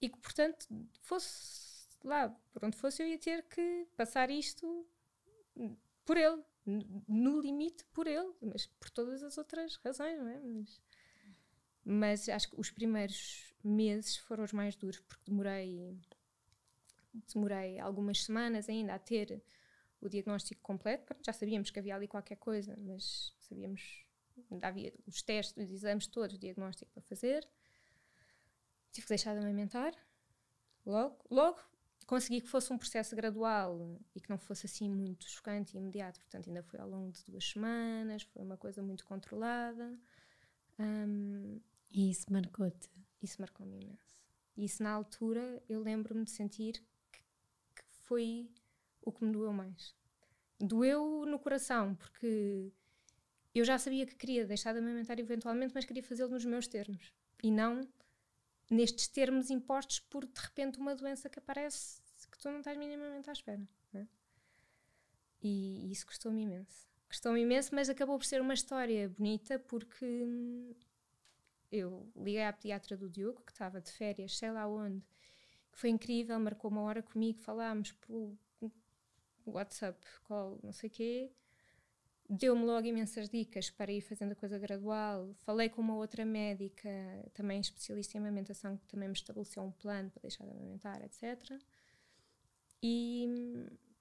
e 0.01 0.09
que, 0.09 0.18
portanto, 0.18 0.66
fosse 1.03 1.87
lá, 2.03 2.30
por 2.51 2.64
onde 2.64 2.76
fosse, 2.78 3.03
eu 3.03 3.07
ia 3.07 3.18
ter 3.18 3.43
que 3.43 3.87
passar 3.95 4.30
isto 4.30 4.87
por 6.07 6.16
ele, 6.16 6.43
no 7.07 7.39
limite 7.39 7.84
por 7.93 8.07
ele, 8.07 8.32
mas 8.41 8.66
por 8.66 8.89
todas 8.89 9.22
as 9.22 9.37
outras 9.37 9.76
razões, 9.76 10.18
não 10.18 10.28
é? 10.28 10.41
Mas, 10.41 10.80
mas 11.84 12.28
acho 12.30 12.51
que 12.51 12.59
os 12.59 12.70
primeiros 12.70 13.55
meses 13.62 14.16
foram 14.16 14.43
os 14.43 14.53
mais 14.55 14.74
duros, 14.74 15.01
porque 15.01 15.30
demorei, 15.30 15.95
demorei 17.34 17.78
algumas 17.78 18.24
semanas 18.24 18.66
ainda 18.66 18.95
a 18.95 18.99
ter 18.99 19.43
o 20.01 20.09
diagnóstico 20.09 20.62
completo. 20.62 21.14
Já 21.22 21.34
sabíamos 21.34 21.70
que 21.70 21.78
havia 21.78 21.97
ali 21.97 22.09
qualquer 22.09 22.37
coisa, 22.37 22.74
mas 22.78 23.34
sabíamos 23.41 24.06
havia 24.62 24.93
os 25.07 25.22
testes, 25.22 25.57
os 25.57 25.70
exames 25.70 26.07
todos, 26.07 26.39
diagnóstico 26.39 26.91
para 26.93 27.03
fazer. 27.03 27.47
Tive 28.93 29.07
que 29.07 29.11
deixar 29.11 29.34
de 29.34 29.41
amamentar. 29.45 29.93
Logo, 30.84 31.18
logo 31.30 31.61
consegui 32.07 32.41
que 32.41 32.49
fosse 32.49 32.72
um 32.72 32.78
processo 32.78 33.16
gradual 33.16 34.01
e 34.14 34.20
que 34.20 34.30
não 34.30 34.39
fosse 34.39 34.66
assim 34.66 34.89
muito 34.89 35.28
chocante 35.28 35.76
e 35.76 35.78
imediato. 35.78 36.20
Portanto, 36.20 36.49
ainda 36.49 36.62
foi 36.62 36.78
ao 36.80 36.89
longo 36.89 37.11
de 37.11 37.24
duas 37.24 37.45
semanas, 37.45 38.22
foi 38.22 38.43
uma 38.43 38.57
coisa 38.57 38.82
muito 38.82 39.05
controlada. 39.05 39.99
Um, 40.78 41.61
e 41.91 42.11
isso 42.11 42.32
marcou-te? 42.32 42.89
Isso 43.22 43.41
marcou-me 43.41 43.76
imenso. 43.76 44.22
E 44.57 44.64
isso, 44.64 44.82
na 44.82 44.91
altura, 44.91 45.62
eu 45.68 45.82
lembro-me 45.82 46.24
de 46.24 46.30
sentir 46.30 46.82
que, 47.12 47.20
que 47.74 47.84
foi 48.03 48.51
o 49.03 49.12
que 49.12 49.24
me 49.24 49.32
doeu 49.32 49.53
mais. 49.53 49.95
Doeu 50.59 51.26
no 51.26 51.39
coração, 51.39 51.95
porque 51.95 52.72
eu 53.59 53.65
já 53.65 53.79
sabia 53.79 54.05
que 54.05 54.15
queria 54.15 54.45
deixar 54.45 54.75
de 54.75 54.81
amamentar 54.81 55.19
eventualmente, 55.19 55.73
mas 55.75 55.87
queria 55.87 56.03
fazê-lo 56.03 56.31
nos 56.31 56.45
meus 56.45 56.67
termos 56.67 57.11
e 57.43 57.51
não 57.51 57.89
nestes 58.71 59.09
termos 59.09 59.49
impostos 59.49 59.99
por 59.99 60.27
de 60.27 60.41
repente 60.41 60.79
uma 60.79 60.95
doença 60.95 61.31
que 61.31 61.39
aparece 61.39 62.03
que 62.31 62.39
tu 62.39 62.51
não 62.51 62.59
estás 62.59 62.77
minimamente 62.77 63.31
à 63.31 63.33
espera. 63.33 63.67
É? 63.95 64.07
E, 65.43 65.91
isso 65.91 66.07
custou-me 66.07 66.43
imenso. 66.43 66.87
Custou-me 67.09 67.41
imenso, 67.41 67.75
mas 67.75 67.89
acabou 67.89 68.19
por 68.19 68.27
ser 68.27 68.43
uma 68.43 68.53
história 68.53 69.09
bonita 69.09 69.59
porque 69.59 70.77
eu 71.73 72.13
liguei 72.15 72.45
à 72.45 72.53
pediatra 72.53 72.95
do 72.95 73.09
Diogo, 73.09 73.43
que 73.43 73.53
estava 73.53 73.81
de 73.81 73.91
férias, 73.91 74.37
sei 74.37 74.51
lá 74.51 74.67
onde, 74.67 75.03
que 75.73 75.79
foi 75.79 75.89
incrível, 75.89 76.39
marcou 76.39 76.71
uma 76.71 76.83
hora 76.83 77.03
comigo, 77.03 77.39
falámos 77.39 77.93
por 77.93 78.37
WhatsApp, 79.47 79.99
call, 80.25 80.59
não 80.63 80.73
sei 80.73 80.91
o 80.91 80.93
quê 80.93 81.33
deu-me 82.29 82.64
logo 82.64 82.87
imensas 82.87 83.29
dicas 83.29 83.70
para 83.70 83.93
ir 83.93 84.01
fazendo 84.01 84.33
a 84.33 84.35
coisa 84.35 84.59
gradual. 84.59 85.33
Falei 85.39 85.68
com 85.68 85.81
uma 85.81 85.97
outra 85.97 86.24
médica, 86.24 86.89
também 87.33 87.61
especialista 87.61 88.16
em 88.16 88.20
amamentação, 88.20 88.77
que 88.77 88.87
também 88.87 89.09
me 89.09 89.14
estabeleceu 89.14 89.62
um 89.62 89.70
plano 89.70 90.11
para 90.11 90.22
deixar 90.22 90.45
de 90.45 90.51
amamentar, 90.51 91.03
etc. 91.03 91.59
E 92.83 93.29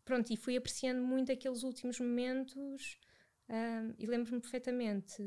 pronto, 0.03 0.31
e 0.31 0.37
fui 0.37 0.57
apreciando 0.57 1.01
muito 1.01 1.31
aqueles 1.31 1.63
últimos 1.63 1.99
momentos. 1.99 2.99
Um, 3.47 3.93
e 3.99 4.07
lembro-me 4.07 4.41
perfeitamente, 4.41 5.21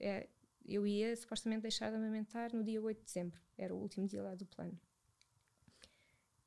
é, 0.00 0.28
eu 0.64 0.86
ia 0.86 1.14
supostamente 1.16 1.62
deixar 1.62 1.90
de 1.90 1.96
amamentar 1.96 2.52
no 2.52 2.64
dia 2.64 2.82
8 2.82 2.98
de 2.98 3.04
dezembro, 3.04 3.40
era 3.56 3.72
o 3.72 3.78
último 3.78 4.06
dia 4.06 4.22
lá 4.22 4.34
do 4.34 4.46
plano 4.46 4.78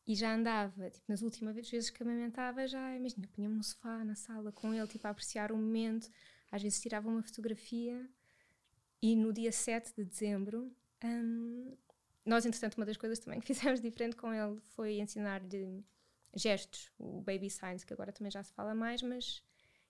e 0.07 0.15
já 0.15 0.35
andava, 0.35 0.89
tipo, 0.89 1.05
nas 1.07 1.21
últimas 1.21 1.55
vezes 1.55 1.89
que 1.89 2.03
amamentava, 2.03 2.67
já, 2.67 2.95
imagina, 2.95 3.27
punha-me 3.33 3.55
no 3.55 3.63
sofá, 3.63 4.03
na 4.03 4.15
sala, 4.15 4.51
com 4.51 4.73
ele, 4.73 4.87
tipo, 4.87 5.07
a 5.07 5.09
apreciar 5.09 5.51
o 5.51 5.57
momento, 5.57 6.09
às 6.51 6.61
vezes 6.61 6.79
tirava 6.79 7.09
uma 7.09 7.23
fotografia, 7.23 8.07
e 9.01 9.15
no 9.15 9.33
dia 9.33 9.51
7 9.51 9.95
de 9.95 10.05
dezembro, 10.05 10.71
um, 11.03 11.75
nós, 12.23 12.45
entretanto, 12.45 12.75
uma 12.75 12.85
das 12.85 12.97
coisas 12.97 13.17
também 13.19 13.39
que 13.39 13.47
fizemos 13.53 13.81
diferente 13.81 14.15
com 14.15 14.31
ele 14.33 14.59
foi 14.75 14.99
ensinar-lhe 14.99 15.83
gestos, 16.35 16.91
o 16.99 17.21
baby 17.21 17.49
signs, 17.49 17.83
que 17.83 17.93
agora 17.93 18.11
também 18.11 18.31
já 18.31 18.43
se 18.43 18.53
fala 18.53 18.75
mais, 18.75 19.01
mas 19.01 19.43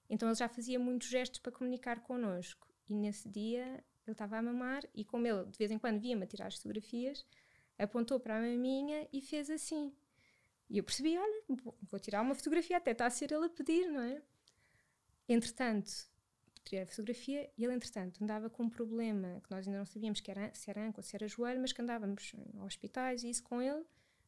então 0.09 0.29
ele 0.29 0.37
já 0.37 0.47
fazia 0.47 0.79
muitos 0.79 1.09
gestos 1.09 1.39
para 1.39 1.51
comunicar 1.51 1.99
connosco, 2.01 2.67
e 2.87 2.93
nesse 2.93 3.27
dia 3.27 3.83
ele 4.05 4.13
estava 4.13 4.37
a 4.37 4.41
mamar, 4.41 4.83
e 4.93 5.03
como 5.03 5.27
ele 5.27 5.45
de 5.45 5.57
vez 5.57 5.71
em 5.71 5.79
quando 5.79 5.99
via-me 5.99 6.25
tirar 6.25 6.47
as 6.47 6.55
fotografias, 6.55 7.25
apontou 7.77 8.19
para 8.19 8.37
a 8.37 8.41
maminha 8.41 9.07
e 9.11 9.21
fez 9.21 9.49
assim. 9.49 9.91
E 10.69 10.77
eu 10.77 10.83
percebi, 10.83 11.17
olha, 11.17 11.43
vou 11.47 11.99
tirar 11.99 12.21
uma 12.21 12.33
fotografia, 12.33 12.77
até 12.77 12.91
está 12.91 13.05
a 13.05 13.09
ser 13.09 13.31
ele 13.31 13.45
a 13.45 13.49
pedir, 13.49 13.87
não 13.87 14.01
é? 14.01 14.21
Entretanto, 15.29 15.91
tirei 16.63 16.83
a 16.83 16.87
fotografia 16.87 17.49
e 17.57 17.63
ele, 17.63 17.73
entretanto, 17.73 18.23
andava 18.23 18.49
com 18.49 18.63
um 18.63 18.69
problema 18.69 19.39
que 19.41 19.51
nós 19.51 19.67
ainda 19.67 19.79
não 19.79 19.85
sabíamos 19.85 20.19
que 20.19 20.31
era, 20.31 20.53
se 20.53 20.69
era 20.69 20.85
anca 20.85 20.99
ou 20.99 21.03
se 21.03 21.15
era 21.15 21.27
joelho, 21.27 21.61
mas 21.61 21.71
que 21.71 21.81
andávamos 21.81 22.33
em 22.33 22.61
hospitais 22.61 23.23
e 23.23 23.29
isso 23.29 23.43
com 23.43 23.61
ele. 23.61 23.85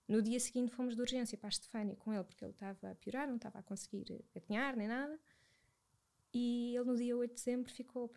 No 0.07 0.21
dia 0.21 0.39
seguinte 0.39 0.71
fomos 0.71 0.95
de 0.95 1.01
urgência 1.01 1.37
para 1.37 1.47
a 1.47 1.49
Estefânia 1.49 1.95
com 1.95 2.13
ele, 2.13 2.23
porque 2.23 2.45
ele 2.45 2.51
estava 2.51 2.91
a 2.91 2.95
piorar, 2.95 3.27
não 3.27 3.35
estava 3.35 3.59
a 3.59 3.63
conseguir 3.63 4.23
atinhar 4.35 4.77
nem 4.77 4.87
nada. 4.87 5.19
E 6.33 6.75
ele, 6.75 6.85
no 6.85 6.95
dia 6.95 7.17
8 7.17 7.31
de 7.31 7.35
dezembro, 7.35 7.71
ficou 7.71 8.11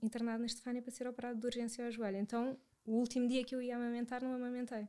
internado 0.00 0.38
na 0.38 0.46
Estefânia 0.46 0.80
para 0.80 0.92
ser 0.92 1.08
operado 1.08 1.40
de 1.40 1.46
urgência 1.46 1.84
ao 1.84 1.90
joelho. 1.90 2.18
Então, 2.18 2.56
o 2.86 2.92
último 2.92 3.26
dia 3.28 3.44
que 3.44 3.54
eu 3.54 3.60
ia 3.60 3.76
amamentar, 3.76 4.22
não 4.22 4.32
amamentei 4.32 4.88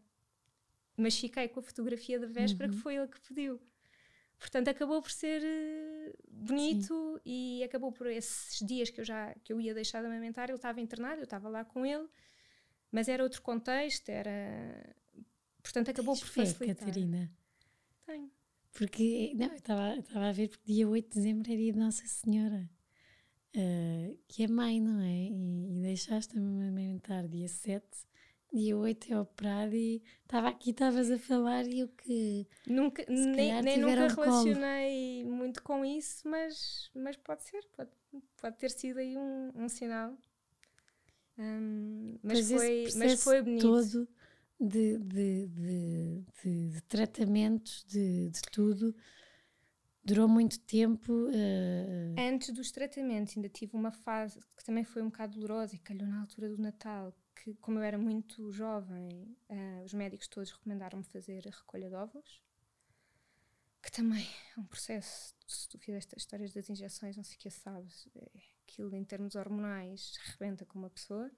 mas 0.97 1.17
fiquei 1.17 1.47
com 1.47 1.59
a 1.59 1.63
fotografia 1.63 2.19
da 2.19 2.27
véspera 2.27 2.69
uhum. 2.69 2.75
que 2.75 2.81
foi 2.81 2.95
ele 2.95 3.07
que 3.07 3.19
pediu. 3.21 3.59
Portanto, 4.37 4.67
acabou 4.67 5.01
por 5.01 5.11
ser 5.11 5.41
uh, 5.41 6.13
bonito 6.27 7.15
Sim. 7.15 7.21
e 7.25 7.63
acabou 7.63 7.91
por 7.91 8.07
esses 8.07 8.65
dias 8.65 8.89
que 8.89 8.99
eu 8.99 9.05
já 9.05 9.33
que 9.43 9.51
eu 9.53 9.59
ia 9.59 9.73
deixar 9.73 10.01
de 10.01 10.07
amamentar, 10.07 10.49
ele 10.49 10.57
estava 10.57 10.81
internado, 10.81 11.21
eu 11.21 11.23
estava 11.23 11.47
lá 11.49 11.63
com 11.63 11.85
ele, 11.85 12.07
mas 12.91 13.07
era 13.07 13.23
outro 13.23 13.41
contexto, 13.41 14.09
era 14.09 14.95
portanto 15.63 15.89
acabou 15.89 16.15
Tens 16.15 16.23
por 16.23 16.29
fé, 16.29 16.45
facilitar. 16.45 16.85
Catarina. 16.85 17.31
Tenho. 18.05 18.31
Porque, 18.73 19.33
não, 19.35 19.47
eu 19.47 19.55
estava 19.99 20.27
a 20.27 20.31
ver 20.33 20.49
porque 20.49 20.73
dia 20.73 20.87
8 20.87 21.07
de 21.07 21.15
dezembro 21.15 21.49
era 21.49 21.57
dia 21.57 21.71
de 21.71 21.79
Nossa 21.79 22.05
Senhora, 22.05 22.69
uh, 23.55 24.19
que 24.27 24.43
é 24.43 24.47
mãe, 24.47 24.81
não 24.81 24.99
é? 24.99 25.29
E, 25.29 25.77
e 25.77 25.81
deixaste-me 25.81 26.41
amamentar 26.41 27.25
dia 27.25 27.47
7 27.47 27.85
dia 28.53 28.77
8 28.77 29.13
é 29.13 29.19
operado 29.19 29.75
e 29.75 30.01
estava 30.21 30.47
aqui, 30.49 30.71
estavas 30.71 31.11
a 31.11 31.19
falar 31.19 31.65
e 31.67 31.79
eu 31.79 31.87
que. 31.89 32.47
Nunca, 32.67 33.05
nem, 33.07 33.61
nem 33.61 33.77
nunca 33.77 34.07
relacionei 34.07 35.23
colo. 35.23 35.35
muito 35.35 35.63
com 35.63 35.83
isso, 35.83 36.27
mas, 36.27 36.89
mas 36.95 37.17
pode 37.17 37.43
ser, 37.43 37.63
pode, 37.75 37.91
pode 38.37 38.57
ter 38.57 38.71
sido 38.71 38.99
aí 38.99 39.17
um, 39.17 39.51
um 39.55 39.69
sinal. 39.69 40.17
Um, 41.37 42.17
mas, 42.23 42.49
foi, 42.49 42.87
mas 42.95 43.23
foi 43.23 43.41
bonito. 43.41 43.61
todo 43.61 44.07
de, 44.59 44.97
de, 44.99 45.47
de, 45.47 46.23
de, 46.43 46.69
de 46.69 46.81
tratamentos, 46.83 47.83
de, 47.87 48.29
de 48.29 48.41
tudo. 48.51 48.95
Durou 50.03 50.27
muito 50.27 50.59
tempo. 50.59 51.11
Uh... 51.13 52.15
Antes 52.17 52.53
dos 52.53 52.71
tratamentos, 52.71 53.35
ainda 53.35 53.49
tive 53.49 53.75
uma 53.75 53.91
fase 53.91 54.39
que 54.55 54.63
também 54.63 54.83
foi 54.83 55.01
um 55.01 55.09
bocado 55.09 55.39
dolorosa 55.39 55.75
e 55.75 55.79
calhou 55.79 56.07
na 56.07 56.21
altura 56.21 56.49
do 56.49 56.61
Natal, 56.61 57.13
que, 57.45 57.53
como 57.61 57.77
eu 57.77 57.83
era 57.83 57.97
muito 57.97 58.51
jovem, 58.51 59.37
uh, 59.49 59.83
os 59.83 59.93
médicos 59.93 60.27
todos 60.27 60.49
recomendaram-me 60.51 61.03
fazer 61.03 61.47
a 61.47 61.51
recolha 61.51 61.87
de 61.89 61.95
óvulos, 61.95 62.41
que 63.83 63.91
também 63.91 64.27
é 64.57 64.59
um 64.59 64.65
processo. 64.65 65.35
Se 65.45 65.69
tu 65.69 65.77
fizeste 65.77 66.15
as 66.15 66.23
histórias 66.23 66.51
das 66.51 66.67
injeções, 66.71 67.15
não 67.15 67.23
sei 67.23 67.35
o 67.35 67.39
que 67.39 67.51
sabes, 67.51 68.09
é, 68.15 68.31
aquilo 68.63 68.95
em 68.95 69.03
termos 69.03 69.35
hormonais 69.35 70.17
rebenta 70.23 70.65
com 70.65 70.79
uma 70.79 70.89
pessoa. 70.89 71.31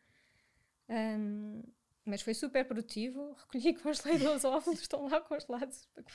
Um, 0.87 1.61
mas 2.05 2.21
foi 2.21 2.33
super 2.33 2.65
produtivo. 2.65 3.33
Recolhi 3.51 3.73
com 3.73 3.89
os 3.89 4.45
óvulos, 4.45 4.79
estão 4.79 5.09
lá 5.09 5.19
congelados 5.19 5.89
para 5.93 6.05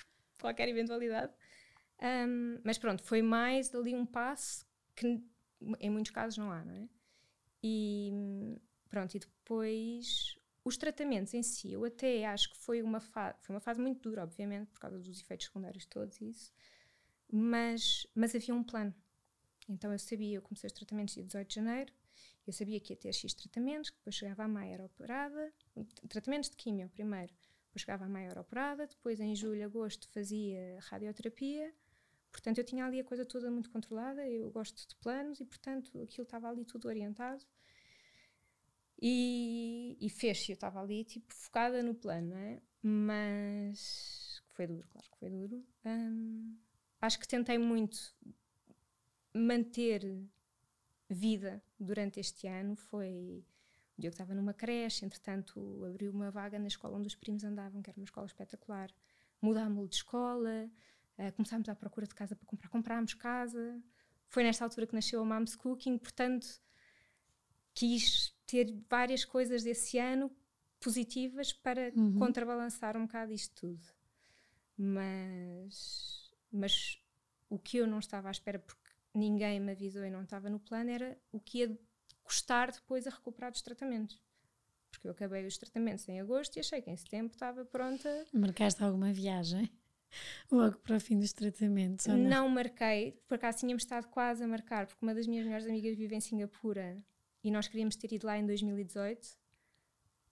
qualquer 0.41 0.69
eventualidade. 0.71 1.35
Um, 2.01 2.63
mas 2.65 2.79
pronto, 2.79 3.03
foi 3.05 3.21
mais 3.21 3.75
ali 3.75 3.95
um 3.95 4.07
passo 4.07 4.67
que 4.97 5.23
em 5.79 5.91
muitos 5.91 6.11
casos 6.13 6.39
não 6.39 6.51
há, 6.51 6.65
não 6.65 6.75
é? 6.75 6.89
E 7.63 8.59
pronto, 8.93 9.15
e 9.15 9.21
depois 9.21 10.39
os 10.63 10.77
tratamentos 10.77 11.33
em 11.33 11.43
si, 11.43 11.73
eu 11.73 11.83
até 11.83 12.27
acho 12.27 12.51
que 12.51 12.59
foi 12.59 12.83
uma 12.83 13.01
fase, 13.01 13.39
foi 13.41 13.55
uma 13.55 13.61
fase 13.61 13.81
muito 13.81 14.03
dura, 14.03 14.23
obviamente, 14.23 14.69
por 14.69 14.79
causa 14.79 14.99
dos 14.99 15.19
efeitos 15.19 15.47
secundários 15.47 15.87
todos 15.87 16.21
isso, 16.21 16.53
mas, 17.33 18.07
mas 18.15 18.35
havia 18.35 18.55
um 18.55 18.63
plano. 18.63 18.95
Então 19.67 19.91
eu 19.93 19.99
sabia, 19.99 20.37
eu 20.37 20.43
comecei 20.43 20.67
os 20.67 20.75
tratamentos 20.75 21.15
dia 21.15 21.25
18 21.25 21.49
de 21.49 21.55
janeiro, 21.55 21.93
eu 22.47 22.53
sabia 22.53 22.79
que 22.79 22.93
ia 22.93 22.97
ter 22.97 23.15
X 23.15 23.33
tratamentos, 23.33 23.89
que 23.89 23.97
depois 23.97 24.15
chegava 24.15 24.45
a 24.45 24.49
maio 24.49 24.75
era 24.75 24.85
operada, 24.85 25.51
tratamentos 26.11 26.51
de 26.51 26.57
químio 26.57 26.87
primeiro, 26.91 27.33
depois 27.69 27.81
chegava 27.81 28.05
a 28.05 28.09
maio 28.11 28.31
era 28.31 28.43
operada, 28.43 28.87
depois 28.87 29.21
em 29.21 29.35
julho, 29.35 29.65
agosto 29.65 30.07
fazia 30.11 30.79
radioterapia, 30.83 31.73
portanto 32.31 32.59
eu 32.59 32.65
tinha 32.65 32.85
ali 32.85 33.01
a 33.01 33.05
coisa 33.05 33.25
toda 33.25 33.51
muito 33.51 33.71
controlada, 33.71 34.29
eu 34.29 34.51
gosto 34.51 34.87
de 34.87 34.95
planos 34.97 35.41
e 35.41 35.47
portanto 35.47 35.99
aquilo 36.03 36.25
estava 36.25 36.51
ali 36.51 36.67
tudo 36.67 36.89
orientado 36.89 37.43
e, 39.05 39.97
e 40.01 40.09
fez-se, 40.09 40.53
eu 40.53 40.55
estava 40.55 40.81
ali, 40.81 41.03
tipo, 41.03 41.35
focada 41.35 41.83
no 41.83 41.93
plano, 41.93 42.29
não 42.29 42.37
é? 42.37 42.63
Mas 42.81 44.41
foi 44.53 44.69
duro, 44.69 44.87
claro 44.89 45.11
que 45.11 45.19
foi 45.19 45.29
duro. 45.29 45.67
Um, 45.85 46.57
acho 47.01 47.19
que 47.19 47.27
tentei 47.27 47.59
muito 47.59 48.15
manter 49.35 50.25
vida 51.11 51.61
durante 51.81 52.21
este 52.21 52.47
ano. 52.47 52.77
Foi 52.77 53.45
o 53.99 54.01
dia 54.01 54.09
que 54.09 54.15
estava 54.15 54.37
numa 54.37 54.55
creche, 54.55 55.05
entretanto 55.05 55.85
abriu 55.85 56.13
uma 56.13 56.31
vaga 56.31 56.57
na 56.61 56.69
escola 56.69 56.97
onde 56.97 57.09
os 57.09 57.17
primos 57.17 57.43
andavam, 57.43 57.83
que 57.83 57.91
era 57.91 57.99
uma 57.99 58.05
escola 58.05 58.27
espetacular. 58.27 58.89
Mudámos 59.41 59.91
de 59.91 59.97
escola, 59.97 60.71
uh, 61.19 61.33
começámos 61.33 61.69
à 61.69 61.75
procura 61.75 62.07
de 62.07 62.15
casa 62.15 62.37
para 62.37 62.47
comprar, 62.47 62.69
comprámos 62.69 63.15
casa. 63.15 63.83
Foi 64.29 64.45
nesta 64.45 64.63
altura 64.65 64.87
que 64.87 64.95
nasceu 64.95 65.21
a 65.21 65.25
Mom's 65.25 65.57
Cooking, 65.57 65.99
portanto 65.99 66.63
quis 67.75 68.33
ter 68.53 68.71
várias 68.87 69.25
coisas 69.25 69.63
desse 69.63 69.99
ano 69.99 70.31
positivas 70.79 71.55
para 71.55 71.91
uhum. 71.97 72.19
contrabalançar 72.19 72.99
um 72.99 73.07
bocado 73.07 73.33
isto 73.33 73.55
tudo. 73.55 73.83
Mas, 74.77 76.31
mas 76.51 76.99
o 77.49 77.59
que 77.59 77.79
eu 77.79 77.87
não 77.87 77.99
estava 77.99 78.29
à 78.29 78.31
espera, 78.31 78.59
porque 78.59 78.91
ninguém 79.15 79.59
me 79.59 79.73
avisou 79.73 80.05
e 80.05 80.11
não 80.11 80.23
estava 80.23 80.51
no 80.51 80.61
plano, 80.61 80.91
era 80.91 81.19
o 81.33 81.41
que 81.41 81.59
ia 81.61 81.79
custar 82.23 82.71
depois 82.71 83.07
a 83.07 83.11
recuperar 83.11 83.51
dos 83.51 83.63
tratamentos. 83.63 84.21
Porque 84.91 85.07
eu 85.07 85.13
acabei 85.13 85.47
os 85.47 85.57
tratamentos 85.57 86.07
em 86.07 86.21
agosto 86.21 86.57
e 86.57 86.61
achei 86.61 86.83
que 86.83 86.91
em 86.91 86.97
setembro 86.97 87.33
estava 87.33 87.65
pronta. 87.65 88.27
Marcaste 88.35 88.85
alguma 88.85 89.15
viagem? 89.15 89.71
Logo 90.53 90.77
para 90.81 90.97
o 90.97 91.01
fim 91.01 91.19
dos 91.19 91.33
tratamentos? 91.33 92.07
Não? 92.07 92.19
não 92.19 92.49
marquei, 92.51 93.13
por 93.27 93.37
acaso 93.37 93.61
tínhamos 93.61 93.85
estado 93.85 94.09
quase 94.09 94.45
a 94.45 94.47
marcar, 94.47 94.87
porque 94.87 95.03
uma 95.03 95.15
das 95.15 95.27
minhas 95.27 95.47
melhores 95.47 95.67
amigas 95.67 95.97
vive 95.97 96.15
em 96.15 96.21
Singapura 96.21 97.03
e 97.43 97.51
nós 97.51 97.69
queríamos 97.69 97.97
ter 97.97 98.13
ido 98.13 98.27
lá 98.27 98.39
em 98.39 98.47
2018 98.47 99.43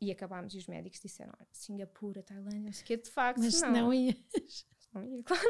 e 0.00 0.10
acabámos 0.10 0.54
e 0.54 0.58
os 0.58 0.66
médicos 0.66 1.00
disseram: 1.00 1.32
Singapura, 1.52 2.22
Tailândia, 2.22 2.60
não 2.60 2.72
sei 2.72 2.96
o 2.96 3.02
de 3.02 3.10
facto. 3.10 3.40
Mas 3.40 3.60
não. 3.60 3.72
não 3.72 3.94
ias. 3.94 4.66
Não 4.92 5.04
ia, 5.04 5.22
claro. 5.24 5.48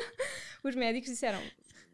Os 0.64 0.74
médicos 0.74 1.11
disseram: 1.11 1.40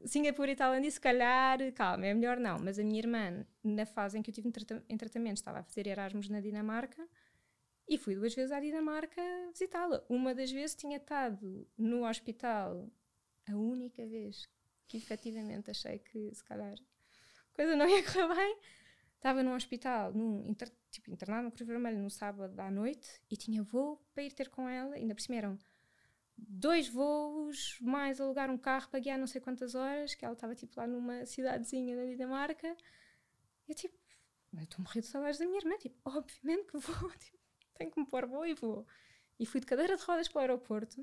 Singapura 0.04 0.52
e 0.52 0.56
Tailândia, 0.56 0.90
se 0.90 1.00
calhar, 1.00 1.58
calma, 1.74 2.06
é 2.06 2.14
melhor 2.14 2.38
não. 2.38 2.58
Mas 2.58 2.78
a 2.78 2.82
minha 2.82 2.98
irmã, 2.98 3.44
na 3.62 3.84
fase 3.84 4.18
em 4.18 4.22
que 4.22 4.30
eu 4.30 4.34
tive 4.34 4.48
em 4.88 4.96
tratamento, 4.96 5.36
estava 5.36 5.58
a 5.58 5.62
fazer 5.62 5.86
Erasmus 5.86 6.28
na 6.28 6.40
Dinamarca 6.40 7.06
e 7.88 7.98
fui 7.98 8.14
duas 8.14 8.34
vezes 8.34 8.50
à 8.50 8.58
Dinamarca 8.58 9.22
visitá-la. 9.52 10.02
Uma 10.08 10.34
das 10.34 10.50
vezes 10.50 10.74
tinha 10.74 10.96
estado 10.96 11.68
no 11.76 12.08
hospital, 12.08 12.88
a 13.48 13.54
única 13.54 14.04
vez 14.06 14.48
que 14.88 14.96
efetivamente 14.96 15.70
achei 15.70 15.98
que 15.98 16.34
se 16.34 16.42
calhar 16.44 16.74
a 16.74 17.56
coisa 17.56 17.76
não 17.76 17.88
ia 17.88 18.02
correr 18.04 18.34
bem 18.34 18.58
estava 19.16 19.42
num 19.42 19.54
hospital, 19.54 20.12
num 20.12 20.46
inter, 20.46 20.72
tipo, 20.90 21.10
internado 21.10 21.44
no 21.44 21.52
Cruz 21.52 21.66
Vermelho 21.66 21.98
no 21.98 22.10
sábado 22.10 22.58
à 22.60 22.70
noite 22.70 23.20
e 23.30 23.36
tinha 23.36 23.62
voo 23.62 24.00
para 24.14 24.22
ir 24.22 24.32
ter 24.32 24.48
com 24.48 24.68
ela, 24.68 24.94
ainda 24.94 25.14
por 25.14 25.20
cima 25.20 25.36
eram 25.36 25.58
dois 26.36 26.88
voos, 26.88 27.78
mais 27.80 28.20
alugar 28.20 28.50
um 28.50 28.58
carro 28.58 28.88
para 28.88 29.00
guiar 29.00 29.18
não 29.18 29.26
sei 29.26 29.40
quantas 29.40 29.74
horas, 29.74 30.14
que 30.14 30.24
ela 30.24 30.34
estava 30.34 30.54
tipo 30.54 30.78
lá 30.78 30.86
numa 30.86 31.24
cidadezinha 31.24 31.96
da 31.96 32.04
Dinamarca. 32.04 32.76
E 33.66 33.72
eu 33.72 33.74
tipo, 33.74 33.96
eu 34.54 34.62
estou 34.62 34.80
morrendo 34.80 35.04
de 35.04 35.10
saudades 35.10 35.38
da 35.38 35.46
minha 35.46 35.58
irmã, 35.58 35.76
tipo, 35.78 35.96
obviamente 36.04 36.66
que 36.66 36.78
vou, 36.78 37.10
tipo, 37.18 37.38
tenho 37.74 37.90
que 37.90 38.00
me 38.00 38.06
pôr 38.06 38.26
voo 38.26 38.46
e 38.46 38.54
vou. 38.54 38.86
E 39.38 39.46
fui 39.46 39.60
de 39.60 39.66
cadeira 39.66 39.96
de 39.96 40.02
rodas 40.02 40.28
para 40.28 40.38
o 40.38 40.40
aeroporto. 40.40 41.00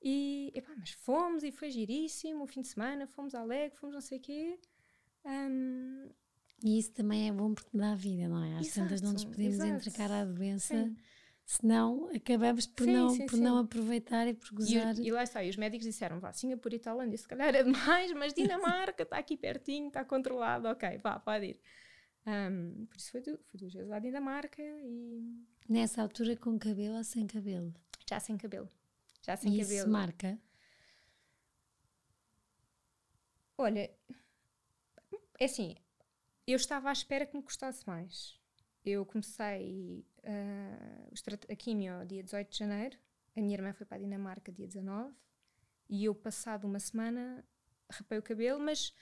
E, 0.00 0.50
epá, 0.54 0.72
mas 0.76 0.90
fomos 0.90 1.44
e 1.44 1.52
foi 1.52 1.70
giríssimo, 1.70 2.44
o 2.44 2.46
fim 2.46 2.62
de 2.62 2.68
semana, 2.68 3.06
fomos 3.06 3.34
a 3.34 3.40
Alegre, 3.40 3.76
fomos 3.78 3.94
não 3.94 4.00
sei 4.00 4.18
o 4.18 4.20
quê. 4.20 4.58
Um, 5.24 6.10
e 6.62 6.78
isso 6.78 6.92
também 6.92 7.28
é 7.28 7.32
bom 7.32 7.54
porque 7.54 7.76
dá 7.76 7.94
vida, 7.94 8.28
não 8.28 8.42
é? 8.42 8.54
Às 8.54 8.66
exato, 8.66 8.80
tantas 8.80 9.02
não 9.02 9.12
nos 9.12 9.24
podemos 9.24 9.54
exato. 9.54 9.70
entregar 9.70 10.10
à 10.12 10.24
doença, 10.24 10.84
sim. 10.84 10.96
senão 11.44 12.08
acabamos 12.14 12.66
por, 12.66 12.84
sim, 12.84 12.92
não, 12.92 13.10
sim, 13.10 13.26
por 13.26 13.38
não 13.38 13.58
aproveitar 13.58 14.28
e 14.28 14.34
por 14.34 14.50
gozar. 14.52 14.96
E, 14.98 15.08
e 15.08 15.10
lá 15.10 15.24
está, 15.24 15.42
e 15.42 15.50
os 15.50 15.56
médicos 15.56 15.86
disseram, 15.86 16.20
vá, 16.20 16.32
Singapura 16.32 16.76
e 16.76 16.78
Tailândia 16.78 17.18
se 17.18 17.26
calhar 17.26 17.54
é 17.54 17.64
demais, 17.64 18.12
mas 18.14 18.32
Dinamarca 18.32 19.02
está 19.02 19.18
aqui 19.18 19.36
pertinho, 19.36 19.88
está 19.88 20.04
controlado, 20.04 20.68
ok, 20.68 20.98
vá, 20.98 21.18
pode 21.18 21.46
ir. 21.46 21.60
Um, 22.24 22.86
por 22.86 22.96
isso 22.96 23.10
foi, 23.10 23.22
fui 23.22 23.58
duas 23.58 23.72
vezes 23.72 23.90
à 23.90 23.98
Dinamarca 23.98 24.62
e... 24.62 25.44
Nessa 25.68 26.02
altura 26.02 26.36
com 26.36 26.56
cabelo 26.58 26.96
ou 26.96 27.04
sem 27.04 27.26
cabelo? 27.26 27.74
Já 28.08 28.20
sem 28.20 28.36
cabelo. 28.36 28.70
Já 29.22 29.36
sem 29.36 29.52
e 29.52 29.58
cabelo. 29.60 29.80
isso 29.80 29.88
marca? 29.88 30.38
Olha, 33.58 33.90
é 35.38 35.44
assim, 35.44 35.76
eu 36.46 36.56
estava 36.56 36.88
à 36.88 36.92
espera 36.92 37.26
que 37.26 37.36
me 37.36 37.42
custasse 37.42 37.86
mais. 37.86 38.38
Eu 38.84 39.06
comecei 39.06 40.04
uh, 40.24 41.52
a 41.52 41.56
quimio 41.56 42.04
dia 42.04 42.22
18 42.22 42.50
de 42.50 42.58
janeiro, 42.58 42.98
a 43.36 43.40
minha 43.40 43.54
irmã 43.54 43.72
foi 43.72 43.86
para 43.86 43.96
a 43.96 44.00
Dinamarca 44.00 44.50
dia 44.52 44.66
19 44.66 45.14
e 45.88 46.04
eu, 46.04 46.14
passado 46.14 46.66
uma 46.66 46.80
semana, 46.80 47.44
rapei 47.90 48.18
o 48.18 48.22
cabelo, 48.22 48.58
mas 48.60 48.94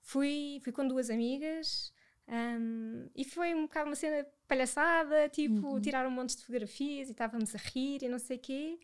fui, 0.00 0.60
fui 0.62 0.72
com 0.72 0.86
duas 0.86 1.10
amigas 1.10 1.92
um, 2.28 3.08
e 3.14 3.24
foi 3.24 3.54
um 3.54 3.62
bocado 3.62 3.88
uma 3.88 3.96
cena 3.96 4.26
palhaçada, 4.48 5.28
tipo, 5.28 5.74
uhum. 5.74 5.80
tirar 5.80 6.06
um 6.06 6.10
monte 6.10 6.36
de 6.36 6.42
fotografias 6.42 7.08
e 7.08 7.12
estávamos 7.12 7.54
a 7.54 7.58
rir 7.58 8.02
e 8.02 8.08
não 8.08 8.18
sei 8.18 8.36
o 8.36 8.40
quê. 8.40 8.78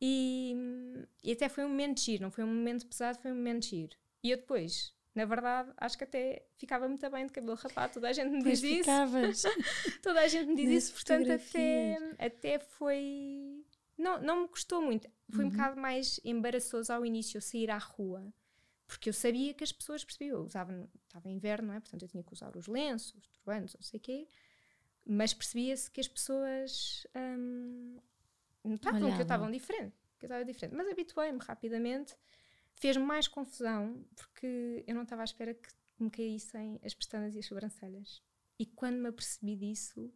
E, 0.00 0.56
e 1.22 1.32
até 1.32 1.48
foi 1.48 1.64
um 1.64 1.68
momento 1.68 1.98
de 1.98 2.02
giro, 2.04 2.22
não 2.22 2.30
foi 2.30 2.44
um 2.44 2.48
momento 2.48 2.86
pesado, 2.86 3.18
foi 3.20 3.30
um 3.30 3.36
momento 3.36 3.62
de 3.62 3.68
giro. 3.68 3.96
E 4.22 4.30
eu 4.30 4.36
depois 4.36 4.94
na 5.14 5.24
verdade, 5.26 5.70
acho 5.76 5.98
que 5.98 6.04
até 6.04 6.46
ficava 6.56 6.88
muito 6.88 7.08
bem 7.10 7.26
de 7.26 7.32
cabelo 7.32 7.54
rapado, 7.56 7.94
toda 7.94 8.08
a 8.08 8.12
gente 8.12 8.30
me 8.30 8.42
diz 8.42 8.62
isso. 8.62 8.90
toda 10.02 10.20
a 10.20 10.28
gente 10.28 10.48
me 10.48 10.56
diz 10.56 10.84
isso, 10.84 10.92
portanto, 10.94 11.30
até, 11.30 11.98
até 12.18 12.58
foi. 12.58 13.64
não, 13.98 14.20
não 14.22 14.42
me 14.42 14.48
custou 14.48 14.80
muito. 14.82 15.10
Foi 15.30 15.44
Uhum. 15.44 15.50
um 15.50 15.52
bocado 15.52 15.80
mais 15.80 16.18
embaraçoso 16.24 16.92
ao 16.92 17.04
início 17.06 17.36
eu 17.38 17.42
sair 17.42 17.70
à 17.70 17.78
rua, 17.78 18.32
porque 18.86 19.08
eu 19.08 19.12
sabia 19.12 19.54
que 19.54 19.64
as 19.64 19.72
pessoas 19.72 20.04
percebiam. 20.04 20.38
Eu 20.38 20.44
usava, 20.44 20.88
estava 21.06 21.28
em 21.28 21.34
inverno, 21.34 21.68
não 21.68 21.74
é? 21.74 21.80
Portanto, 21.80 22.02
eu 22.02 22.08
tinha 22.08 22.22
que 22.22 22.32
usar 22.32 22.56
os 22.56 22.66
lenços, 22.66 23.14
os 23.14 23.26
turbantes, 23.28 23.74
não 23.74 23.82
sei 23.82 23.98
o 23.98 24.00
quê, 24.00 24.26
mas 25.04 25.34
percebia-se 25.34 25.90
que 25.90 26.00
as 26.00 26.08
pessoas 26.08 27.06
hum, 27.16 27.98
notavam 28.64 29.00
que 29.12 29.18
eu 29.18 29.22
estava 29.22 29.50
diferente. 29.50 29.94
Que 30.18 30.24
eu 30.26 30.28
estava 30.28 30.44
diferente. 30.44 30.74
Mas 30.76 30.88
habituei-me 30.88 31.38
rapidamente. 31.40 32.14
Fez-me 32.82 33.04
mais 33.04 33.28
confusão 33.28 34.04
porque 34.16 34.82
eu 34.88 34.92
não 34.96 35.04
estava 35.04 35.22
à 35.22 35.24
espera 35.24 35.54
que 35.54 35.68
me 36.00 36.10
caíssem 36.10 36.80
as 36.84 36.92
pestanas 36.92 37.32
e 37.32 37.38
as 37.38 37.46
sobrancelhas. 37.46 38.20
E 38.58 38.66
quando 38.66 38.96
me 38.96 39.08
apercebi 39.08 39.54
disso, 39.54 40.12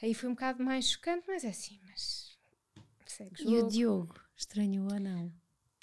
aí 0.00 0.14
foi 0.14 0.28
um 0.28 0.32
bocado 0.34 0.62
mais 0.62 0.88
chocante, 0.88 1.24
mas 1.26 1.42
é 1.42 1.48
assim, 1.48 1.80
mas 1.88 2.38
segue 3.04 3.42
E 3.42 3.58
o. 3.58 3.66
Diogo, 3.66 4.14
estranhou 4.36 4.92
ou 4.92 5.00
não? 5.00 5.32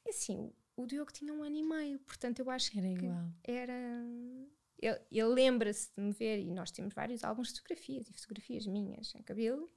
E 0.05 0.09
assim, 0.11 0.53
o, 0.77 0.87
Diogo 0.87 1.11
tinha 1.11 1.33
um 1.33 1.43
ano 1.43 1.57
e 1.57 1.63
meio, 1.63 1.99
portanto 1.99 2.39
eu 2.39 2.49
acho 2.49 2.71
Era 2.77 2.87
que 2.87 3.05
igual. 3.05 3.29
era. 3.43 3.73
Ele, 4.79 5.01
ele 5.11 5.27
lembra-se 5.33 5.93
de 5.93 6.01
me 6.01 6.13
ver, 6.13 6.39
e 6.39 6.53
nós 6.53 6.71
temos 6.71 6.93
vários 6.93 7.25
álbuns 7.25 7.49
de 7.49 7.55
fotografias 7.59 8.07
e 8.07 8.13
fotografias 8.13 8.65
minhas 8.65 9.09
sem 9.09 9.21
cabelo. 9.21 9.69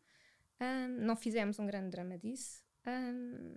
Ahm, 0.60 1.04
não 1.04 1.16
fizemos 1.16 1.58
um 1.58 1.66
grande 1.66 1.90
drama 1.90 2.16
disso. 2.16 2.62
Ahm, 2.86 3.56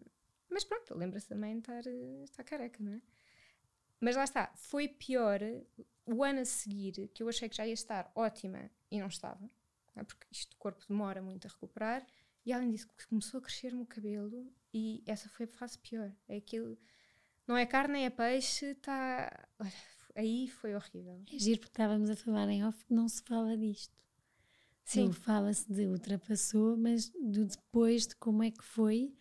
mas 0.53 0.63
pronto, 0.63 0.93
ele 0.93 0.99
lembra-se 0.99 1.27
também 1.27 1.53
de 1.53 1.59
estar, 1.59 1.87
eh, 1.87 2.23
estar 2.23 2.43
careca, 2.43 2.83
não 2.83 2.93
é? 2.93 3.01
Mas 3.99 4.15
lá 4.15 4.23
está, 4.23 4.51
foi 4.55 4.87
pior 4.87 5.39
o 6.05 6.23
ano 6.23 6.41
a 6.41 6.45
seguir, 6.45 7.07
que 7.13 7.23
eu 7.23 7.29
achei 7.29 7.47
que 7.47 7.55
já 7.55 7.65
ia 7.65 7.73
estar 7.73 8.11
ótima 8.15 8.69
e 8.91 8.99
não 8.99 9.07
estava, 9.07 9.49
não 9.95 10.01
é? 10.01 10.03
porque 10.03 10.27
isto, 10.31 10.53
o 10.53 10.57
corpo 10.57 10.83
demora 10.87 11.21
muito 11.21 11.47
a 11.47 11.49
recuperar. 11.49 12.05
E 12.45 12.51
além 12.51 12.71
disso, 12.71 12.87
começou 13.07 13.37
a 13.37 13.41
crescer-me 13.41 13.81
o 13.81 13.85
cabelo 13.85 14.51
e 14.73 15.01
essa 15.05 15.29
foi 15.29 15.45
a 15.45 15.47
fase 15.47 15.77
pior. 15.79 16.11
É 16.27 16.35
aquilo, 16.35 16.77
não 17.47 17.55
é 17.55 17.65
carne 17.65 17.93
nem 17.93 18.05
é 18.05 18.09
peixe, 18.09 18.67
está. 18.67 19.47
Aí 20.15 20.49
foi 20.49 20.75
horrível. 20.75 21.23
É 21.31 21.39
giro 21.39 21.59
porque 21.59 21.71
estávamos 21.71 22.09
a 22.09 22.15
falar 22.15 22.49
em 22.49 22.65
off 22.65 22.83
que 22.85 22.93
não 22.93 23.07
se 23.07 23.23
fala 23.23 23.57
disto. 23.57 23.97
Sim. 24.83 25.11
Fala-se 25.13 25.71
de 25.71 25.87
ultrapassou, 25.87 26.75
mas 26.75 27.09
do 27.09 27.45
depois 27.45 28.05
de 28.05 28.15
como 28.17 28.43
é 28.43 28.51
que 28.51 28.63
foi, 28.63 29.13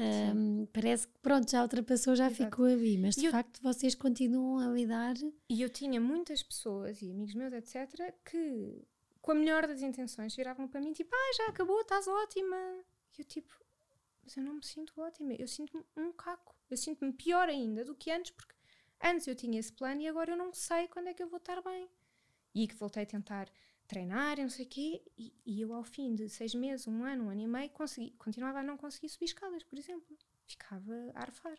hum, 0.00 0.66
parece 0.72 1.06
que 1.06 1.18
pronto, 1.20 1.50
já 1.50 1.62
ultrapassou, 1.62 2.16
já 2.16 2.26
Exato. 2.30 2.44
ficou 2.50 2.64
ali. 2.66 2.98
Mas 2.98 3.14
de 3.14 3.26
eu- 3.26 3.30
facto 3.32 3.60
vocês 3.62 3.94
continuam 3.94 4.58
a 4.58 4.72
lidar. 4.72 5.14
E 5.48 5.62
eu 5.62 5.68
tinha 5.68 6.00
muitas 6.00 6.42
pessoas 6.42 7.00
e 7.02 7.10
amigos 7.10 7.34
meus, 7.34 7.52
etc., 7.52 8.14
que 8.24 8.82
com 9.20 9.32
a 9.32 9.34
melhor 9.34 9.66
das 9.66 9.82
intenções 9.82 10.34
viravam 10.34 10.66
para 10.66 10.80
mim 10.80 10.92
tipo, 10.92 11.10
ah, 11.14 11.32
já 11.36 11.46
acabou, 11.48 11.80
estás 11.80 12.06
ótima. 12.08 12.56
E 13.18 13.20
eu 13.20 13.24
tipo, 13.24 13.52
mas 14.22 14.36
eu 14.36 14.42
não 14.42 14.54
me 14.54 14.64
sinto 14.64 14.92
ótima, 15.00 15.32
eu 15.34 15.46
sinto-me 15.48 15.84
um 15.96 16.12
caco. 16.12 16.54
Eu 16.70 16.76
sinto-me 16.76 17.12
pior 17.12 17.48
ainda 17.48 17.84
do 17.84 17.94
que 17.94 18.10
antes, 18.10 18.30
porque 18.30 18.54
antes 19.02 19.26
eu 19.26 19.34
tinha 19.34 19.58
esse 19.58 19.72
plano 19.72 20.00
e 20.00 20.08
agora 20.08 20.32
eu 20.32 20.36
não 20.36 20.52
sei 20.54 20.88
quando 20.88 21.08
é 21.08 21.14
que 21.14 21.22
eu 21.22 21.28
vou 21.28 21.38
estar 21.38 21.60
bem. 21.62 21.88
E 22.54 22.66
que 22.66 22.74
voltei 22.74 23.02
a 23.02 23.06
tentar 23.06 23.48
treinar 23.90 24.38
e 24.38 24.42
não 24.42 24.50
sei 24.56 24.64
o 24.66 24.68
quê, 24.68 24.88
e, 25.18 25.26
e 25.52 25.60
eu 25.60 25.72
ao 25.74 25.84
fim 25.84 26.14
de 26.14 26.28
seis 26.28 26.54
meses, 26.54 26.86
um 26.86 27.04
ano, 27.04 27.24
um 27.24 27.30
ano 27.30 27.40
e 27.42 27.46
meio, 27.56 27.70
consegui, 27.70 28.10
continuava 28.24 28.60
a 28.60 28.62
não 28.62 28.76
conseguir 28.76 29.08
subir 29.08 29.26
escadas, 29.26 29.62
por 29.64 29.76
exemplo. 29.78 30.16
Ficava 30.46 30.94
a 31.14 31.20
arfar. 31.22 31.58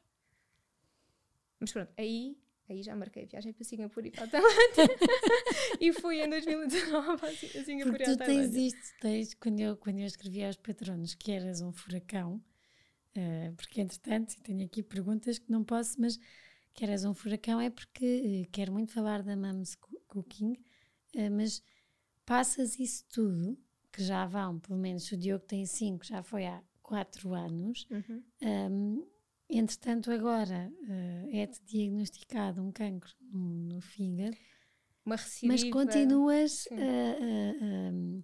Mas 1.60 1.72
pronto, 1.72 1.92
aí, 1.98 2.38
aí 2.70 2.82
já 2.82 2.96
marquei 2.96 3.24
a 3.24 3.28
viagem 3.28 3.54
para 3.54 3.64
Singapura 3.64 4.08
e 4.08 4.12
para 4.12 4.24
a 4.26 4.28
Tailândia. 4.28 4.98
e 5.80 5.94
fui 5.94 6.22
em 6.24 6.30
2019 6.30 7.26
a 7.26 7.32
Sing- 7.36 7.58
a 7.60 7.64
Singapura 7.64 7.98
Porque 7.98 8.04
e 8.04 8.06
à 8.06 8.16
tu 8.16 8.18
tens 8.18 8.28
Tailândia. 8.28 8.68
isto, 8.68 8.96
tens, 9.00 9.34
quando, 9.36 9.60
eu, 9.60 9.78
quando 9.78 10.00
eu 10.00 10.06
escrevi 10.08 10.44
aos 10.44 10.58
patronos 10.58 11.14
que 11.14 11.32
eras 11.32 11.62
um 11.62 11.72
furacão, 11.72 12.42
eh, 13.16 13.52
porque 13.56 13.82
entretanto, 13.82 14.36
tenho 14.42 14.66
aqui 14.66 14.82
perguntas 14.82 15.38
que 15.38 15.52
não 15.52 15.64
posso, 15.64 16.00
mas 16.02 16.20
que 16.74 16.84
eras 16.84 17.04
um 17.06 17.14
furacão 17.14 17.60
é 17.62 17.70
porque 17.70 18.06
eh, 18.06 18.50
quero 18.52 18.72
muito 18.72 18.92
falar 18.92 19.22
da 19.22 19.36
Coo- 19.80 20.02
Cooking, 20.08 20.56
eh, 21.16 21.30
mas 21.30 21.62
passas 22.26 22.80
isso 22.80 23.06
tudo, 23.10 23.58
que 23.92 24.04
já 24.04 24.26
vão, 24.26 24.60
pelo 24.60 24.78
menos 24.80 25.12
o 25.12 25.18
Diogo 25.18 25.46
tem 25.46 25.66
5, 25.66 26.06
já 26.06 26.24
foi 26.24 26.46
há 26.46 26.64
4 26.82 27.34
anos, 27.34 27.88
Uhum. 27.92 28.24
Hum, 28.44 29.06
entretanto, 29.50 30.10
agora 30.12 30.72
eh, 30.90 31.42
é-te 31.42 31.62
diagnosticado 31.64 32.62
um 32.62 32.72
cancro 32.72 33.12
no, 33.22 33.40
no 33.76 33.82
fígado, 33.82 34.36
Uma 35.06 35.16
recidiva. 35.16 35.54
mas 35.54 35.64
continuas 35.66 36.68
eh, 36.72 37.92
hum, 37.94 38.24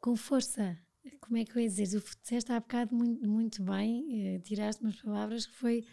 com 0.00 0.16
força. 0.16 0.78
Como 1.20 1.36
é 1.38 1.44
que 1.44 1.56
eu 1.56 1.62
ia 1.62 1.68
dizer? 1.68 2.00
Tu 2.00 2.16
disseste 2.22 2.52
há 2.52 2.60
bocado 2.60 2.94
muito, 2.94 3.26
muito 3.28 3.62
bem, 3.62 4.34
eh, 4.36 4.38
tiraste 4.40 4.82
umas 4.82 5.00
palavras 5.00 5.46
que 5.46 5.54
foi. 5.54 5.84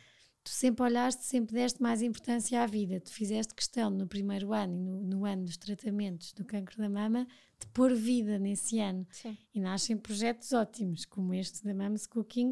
Tu 0.46 0.52
sempre 0.52 0.84
olhaste, 0.84 1.26
sempre 1.26 1.56
deste 1.56 1.82
mais 1.82 2.04
importância 2.04 2.62
à 2.62 2.68
vida. 2.68 3.02
Tu 3.02 3.12
fizeste 3.12 3.56
questão 3.56 3.90
no 3.90 4.06
primeiro 4.06 4.54
ano 4.54 4.76
e 4.76 4.80
no, 4.80 5.02
no 5.02 5.26
ano 5.26 5.44
dos 5.44 5.58
tratamentos 5.58 6.34
do 6.34 6.46
cancro 6.46 6.78
da 6.78 6.88
mama 6.88 7.28
de 7.60 7.66
pôr 7.74 7.96
vida 7.96 8.38
nesse 8.38 8.80
ano. 8.80 9.08
Sim. 9.10 9.36
E 9.56 9.60
nascem 9.60 9.98
projetos 9.98 10.54
ótimos, 10.54 11.04
como 11.04 11.34
este 11.34 11.64
da 11.64 11.74
Mams 11.74 12.06
Cooking, 12.06 12.52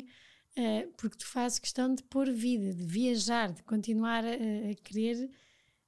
eh, 0.55 0.87
porque 0.97 1.17
tu 1.17 1.27
fazes 1.27 1.59
questão 1.59 1.93
de 1.93 2.01
pôr 2.01 2.31
vida, 2.31 2.73
de 2.73 2.83
viajar, 2.83 3.51
de 3.51 3.61
continuar 3.61 4.25
a, 4.25 4.71
a 4.71 4.73
querer, 4.83 5.29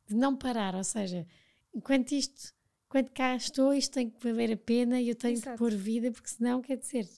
de 0.08 0.16
não 0.16 0.36
parar. 0.36 0.76
Ou 0.76 0.84
seja, 0.84 1.26
enquanto 1.74 2.12
isto, 2.12 2.54
enquanto 2.86 3.12
cá 3.14 3.36
estou, 3.36 3.74
isto 3.74 3.94
tem 3.94 4.12
que 4.12 4.24
valer 4.24 4.54
a 4.54 4.58
pena 4.58 5.02
e 5.02 5.10
eu 5.10 5.16
tenho 5.16 5.34
Exato. 5.34 5.54
que 5.54 5.58
pôr 5.58 5.74
vida, 5.74 6.12
porque 6.12 6.30
senão, 6.30 6.62
quer 6.62 6.78
dizer, 6.78 7.10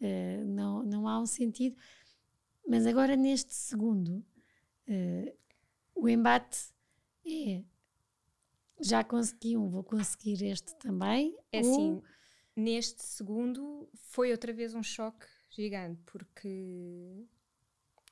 eh, 0.00 0.42
não, 0.46 0.82
não 0.82 1.06
há 1.06 1.20
um 1.20 1.26
sentido. 1.26 1.76
Mas 2.66 2.86
agora, 2.86 3.16
neste 3.16 3.52
segundo, 3.52 4.24
eh, 4.90 5.34
o 5.94 6.08
embate 6.08 6.58
é. 7.26 7.62
Já 8.82 9.04
consegui 9.04 9.56
um, 9.56 9.68
vou 9.68 9.84
conseguir 9.84 10.42
este 10.44 10.74
também. 10.76 11.36
É 11.52 11.60
ou- 11.60 11.62
assim, 11.62 12.02
neste 12.56 13.02
segundo 13.02 13.88
foi 13.94 14.32
outra 14.32 14.52
vez 14.52 14.74
um 14.74 14.82
choque 14.82 15.26
gigante, 15.50 16.00
porque 16.06 17.26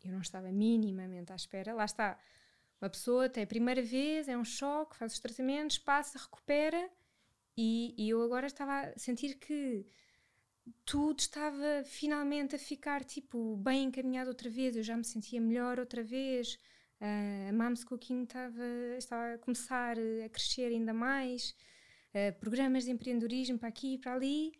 eu 0.04 0.12
não 0.12 0.20
estava 0.20 0.52
minimamente 0.52 1.32
à 1.32 1.36
espera. 1.36 1.74
Lá 1.74 1.84
está, 1.86 2.18
uma 2.80 2.90
pessoa 2.90 3.28
tem 3.28 3.44
a 3.44 3.46
primeira 3.46 3.82
vez, 3.82 4.28
é 4.28 4.36
um 4.36 4.44
choque, 4.44 4.96
faz 4.96 5.14
os 5.14 5.18
tratamentos, 5.20 5.78
passa, 5.78 6.18
recupera, 6.18 6.90
e, 7.56 7.94
e 7.98 8.10
eu 8.10 8.22
agora 8.22 8.46
estava 8.46 8.80
a 8.90 8.98
sentir 8.98 9.34
que 9.36 9.86
tudo 10.84 11.20
estava 11.20 11.82
finalmente 11.84 12.54
a 12.56 12.58
ficar 12.58 13.04
tipo 13.04 13.56
bem 13.56 13.84
encaminhado 13.84 14.30
outra 14.30 14.50
vez, 14.50 14.76
eu 14.76 14.82
já 14.82 14.96
me 14.96 15.04
sentia 15.04 15.40
melhor 15.40 15.78
outra 15.78 16.02
vez. 16.02 16.58
Ah, 17.00 17.48
a 17.48 17.52
Mams 17.52 17.84
Cooking 17.84 18.24
estava, 18.24 18.64
estava 18.96 19.34
a 19.34 19.38
começar 19.38 19.96
eh, 19.98 20.24
a 20.24 20.28
crescer 20.28 20.66
ainda 20.66 20.92
mais, 20.92 21.54
ah, 22.14 22.32
programas 22.40 22.84
de 22.84 22.90
empreendedorismo 22.90 23.58
para 23.58 23.68
aqui 23.68 23.94
e 23.94 23.98
para 23.98 24.14
ali, 24.14 24.52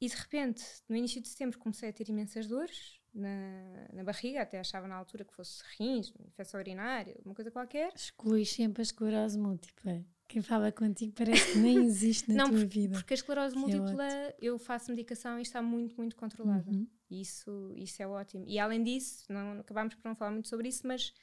e 0.00 0.08
de 0.08 0.14
repente, 0.14 0.64
no 0.88 0.96
início 0.96 1.20
de 1.20 1.28
setembro, 1.28 1.58
comecei 1.58 1.88
a 1.88 1.92
ter 1.92 2.08
imensas 2.08 2.46
dores 2.46 3.00
na, 3.12 3.88
na 3.92 4.04
barriga, 4.04 4.42
até 4.42 4.60
achava 4.60 4.86
na 4.86 4.94
altura 4.94 5.24
que 5.24 5.34
fosse 5.34 5.62
rins, 5.78 6.12
infecção 6.26 6.60
urinária, 6.60 7.16
uma 7.24 7.34
coisa 7.34 7.50
qualquer. 7.50 7.92
Excluís 7.94 8.50
sempre 8.50 8.80
a 8.80 8.84
esclerose 8.84 9.38
múltipla. 9.38 10.04
Quem 10.28 10.42
fala 10.42 10.70
contigo 10.70 11.12
parece 11.16 11.52
que 11.52 11.58
nem 11.58 11.84
existe 11.86 12.30
na 12.30 12.44
Não, 12.44 12.50
tua 12.50 12.64
vida. 12.66 12.92
Porque 12.98 13.14
a 13.14 13.16
esclerose 13.16 13.54
Que 13.54 13.58
é 13.58 13.60
múltipla, 13.78 14.08
eu 14.40 14.58
faço 14.58 14.90
medicação 14.90 15.38
e 15.38 15.42
está 15.42 15.62
muito, 15.62 15.96
muito 15.96 16.14
controlada. 16.14 16.70
Uhum. 16.70 16.86
Isso, 17.10 17.72
isso 17.74 18.02
é 18.02 18.06
ótimo. 18.06 18.44
E 18.46 18.58
além 18.58 18.82
disso, 18.82 19.24
não, 19.32 19.58
acabámos 19.60 19.94
por 19.94 20.06
não 20.06 20.14
falar 20.14 20.30
muito 20.30 20.46
sobre 20.48 20.68
isso, 20.68 20.86
mas 20.86 21.14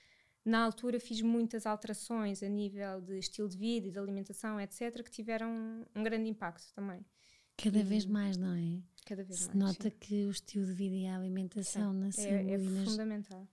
na 0.44 0.64
altura 0.64 1.00
fiz 1.00 1.22
muitas 1.22 1.68
alterações 1.68 2.42
a 2.42 2.50
nível 2.50 3.00
de 3.02 3.20
estilo 3.20 3.48
de 3.48 3.58
vida 3.58 3.88
e 3.88 3.92
de 3.92 4.00
alimentação, 4.00 4.60
etc., 4.60 5.04
que 5.04 5.12
tiveram 5.12 5.86
um 5.96 6.04
grande 6.04 6.28
impacto 6.28 6.66
também. 6.74 7.06
Cada 7.58 7.84
vez 7.84 8.06
mais, 8.08 8.36
não 8.38 8.54
é? 8.56 8.80
Cada 9.06 9.24
vez 9.24 9.40
Se 9.42 9.48
mais. 9.56 9.60
nota 9.60 9.90
sim. 9.90 9.96
que 10.00 10.26
o 10.26 10.32
estilo 10.32 10.66
de 10.66 10.74
vida 10.74 10.96
e 10.96 11.06
a 11.08 11.16
alimentação 11.16 11.94
na 11.94 12.12
saúde 12.12 12.28
É, 12.34 12.52
é 12.54 12.56
e 12.56 12.58
nas- 12.58 12.90
fundamental. 12.90 13.48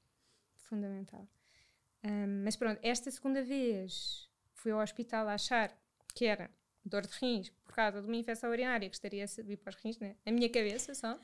Fundamental. 0.57 1.29
Ahm, 2.03 2.43
mas 2.45 2.57
pronto, 2.57 2.81
esta 2.83 3.11
segunda 3.11 3.45
vez 3.45 4.29
fui 4.63 4.71
ao 4.71 4.81
hospital 4.81 5.29
a 5.29 5.35
achar 5.35 5.77
que 6.15 6.25
era 6.25 6.49
dor 6.85 7.07
de 7.07 7.15
rins 7.19 7.51
por 7.65 7.75
causa 7.75 8.01
de 8.01 8.07
uma 8.07 8.17
infecção 8.17 8.51
urinária 8.51 8.89
que 8.89 8.95
estaria 8.95 9.25
a 9.25 9.29
subir 9.29 9.57
para 9.57 9.71
os 9.71 9.77
rins, 9.77 9.99
né? 9.99 10.17
minha 10.27 10.49
cabeça 10.49 10.95
só. 10.95 11.19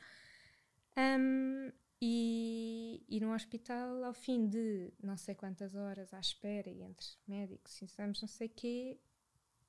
Ahm, 0.96 1.70
e, 2.00 3.04
e 3.08 3.20
no 3.20 3.32
hospital, 3.32 4.04
ao 4.04 4.14
fim 4.14 4.48
de 4.48 4.92
não 5.02 5.16
sei 5.16 5.34
quantas 5.34 5.74
horas 5.74 6.12
à 6.12 6.20
espera 6.20 6.68
e 6.68 6.82
entre 6.82 7.06
médicos 7.26 7.80
exames, 7.82 8.20
não 8.20 8.28
sei 8.28 8.46
o 8.48 8.50
quê, 8.50 8.98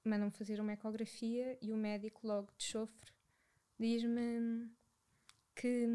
mandam-me 0.03 0.32
fazer 0.32 0.59
uma 0.59 0.74
ecografia 0.74 1.57
e 1.61 1.72
o 1.72 1.78
médico 1.78 2.26
logo 2.26 2.51
de 2.57 2.63
chofre 2.63 3.11
diz-me 3.80 4.70
que, 5.55 5.88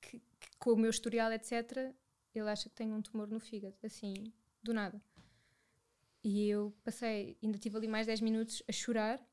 que, 0.00 0.18
que 0.18 0.50
com 0.58 0.72
o 0.72 0.76
meu 0.76 0.90
historial, 0.90 1.32
etc., 1.32 1.94
ele 2.34 2.50
acha 2.50 2.68
que 2.68 2.74
tenho 2.74 2.94
um 2.94 3.02
tumor 3.02 3.28
no 3.28 3.40
fígado, 3.40 3.76
assim, 3.82 4.32
do 4.62 4.74
nada. 4.74 5.00
E 6.28 6.48
eu 6.48 6.74
passei, 6.82 7.38
ainda 7.40 7.56
tive 7.56 7.76
ali 7.76 7.86
mais 7.86 8.04
10 8.04 8.20
minutos 8.20 8.60
a 8.68 8.72
chorar, 8.72 9.24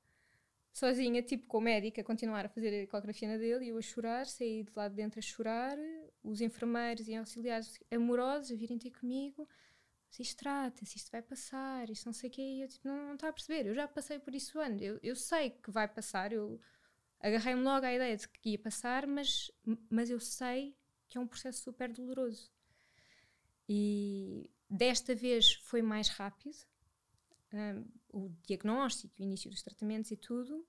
sozinha, 0.72 1.24
tipo 1.24 1.48
com 1.48 1.58
o 1.58 1.62
médico, 1.62 2.00
a 2.00 2.04
continuar 2.04 2.46
a 2.46 2.50
fazer 2.50 2.68
a 2.70 2.84
ecografia 2.84 3.28
na 3.28 3.38
dele 3.38 3.66
e 3.66 3.70
eu 3.70 3.80
a 3.80 3.82
chorar, 3.82 4.28
saí 4.28 4.62
de 4.62 4.72
lá 4.76 4.88
de 4.88 4.94
dentro 4.94 5.18
a 5.18 5.22
chorar, 5.24 5.76
os 6.24 6.40
enfermeiros 6.40 7.08
e 7.08 7.16
auxiliares 7.16 7.80
amorosos 7.90 8.52
a 8.52 8.56
virem 8.56 8.78
ter 8.78 8.92
comigo. 8.92 9.50
Se 10.08 10.22
isto 10.22 10.38
trata-se, 10.38 10.98
isto 10.98 11.10
vai 11.10 11.24
passar, 11.24 11.90
isto 11.90 12.06
não 12.06 12.14
sei 12.14 12.30
o 12.30 12.32
que, 12.32 12.42
e 12.44 12.62
eu 12.62 12.68
tipo, 12.68 12.88
não, 12.88 13.08
não 13.08 13.16
está 13.16 13.30
a 13.30 13.34
perceber, 13.34 13.66
eu 13.68 13.74
já 13.74 13.88
passei 13.88 14.20
por 14.20 14.36
isso 14.36 14.60
antes, 14.60 14.84
eu, 14.84 15.00
eu 15.02 15.16
sei 15.16 15.50
que 15.50 15.72
vai 15.72 15.88
passar, 15.88 16.32
eu 16.32 16.62
agarrei-me 17.20 17.64
logo 17.64 17.88
à 17.88 17.92
ideia 17.92 18.16
de 18.16 18.28
que 18.28 18.52
ia 18.52 18.60
passar, 18.60 19.08
mas, 19.08 19.50
mas 19.90 20.12
eu 20.12 20.20
sei 20.20 20.78
que 21.10 21.18
é 21.18 21.22
um 21.22 21.26
processo 21.26 21.64
super 21.64 21.92
doloroso. 21.92 22.52
E 23.68 24.48
desta 24.70 25.16
vez 25.16 25.54
foi 25.54 25.82
mais 25.82 26.10
rápido, 26.10 26.56
um, 27.54 27.86
o 28.12 28.30
diagnóstico, 28.46 29.14
o 29.20 29.24
início 29.24 29.50
dos 29.50 29.62
tratamentos 29.62 30.12
e 30.12 30.18
tudo, 30.18 30.66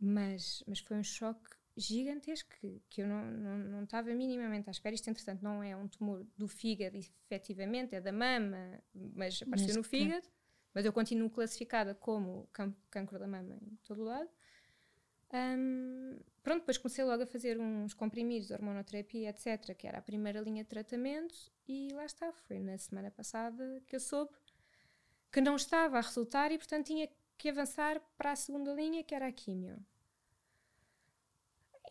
mas, 0.00 0.62
mas 0.66 0.78
foi 0.80 0.96
um 0.96 1.02
choque 1.02 1.50
gigantesco 1.76 2.50
que, 2.60 2.82
que 2.90 3.02
eu 3.02 3.06
não, 3.06 3.24
não, 3.24 3.58
não 3.58 3.84
estava 3.84 4.12
minimamente 4.14 4.68
à 4.68 4.72
espera. 4.72 4.94
Isto, 4.94 5.08
entretanto, 5.08 5.42
não 5.42 5.62
é 5.62 5.74
um 5.74 5.88
tumor 5.88 6.26
do 6.36 6.46
fígado, 6.46 6.96
efetivamente, 6.96 7.94
é 7.94 8.00
da 8.00 8.12
mama, 8.12 8.82
mas 8.94 9.40
apareceu 9.42 9.68
mas 9.68 9.76
no 9.76 9.82
fígado. 9.82 10.26
Mas 10.74 10.86
eu 10.86 10.92
continuo 10.92 11.28
classificada 11.28 11.94
como 11.94 12.48
cancro 12.90 13.18
da 13.18 13.26
mama 13.26 13.58
em 13.62 13.76
todo 13.84 14.02
o 14.02 14.04
lado. 14.04 14.28
Um, 15.32 16.18
pronto, 16.42 16.60
depois 16.60 16.76
comecei 16.78 17.04
logo 17.04 17.22
a 17.22 17.26
fazer 17.26 17.58
uns 17.58 17.94
comprimidos 17.94 18.50
hormonoterapia, 18.50 19.30
etc., 19.30 19.74
que 19.74 19.86
era 19.86 19.98
a 19.98 20.02
primeira 20.02 20.40
linha 20.40 20.62
de 20.62 20.68
tratamento, 20.68 21.34
e 21.66 21.88
lá 21.92 22.04
está, 22.04 22.32
foi 22.32 22.58
na 22.58 22.76
semana 22.76 23.10
passada 23.10 23.82
que 23.86 23.96
eu 23.96 24.00
soube 24.00 24.32
que 25.32 25.40
não 25.40 25.56
estava 25.56 25.98
a 25.98 26.02
resultar 26.02 26.52
e, 26.52 26.58
portanto, 26.58 26.86
tinha 26.86 27.08
que 27.38 27.48
avançar 27.48 28.00
para 28.16 28.32
a 28.32 28.36
segunda 28.36 28.72
linha, 28.72 29.02
que 29.02 29.14
era 29.14 29.26
a 29.26 29.32
químio. 29.32 29.84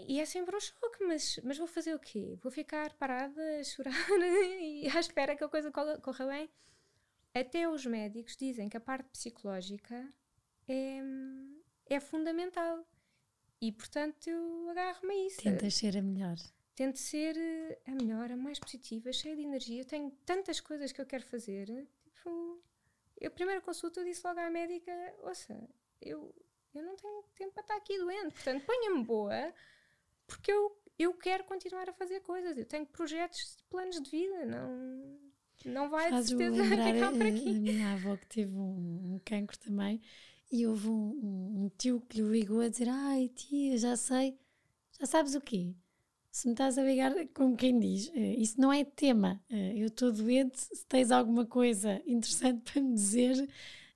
E 0.07 0.19
é 0.19 0.25
sempre 0.25 0.55
um 0.55 0.59
choque, 0.59 1.03
mas, 1.03 1.39
mas 1.43 1.57
vou 1.57 1.67
fazer 1.67 1.93
o 1.93 1.99
quê? 1.99 2.37
Vou 2.41 2.51
ficar 2.51 2.93
parada 2.93 3.41
a 3.59 3.63
chorar 3.63 3.93
e 4.61 4.87
à 4.87 4.99
espera 4.99 5.35
que 5.35 5.43
a 5.43 5.49
coisa 5.49 5.71
corra 5.71 6.27
bem? 6.27 6.49
Até 7.33 7.67
os 7.67 7.85
médicos 7.85 8.35
dizem 8.35 8.69
que 8.69 8.77
a 8.77 8.81
parte 8.81 9.09
psicológica 9.09 10.07
é, 10.67 10.99
é 11.87 11.99
fundamental. 11.99 12.85
E 13.61 13.71
portanto 13.71 14.27
eu 14.27 14.69
agarro-me 14.69 15.13
a 15.13 15.27
isso. 15.27 15.41
Tentas 15.41 15.73
ser 15.75 15.97
a 15.97 16.01
melhor. 16.01 16.37
Tento 16.73 16.97
ser 16.97 17.37
eh, 17.37 17.79
a 17.85 17.91
melhor, 17.91 18.31
a 18.31 18.37
mais 18.37 18.59
positiva, 18.59 19.13
cheia 19.13 19.35
de 19.35 19.43
energia. 19.43 19.81
Eu 19.81 19.85
tenho 19.85 20.09
tantas 20.25 20.59
coisas 20.59 20.91
que 20.91 20.99
eu 20.99 21.05
quero 21.05 21.23
fazer. 21.23 21.67
Tipo, 22.03 22.59
eu, 23.21 23.29
primeira 23.29 23.61
consulta, 23.61 23.99
eu 23.99 24.05
disse 24.05 24.25
logo 24.25 24.39
à 24.39 24.49
médica: 24.49 24.91
Ouça, 25.19 25.55
eu, 26.01 26.33
eu 26.73 26.83
não 26.83 26.95
tenho 26.95 27.23
tempo 27.35 27.53
para 27.53 27.61
estar 27.61 27.75
aqui 27.75 27.97
doente, 27.97 28.33
portanto, 28.33 28.65
ponha-me 28.65 29.03
boa, 29.03 29.53
porque 30.25 30.51
eu, 30.51 30.75
eu 30.97 31.13
quero 31.13 31.43
continuar 31.43 31.87
a 31.87 31.93
fazer 31.93 32.21
coisas. 32.21 32.57
Eu 32.57 32.65
tenho 32.65 32.85
projetos, 32.87 33.57
planos 33.69 34.01
de 34.01 34.09
vida, 34.09 34.45
não, 34.45 35.19
não 35.63 35.89
vai 35.89 36.09
Faz 36.09 36.25
de 36.25 36.37
certeza 36.37 36.63
ficar 36.65 37.11
por 37.11 37.25
aqui. 37.27 37.47
A, 37.47 37.51
a 37.51 37.53
minha 37.53 37.93
avó 37.93 38.17
que 38.17 38.27
teve 38.27 38.55
um, 38.55 39.13
um 39.13 39.21
cancro 39.23 39.57
também 39.59 40.01
e 40.51 40.65
houve 40.65 40.89
um, 40.89 41.19
um, 41.23 41.65
um, 41.65 41.69
tio 41.77 42.01
que 42.01 42.19
lhe 42.19 42.27
ligou 42.27 42.59
a 42.61 42.69
dizer: 42.69 42.89
Ai, 42.89 43.29
tia, 43.29 43.77
já 43.77 43.95
sei, 43.95 44.35
já 44.99 45.05
sabes 45.05 45.35
o 45.35 45.41
quê? 45.41 45.75
Se 46.31 46.47
me 46.47 46.53
estás 46.53 46.77
a 46.77 46.83
ligar, 46.83 47.13
como 47.33 47.57
quem 47.57 47.77
diz, 47.77 48.07
uh, 48.07 48.17
isso 48.37 48.59
não 48.59 48.71
é 48.71 48.85
tema. 48.85 49.41
Uh, 49.49 49.77
eu 49.77 49.87
estou 49.87 50.11
doente, 50.11 50.57
se 50.59 50.85
tens 50.85 51.11
alguma 51.11 51.45
coisa 51.45 52.01
interessante 52.05 52.61
para 52.71 52.81
me 52.81 52.93
dizer, 52.93 53.49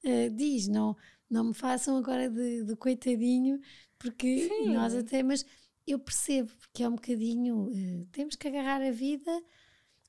uh, 0.04 0.30
diz. 0.36 0.68
Não, 0.68 0.98
não 1.30 1.46
me 1.46 1.54
façam 1.54 1.98
agora 1.98 2.30
de, 2.30 2.64
de 2.64 2.76
coitadinho, 2.76 3.60
porque 3.98 4.50
Sim. 4.50 4.74
nós 4.74 4.94
até. 4.94 5.24
Mas 5.24 5.46
eu 5.88 5.98
percebo, 5.98 6.52
porque 6.60 6.84
é 6.84 6.90
um 6.90 6.96
bocadinho. 6.96 7.72
temos 8.12 8.36
que 8.36 8.48
agarrar 8.48 8.82
a 8.82 8.92
vida, 8.92 9.32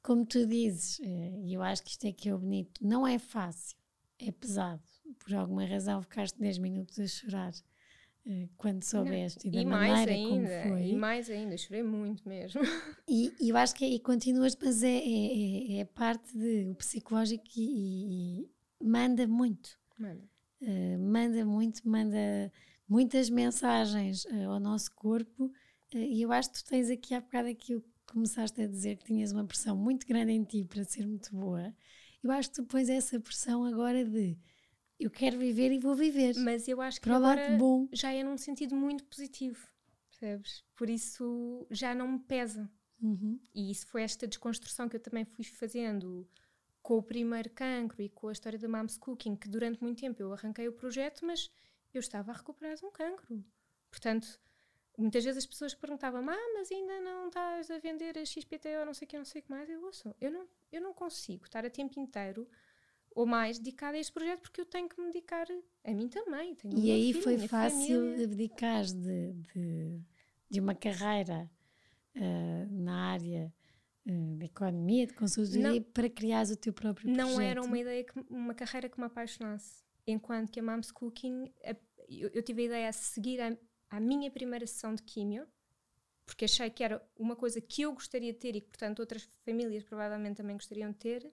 como 0.02 0.26
tu 0.26 0.46
dizes, 0.46 0.98
e 1.00 1.52
eu 1.52 1.62
acho 1.62 1.82
que 1.82 1.90
isto 1.90 2.06
é 2.06 2.12
que 2.12 2.28
é 2.28 2.34
o 2.34 2.38
bonito. 2.38 2.84
Não 2.84 3.06
é 3.06 3.18
fácil, 3.18 3.76
é 4.18 4.32
pesado 4.32 4.82
por 5.18 5.34
alguma 5.34 5.64
razão 5.64 6.02
ficaste 6.02 6.38
10 6.38 6.58
minutos 6.58 6.98
a 6.98 7.06
chorar 7.06 7.52
quando 8.56 8.82
soubeste 8.82 9.46
não. 9.46 9.52
e 9.52 9.54
da 9.54 9.62
e 9.62 9.66
maneira 9.66 10.12
ainda, 10.12 10.62
como 10.62 10.68
foi. 10.68 10.88
E 10.88 10.96
mais 10.96 11.30
ainda, 11.30 11.56
chorei 11.56 11.82
muito 11.82 12.28
mesmo. 12.28 12.60
E, 13.08 13.32
e 13.40 13.50
eu 13.50 13.56
acho 13.56 13.74
que 13.74 13.84
é, 13.84 13.88
e 13.88 14.00
continuas, 14.00 14.56
mas 14.60 14.82
é, 14.82 14.88
é, 14.88 15.76
é, 15.76 15.78
é 15.78 15.84
parte 15.84 16.36
de 16.36 16.68
o 16.68 16.74
psicológico 16.74 17.44
e, 17.56 18.40
e 18.40 18.50
manda 18.82 19.28
muito. 19.28 19.78
Manda. 19.96 20.28
Uh, 20.60 20.98
manda 20.98 21.44
muito, 21.44 21.88
manda 21.88 22.52
muitas 22.88 23.30
mensagens 23.30 24.24
uh, 24.24 24.50
ao 24.50 24.60
nosso 24.60 24.90
corpo 24.92 25.52
e 25.94 26.20
eu 26.20 26.32
acho 26.32 26.50
que 26.50 26.64
tu 26.64 26.68
tens 26.68 26.90
aqui 26.90 27.14
há 27.14 27.20
bocado 27.20 27.48
aquilo 27.48 27.80
que 27.80 28.12
começaste 28.12 28.60
a 28.60 28.66
dizer 28.66 28.96
que 28.96 29.04
tinhas 29.04 29.32
uma 29.32 29.44
pressão 29.44 29.76
muito 29.76 30.06
grande 30.06 30.32
em 30.32 30.42
ti 30.42 30.64
para 30.64 30.82
ser 30.84 31.06
muito 31.06 31.34
boa. 31.34 31.72
Eu 32.22 32.30
acho 32.32 32.50
que 32.50 32.56
tu 32.56 32.64
pões 32.64 32.88
essa 32.88 33.20
pressão 33.20 33.64
agora 33.64 34.04
de 34.04 34.36
eu 34.98 35.10
quero 35.10 35.38
viver 35.38 35.72
e 35.72 35.78
vou 35.78 35.94
viver. 35.94 36.34
Mas 36.38 36.66
eu 36.68 36.80
acho 36.80 37.00
que 37.00 37.06
Para 37.08 37.16
agora 37.16 37.56
bom. 37.56 37.88
já 37.92 38.12
é 38.12 38.22
num 38.22 38.38
sentido 38.38 38.74
muito 38.74 39.04
positivo, 39.04 39.66
percebes? 40.08 40.64
Por 40.74 40.88
isso 40.88 41.66
já 41.70 41.94
não 41.94 42.08
me 42.08 42.18
pesa. 42.20 42.70
Uhum. 43.02 43.38
E 43.54 43.70
isso 43.70 43.86
foi 43.86 44.02
esta 44.02 44.26
desconstrução 44.26 44.88
que 44.88 44.96
eu 44.96 45.00
também 45.00 45.24
fui 45.24 45.44
fazendo 45.44 46.26
com 46.82 46.98
o 46.98 47.02
primeiro 47.02 47.50
cancro 47.50 48.00
e 48.00 48.08
com 48.08 48.28
a 48.28 48.32
história 48.32 48.58
da 48.58 48.68
Mom's 48.68 48.96
Cooking, 48.96 49.36
que 49.36 49.48
durante 49.48 49.82
muito 49.82 50.00
tempo 50.00 50.22
eu 50.22 50.32
arranquei 50.32 50.68
o 50.68 50.72
projeto, 50.72 51.26
mas 51.26 51.50
eu 51.92 52.00
estava 52.00 52.30
a 52.30 52.34
recuperar 52.34 52.76
de 52.76 52.84
um 52.84 52.90
cancro. 52.90 53.44
Portanto, 53.90 54.40
muitas 54.96 55.24
vezes 55.24 55.38
as 55.38 55.46
pessoas 55.46 55.74
perguntavam 55.74 56.20
ah, 56.28 56.52
mas 56.54 56.70
ainda 56.70 57.00
não 57.00 57.28
estás 57.28 57.70
a 57.70 57.78
vender 57.78 58.16
a 58.16 58.24
XPTO, 58.24 58.86
não 58.86 58.94
sei 58.94 59.04
o 59.04 59.08
que, 59.08 59.18
não 59.18 59.24
sei 59.24 59.40
o 59.40 59.44
que 59.44 59.50
mais. 59.50 59.68
Eu 59.68 59.84
ouço, 59.84 60.14
eu 60.20 60.30
não, 60.30 60.48
eu 60.72 60.80
não 60.80 60.94
consigo 60.94 61.44
estar 61.44 61.66
a 61.66 61.70
tempo 61.70 61.98
inteiro 62.00 62.48
ou 63.16 63.24
mais 63.24 63.58
dedicada 63.58 63.96
a 63.96 64.00
este 64.00 64.12
projeto 64.12 64.42
porque 64.42 64.60
eu 64.60 64.66
tenho 64.66 64.88
que 64.88 65.00
me 65.00 65.06
dedicar 65.06 65.46
a 65.84 65.94
mim 65.94 66.06
também. 66.06 66.54
Tenho 66.54 66.78
e 66.78 66.90
aí 66.90 67.12
filho, 67.14 67.24
foi 67.24 67.48
fácil 67.48 68.22
abdicar 68.22 68.84
de, 68.84 69.32
de, 69.32 70.00
de, 70.50 70.60
uma 70.60 70.74
carreira 70.74 71.50
uh, 72.14 72.70
na 72.70 73.12
área 73.12 73.52
uh, 74.06 74.36
de 74.36 74.44
economia, 74.44 75.06
de 75.06 75.14
consultoria, 75.14 75.80
para 75.80 76.10
criar 76.10 76.44
o 76.44 76.56
teu 76.56 76.74
próprio 76.74 77.10
projeto? 77.10 77.26
Não 77.26 77.40
era 77.40 77.62
uma 77.62 77.78
ideia, 77.78 78.04
que, 78.04 78.12
uma 78.28 78.54
carreira 78.54 78.86
que 78.86 79.00
me 79.00 79.06
apaixonasse. 79.06 79.82
Enquanto 80.06 80.52
que 80.52 80.60
a 80.60 80.62
Moms 80.62 80.92
Cooking, 80.92 81.50
a, 81.64 81.74
eu, 82.10 82.28
eu, 82.34 82.42
tive 82.42 82.62
a 82.62 82.64
ideia 82.66 82.90
de 82.90 82.96
seguir 82.96 83.40
a, 83.40 83.56
a 83.88 83.98
minha 83.98 84.30
primeira 84.30 84.66
sessão 84.66 84.94
de 84.94 85.02
químio, 85.02 85.46
porque 86.26 86.44
achei 86.44 86.68
que 86.68 86.84
era 86.84 87.02
uma 87.16 87.34
coisa 87.34 87.62
que 87.62 87.80
eu 87.80 87.94
gostaria 87.94 88.34
de 88.34 88.38
ter 88.38 88.56
e 88.56 88.60
que, 88.60 88.68
portanto, 88.68 89.00
outras 89.00 89.26
famílias 89.42 89.84
provavelmente 89.84 90.36
também 90.36 90.54
gostariam 90.54 90.90
de 90.90 90.98
ter 90.98 91.32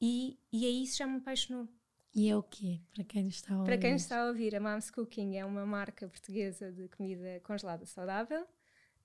e, 0.00 0.38
e 0.52 0.66
aí 0.66 0.82
isso 0.82 0.98
já 0.98 1.06
me 1.06 1.18
apaixonou. 1.18 1.68
E 2.14 2.30
é 2.30 2.36
o 2.36 2.42
quê? 2.42 2.80
Para 2.94 3.04
quem 3.04 3.28
está 3.28 3.54
a 3.54 3.58
ouvir? 3.58 3.66
Para 3.66 3.78
quem 3.78 3.94
está 3.94 4.22
a 4.22 4.26
ouvir, 4.28 4.56
a 4.56 4.60
Mom's 4.60 4.90
Cooking 4.90 5.36
é 5.36 5.44
uma 5.44 5.66
marca 5.66 6.08
portuguesa 6.08 6.72
de 6.72 6.88
comida 6.88 7.40
congelada 7.44 7.84
saudável, 7.84 8.46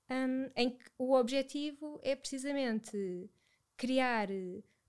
um, 0.10 0.50
em 0.56 0.70
que 0.70 0.86
o 0.98 1.14
objetivo 1.14 2.00
é 2.04 2.16
precisamente 2.16 3.30
criar 3.76 4.30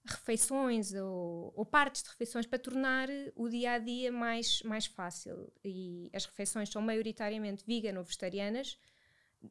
refeições 0.04 0.92
ou, 0.94 1.52
ou, 1.56 1.64
partes 1.64 2.02
de 2.02 2.10
refeições 2.10 2.46
para 2.46 2.58
tornar 2.58 3.08
o 3.34 3.48
dia 3.48 3.72
a 3.72 3.78
dia 3.78 4.12
mais, 4.12 4.62
mais 4.62 4.86
fácil. 4.86 5.52
E 5.64 6.10
as 6.12 6.24
refeições 6.24 6.68
são 6.68 6.82
maioritariamente 6.82 7.64
vegan 7.64 7.98
ou 7.98 8.04
vegetarianas, 8.04 8.78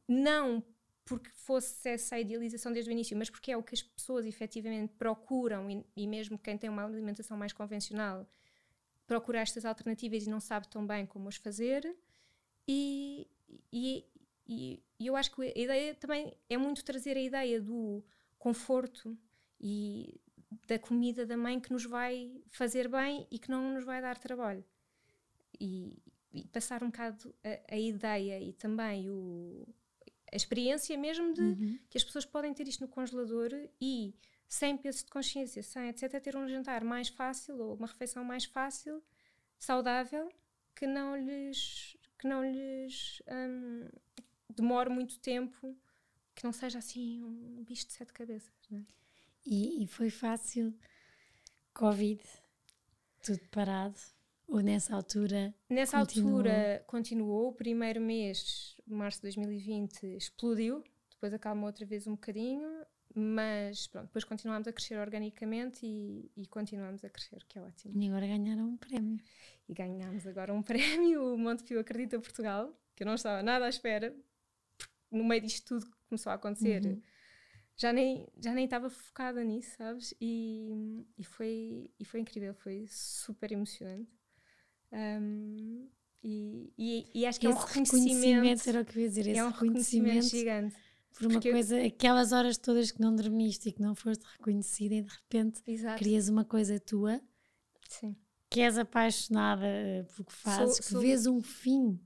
não 0.07 0.63
porque 1.05 1.29
fosse 1.31 1.89
essa 1.89 2.15
a 2.15 2.19
idealização 2.19 2.71
desde 2.71 2.89
o 2.89 2.93
início, 2.93 3.17
mas 3.17 3.29
porque 3.29 3.51
é 3.51 3.57
o 3.57 3.63
que 3.63 3.75
as 3.75 3.81
pessoas 3.81 4.25
efetivamente 4.25 4.93
procuram 4.97 5.69
e, 5.69 5.85
e 5.95 6.07
mesmo 6.07 6.37
quem 6.37 6.57
tem 6.57 6.69
uma 6.69 6.85
alimentação 6.85 7.37
mais 7.37 7.53
convencional 7.53 8.27
procura 9.11 9.39
estas 9.39 9.65
alternativas 9.65 10.25
e 10.25 10.29
não 10.29 10.39
sabe 10.39 10.69
tão 10.69 10.87
bem 10.87 11.05
como 11.05 11.27
as 11.27 11.35
fazer. 11.35 11.83
E, 12.65 13.27
e, 13.69 14.05
e, 14.47 14.81
eu 14.99 15.17
acho 15.17 15.35
que 15.35 15.41
a 15.41 15.59
ideia 15.59 15.93
também 15.95 16.33
é 16.49 16.57
muito 16.57 16.81
trazer 16.85 17.17
a 17.17 17.21
ideia 17.21 17.59
do 17.59 18.01
conforto 18.39 19.17
e 19.59 20.19
da 20.65 20.79
comida 20.79 21.25
da 21.25 21.35
mãe 21.35 21.59
que 21.59 21.73
nos 21.73 21.85
vai 21.85 22.41
fazer 22.49 22.87
bem 22.87 23.27
e 23.29 23.37
que 23.37 23.49
não 23.49 23.73
nos 23.73 23.83
vai 23.83 24.01
dar 24.01 24.17
trabalho. 24.17 24.63
E, 25.59 26.01
e 26.33 26.47
passar 26.47 26.81
um 26.81 26.87
bocado 26.87 27.35
a, 27.43 27.75
a, 27.75 27.77
ideia 27.77 28.39
e 28.39 28.53
também 28.53 29.09
o, 29.09 29.67
a 30.31 30.35
experiência 30.35 30.97
mesmo 30.97 31.33
de 31.33 31.41
uhum. 31.41 31.79
que 31.89 31.97
as 31.97 32.03
pessoas 32.03 32.25
podem 32.25 32.53
ter 32.53 32.67
isto 32.67 32.81
no 32.81 32.87
congelador 32.87 33.51
e 33.79 34.15
sem 34.47 34.77
peso 34.77 35.05
de 35.05 35.11
consciência, 35.11 35.61
sem 35.63 35.89
etc, 35.89 36.21
ter 36.21 36.35
um 36.35 36.47
jantar 36.47 36.83
mais 36.83 37.09
fácil 37.09 37.57
ou 37.57 37.75
uma 37.75 37.87
refeição 37.87 38.23
mais 38.23 38.45
fácil, 38.45 39.01
saudável, 39.57 40.29
que 40.75 40.87
não 40.87 41.15
lhes 41.15 41.97
que 42.17 42.27
não 42.27 42.43
lhes 42.43 43.21
um, 43.27 43.89
demore 44.49 44.89
muito 44.89 45.19
tempo, 45.19 45.75
que 46.35 46.43
não 46.43 46.53
seja 46.53 46.77
assim 46.77 47.23
um 47.23 47.63
bicho 47.63 47.87
de 47.87 47.93
sete 47.93 48.13
cabeças. 48.13 48.53
É? 48.71 48.81
E, 49.45 49.83
e 49.83 49.87
foi 49.87 50.09
fácil, 50.09 50.73
Covid, 51.73 52.21
tudo 53.23 53.39
parado, 53.49 53.99
Ou 54.51 54.59
nessa 54.59 54.93
altura? 54.93 55.55
Nessa 55.69 55.97
continuou? 55.97 56.31
altura 56.35 56.83
continuou. 56.85 57.47
O 57.47 57.53
primeiro 57.53 58.01
mês, 58.01 58.75
março 58.85 59.19
de 59.19 59.23
2020, 59.23 60.03
explodiu. 60.17 60.83
Depois 61.09 61.33
acalmou 61.33 61.67
outra 61.67 61.85
vez 61.85 62.05
um 62.05 62.11
bocadinho. 62.11 62.69
Mas 63.15 63.87
pronto, 63.87 64.07
depois 64.07 64.25
continuámos 64.25 64.67
a 64.67 64.73
crescer 64.73 64.97
organicamente 64.97 65.85
e, 65.85 66.29
e 66.35 66.45
continuamos 66.47 67.03
a 67.05 67.09
crescer, 67.09 67.45
que 67.47 67.57
é 67.57 67.61
ótimo. 67.61 68.01
E 68.01 68.07
agora 68.07 68.27
ganharam 68.27 68.65
um 68.65 68.77
prémio. 68.77 69.19
E 69.69 69.73
ganhámos 69.73 70.27
agora 70.27 70.53
um 70.53 70.61
prémio, 70.63 71.33
o 71.33 71.37
Montepio 71.37 71.79
Acredita 71.79 72.19
Portugal, 72.19 72.77
que 72.93 73.03
eu 73.03 73.07
não 73.07 73.15
estava 73.15 73.41
nada 73.41 73.65
à 73.65 73.69
espera. 73.69 74.13
No 75.09 75.23
meio 75.23 75.41
disto 75.41 75.65
tudo 75.79 75.85
que 75.89 75.97
começou 76.09 76.29
a 76.31 76.35
acontecer, 76.35 76.85
uhum. 76.85 77.01
já, 77.77 77.93
nem, 77.93 78.27
já 78.37 78.53
nem 78.53 78.65
estava 78.65 78.89
focada 78.89 79.43
nisso, 79.43 79.77
sabes? 79.77 80.13
E, 80.19 81.05
e, 81.17 81.23
foi, 81.23 81.89
e 81.97 82.03
foi 82.03 82.19
incrível, 82.19 82.53
foi 82.53 82.85
super 82.89 83.51
emocionante. 83.51 84.20
Um, 84.91 85.87
e, 86.23 86.73
e, 86.77 87.11
e, 87.15 87.25
acho 87.25 87.39
que 87.39 87.47
esse 87.47 87.55
é 87.55 87.59
um 87.59 87.65
reconhecimento, 87.65 88.05
reconhecimento 88.05 88.69
era 88.69 88.81
o 88.81 88.85
que 88.85 88.97
eu 88.97 89.01
ia 89.01 89.09
dizer, 89.09 89.27
é 89.35 89.43
um 89.43 89.49
reconhecimento, 89.49 90.05
reconhecimento 90.05 90.29
gigante 90.29 90.75
por 91.13 91.25
uma 91.25 91.33
Porque 91.33 91.51
coisa, 91.51 91.79
eu... 91.79 91.87
aquelas 91.87 92.31
horas 92.31 92.57
todas 92.57 92.91
que 92.91 93.01
não 93.01 93.15
dormiste 93.15 93.69
e 93.69 93.71
que 93.71 93.81
não 93.81 93.95
foste 93.95 94.23
reconhecida 94.23 94.95
e 94.95 95.01
de 95.01 95.09
repente 95.09 95.61
Exato. 95.67 95.97
crias 95.97 96.29
uma 96.29 96.45
coisa 96.45 96.79
tua 96.79 97.21
Sim. 97.89 98.15
que 98.49 98.61
és 98.61 98.77
apaixonada 98.77 99.65
eh, 99.65 100.03
pelo 100.03 100.25
que 100.25 100.33
fazes, 100.33 100.77
sou, 100.77 100.85
que 100.85 100.91
sou... 100.91 101.01
vês 101.01 101.27
um 101.27 101.41
fim 101.41 101.99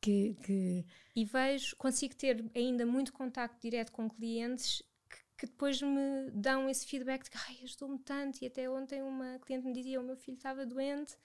que, 0.00 0.34
que, 0.42 0.84
E 1.14 1.24
vejo, 1.24 1.76
consigo 1.76 2.14
ter 2.14 2.44
ainda 2.54 2.86
muito 2.86 3.12
contacto 3.12 3.60
direto 3.60 3.92
com 3.92 4.08
clientes 4.08 4.82
que, 5.08 5.18
que 5.38 5.46
depois 5.46 5.80
me 5.82 6.30
dão 6.32 6.68
esse 6.68 6.86
feedback 6.86 7.24
de 7.24 7.30
que 7.30 7.38
ai, 7.48 7.58
ajudou-me 7.62 7.98
tanto 7.98 8.42
e 8.42 8.46
até 8.46 8.68
ontem 8.70 9.02
uma 9.02 9.38
cliente 9.40 9.66
me 9.66 9.72
dizia 9.72 10.00
o 10.00 10.04
meu 10.04 10.16
filho 10.16 10.36
estava 10.36 10.64
doente 10.66 11.16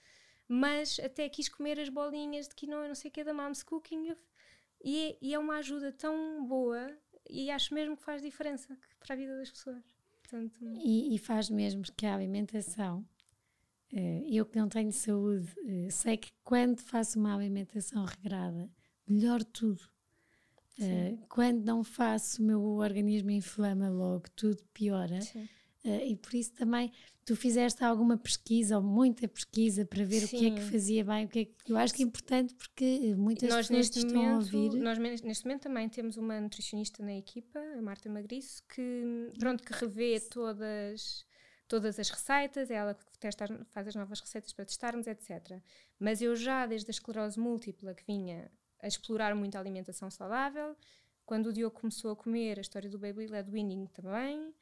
mas 0.48 0.98
até 1.00 1.28
quis 1.28 1.48
comer 1.48 1.80
as 1.80 1.88
bolinhas 1.88 2.48
de 2.48 2.54
quinoa, 2.54 2.88
não 2.88 2.94
sei 2.94 3.10
o 3.10 3.12
que, 3.12 3.24
da 3.24 3.32
Mom's 3.32 3.62
Cooking. 3.62 4.14
E, 4.82 5.16
e, 5.20 5.34
é 5.34 5.38
uma 5.38 5.56
ajuda 5.56 5.90
tão 5.92 6.46
boa 6.46 6.94
e 7.28 7.50
acho 7.50 7.72
mesmo 7.72 7.96
que 7.96 8.02
faz 8.02 8.20
diferença 8.20 8.76
para 9.00 9.14
a 9.14 9.16
vida 9.16 9.36
das 9.38 9.50
pessoas. 9.50 9.82
Portanto, 10.20 10.58
e, 10.62 11.14
e 11.14 11.18
faz 11.18 11.48
mesmo 11.48 11.82
que 11.96 12.06
a 12.06 12.14
alimentação, 12.14 13.06
uh, 13.92 14.24
eu 14.26 14.44
que 14.44 14.58
não 14.58 14.68
tenho 14.68 14.92
saúde, 14.92 15.50
uh, 15.60 15.90
sei 15.90 16.16
que 16.16 16.32
quando 16.42 16.80
faço 16.80 17.18
uma 17.18 17.34
alimentação 17.34 18.04
regrada, 18.04 18.70
melhor 19.06 19.42
tudo. 19.42 19.82
Uh, 20.78 21.24
quando 21.28 21.64
não 21.64 21.84
faço, 21.84 22.42
o 22.42 22.44
meu 22.44 22.60
organismo 22.62 23.30
inflama 23.30 23.88
logo, 23.88 24.24
tudo 24.34 24.64
piora. 24.72 25.20
Sim. 25.20 25.48
Uh, 25.84 26.00
e 26.06 26.16
por 26.16 26.34
isso 26.34 26.52
também 26.54 26.90
tu 27.24 27.36
fizeste 27.36 27.84
alguma 27.84 28.16
pesquisa 28.16 28.76
ou 28.76 28.82
muita 28.82 29.28
pesquisa 29.28 29.84
para 29.84 30.04
ver 30.04 30.20
Sim. 30.20 30.36
o 30.36 30.38
que 30.40 30.46
é 30.46 30.50
que 30.50 30.60
fazia 30.62 31.04
bem, 31.04 31.24
o 31.24 31.28
que 31.28 31.38
é 31.40 31.44
que 31.44 31.72
eu 31.72 31.76
acho 31.76 31.94
que 31.94 32.02
é 32.02 32.06
importante 32.06 32.54
porque 32.54 33.14
muitas 33.16 33.48
nós 33.48 33.68
pessoas 33.68 33.90
neste 33.90 33.98
estão 33.98 34.22
momento, 34.22 34.54
a 34.54 34.58
ouvir. 34.58 34.78
Nós 34.80 34.98
neste 34.98 35.44
momento 35.44 35.62
também 35.62 35.88
temos 35.88 36.16
uma 36.16 36.40
nutricionista 36.40 37.02
na 37.02 37.14
equipa, 37.14 37.58
a 37.58 37.82
Marta 37.82 38.08
Magriço, 38.08 38.62
que 38.74 39.30
pronto 39.38 39.62
que 39.62 39.72
revê 39.72 40.20
todas 40.20 41.24
todas 41.66 41.98
as 41.98 42.10
receitas, 42.10 42.70
é 42.70 42.74
ela 42.74 42.94
que 42.94 43.18
testa, 43.18 43.46
faz 43.70 43.88
as 43.88 43.94
novas 43.94 44.20
receitas 44.20 44.52
para 44.52 44.64
testarmos, 44.64 45.06
etc. 45.06 45.60
Mas 45.98 46.20
eu 46.20 46.36
já 46.36 46.66
desde 46.66 46.90
a 46.90 46.92
esclerose 46.92 47.38
múltipla 47.38 47.94
que 47.94 48.04
vinha 48.06 48.50
a 48.80 48.86
explorar 48.86 49.34
muito 49.34 49.56
a 49.56 49.60
alimentação 49.60 50.10
saudável, 50.10 50.76
quando 51.24 51.46
o 51.46 51.52
Diogo 51.52 51.78
começou 51.80 52.10
a 52.10 52.16
comer 52.16 52.58
a 52.58 52.60
história 52.60 52.88
do 52.88 52.98
baby 52.98 53.26
led 53.26 53.50
weaning 53.50 53.86
também, 53.86 54.54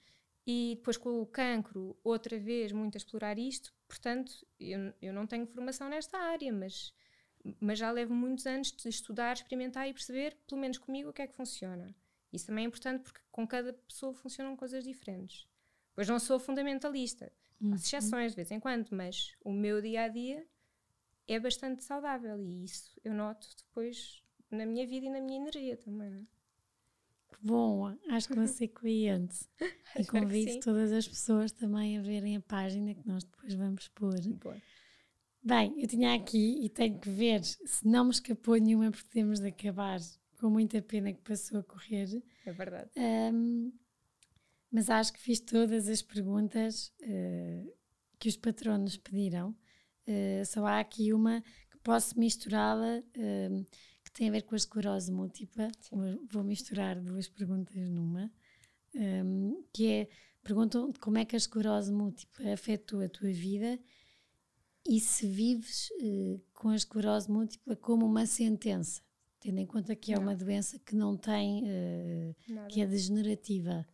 e 0.47 0.75
depois 0.77 0.97
com 0.97 1.21
o 1.21 1.27
cancro, 1.27 1.97
outra 2.03 2.39
vez, 2.39 2.73
muito 2.73 2.97
a 2.97 2.99
explorar 2.99 3.39
isto. 3.39 3.73
Portanto, 3.87 4.33
eu, 4.59 4.93
eu 5.01 5.13
não 5.13 5.27
tenho 5.27 5.47
formação 5.47 5.89
nesta 5.89 6.19
área, 6.19 6.53
mas, 6.53 6.93
mas 7.61 7.79
já 7.79 7.91
levo 7.91 8.13
muitos 8.13 8.47
anos 8.47 8.73
de 8.73 8.89
estudar, 8.89 9.35
experimentar 9.35 9.89
e 9.89 9.93
perceber, 9.93 10.37
pelo 10.49 10.61
menos 10.61 10.79
comigo, 10.79 11.11
o 11.11 11.13
que 11.13 11.23
é 11.23 11.27
que 11.27 11.37
funciona. 11.37 11.95
Isso 12.33 12.47
também 12.47 12.65
é 12.65 12.69
importante 12.69 13.03
porque 13.03 13.21
com 13.31 13.47
cada 13.47 13.73
pessoa 13.73 14.15
funcionam 14.15 14.57
coisas 14.57 14.83
diferentes. 14.85 15.47
Pois 15.95 16.09
não 16.09 16.19
sou 16.19 16.41
fundamentalista, 16.41 17.31
uhum. 17.61 17.73
faço 17.73 17.85
exceções 17.85 18.33
de 18.33 18.37
vez 18.37 18.51
em 18.51 18.59
quando, 18.59 18.89
mas 18.91 19.37
o 19.45 19.53
meu 19.53 19.81
dia 19.83 20.05
a 20.05 20.09
dia 20.09 20.47
é 21.29 21.39
bastante 21.39 21.85
saudável 21.85 22.43
e 22.43 22.65
isso 22.65 22.99
eu 23.05 23.13
noto 23.13 23.47
depois 23.57 24.23
na 24.51 24.67
minha 24.67 24.87
vida 24.87 25.07
e 25.07 25.11
na 25.11 25.21
minha 25.21 25.39
energia 25.39 25.77
também. 25.77 26.11
Não 26.11 26.21
é? 26.21 26.42
Bom, 27.41 27.95
acho 28.11 28.29
que 28.29 28.35
vou 28.35 28.47
ser 28.47 28.69
cliente. 28.75 29.47
e 29.99 30.05
convido 30.05 30.61
todas 30.61 30.93
as 30.93 31.07
pessoas 31.07 31.53
também 31.53 31.99
a 31.99 32.03
verem 32.03 32.37
a 32.37 32.41
página 32.41 32.95
que 32.95 33.07
nós 33.07 33.25
depois 33.25 33.55
vamos 33.55 33.89
pôr. 33.89 34.21
Boa. 34.21 34.57
Bem, 35.45 35.75
eu 35.77 35.89
tinha 35.89 36.15
aqui 36.15 36.65
e 36.65 36.69
tenho 36.69 36.99
que 37.01 37.11
ver 37.11 37.43
se 37.43 37.85
não 37.85 38.05
me 38.05 38.11
escapou 38.13 38.57
nenhuma, 38.57 38.93
porque 38.93 39.09
temos 39.11 39.41
de 39.41 39.49
acabar 39.49 39.99
com 40.39 40.49
muita 40.49 40.81
pena 40.81 41.13
que 41.13 41.21
passou 41.21 41.59
a 41.59 41.65
correr. 41.65 42.23
É 42.47 42.53
verdade. 42.53 42.91
Um, 42.97 43.73
mas 44.71 44.89
acho 44.89 45.13
que 45.13 45.19
fiz 45.19 45.41
todas 45.41 45.89
as 45.89 46.01
perguntas 46.01 46.93
uh, 47.03 47.73
que 48.21 48.29
os 48.29 48.37
patronos 48.37 48.97
pediram. 48.97 49.51
Uh, 50.07 50.45
só 50.47 50.65
há 50.65 50.79
aqui 50.79 51.13
uma 51.13 51.43
que 51.71 51.79
posso 51.83 52.19
misturá-la. 52.19 53.03
Uh, 53.17 53.67
que 54.13 54.19
tem 54.19 54.29
a 54.29 54.33
ver 54.33 54.43
com 54.43 54.55
a 54.55 54.57
esclerose 54.57 55.11
múltipla. 55.11 55.71
Sim. 55.81 56.19
Vou 56.31 56.45
misturar 56.45 57.01
duas 57.01 57.29
perguntas 57.29 57.75
numa, 57.89 58.31
um, 58.95 59.65
que 59.73 59.91
é, 59.91 60.09
perguntam 60.43 60.93
como 61.01 61.19
é 61.19 61.25
que 61.25 61.35
a 61.35 61.39
esclerose 61.39 61.91
múltipla 61.91 62.53
afetou 62.53 63.01
a 63.01 63.09
tua 63.09 63.33
vida 63.33 63.81
e 64.87 65.01
se 65.01 65.27
vives 65.27 65.91
uh, 65.93 66.43
com 66.53 66.69
a 66.69 66.77
esclerose 66.77 67.31
múltipla 67.31 67.75
como 67.77 68.05
uma 68.05 68.27
sentença, 68.27 69.01
tendo 69.41 69.59
em 69.59 69.67
conta 69.67 69.97
que 69.97 70.13
é 70.13 70.17
não. 70.17 70.23
uma 70.23 70.37
doença 70.37 70.79
que 70.79 70.95
não 70.95 71.17
tem, 71.17 71.63
uh, 71.63 72.69
que 72.69 72.83
é 72.83 72.87
degenerativa. 72.87 73.87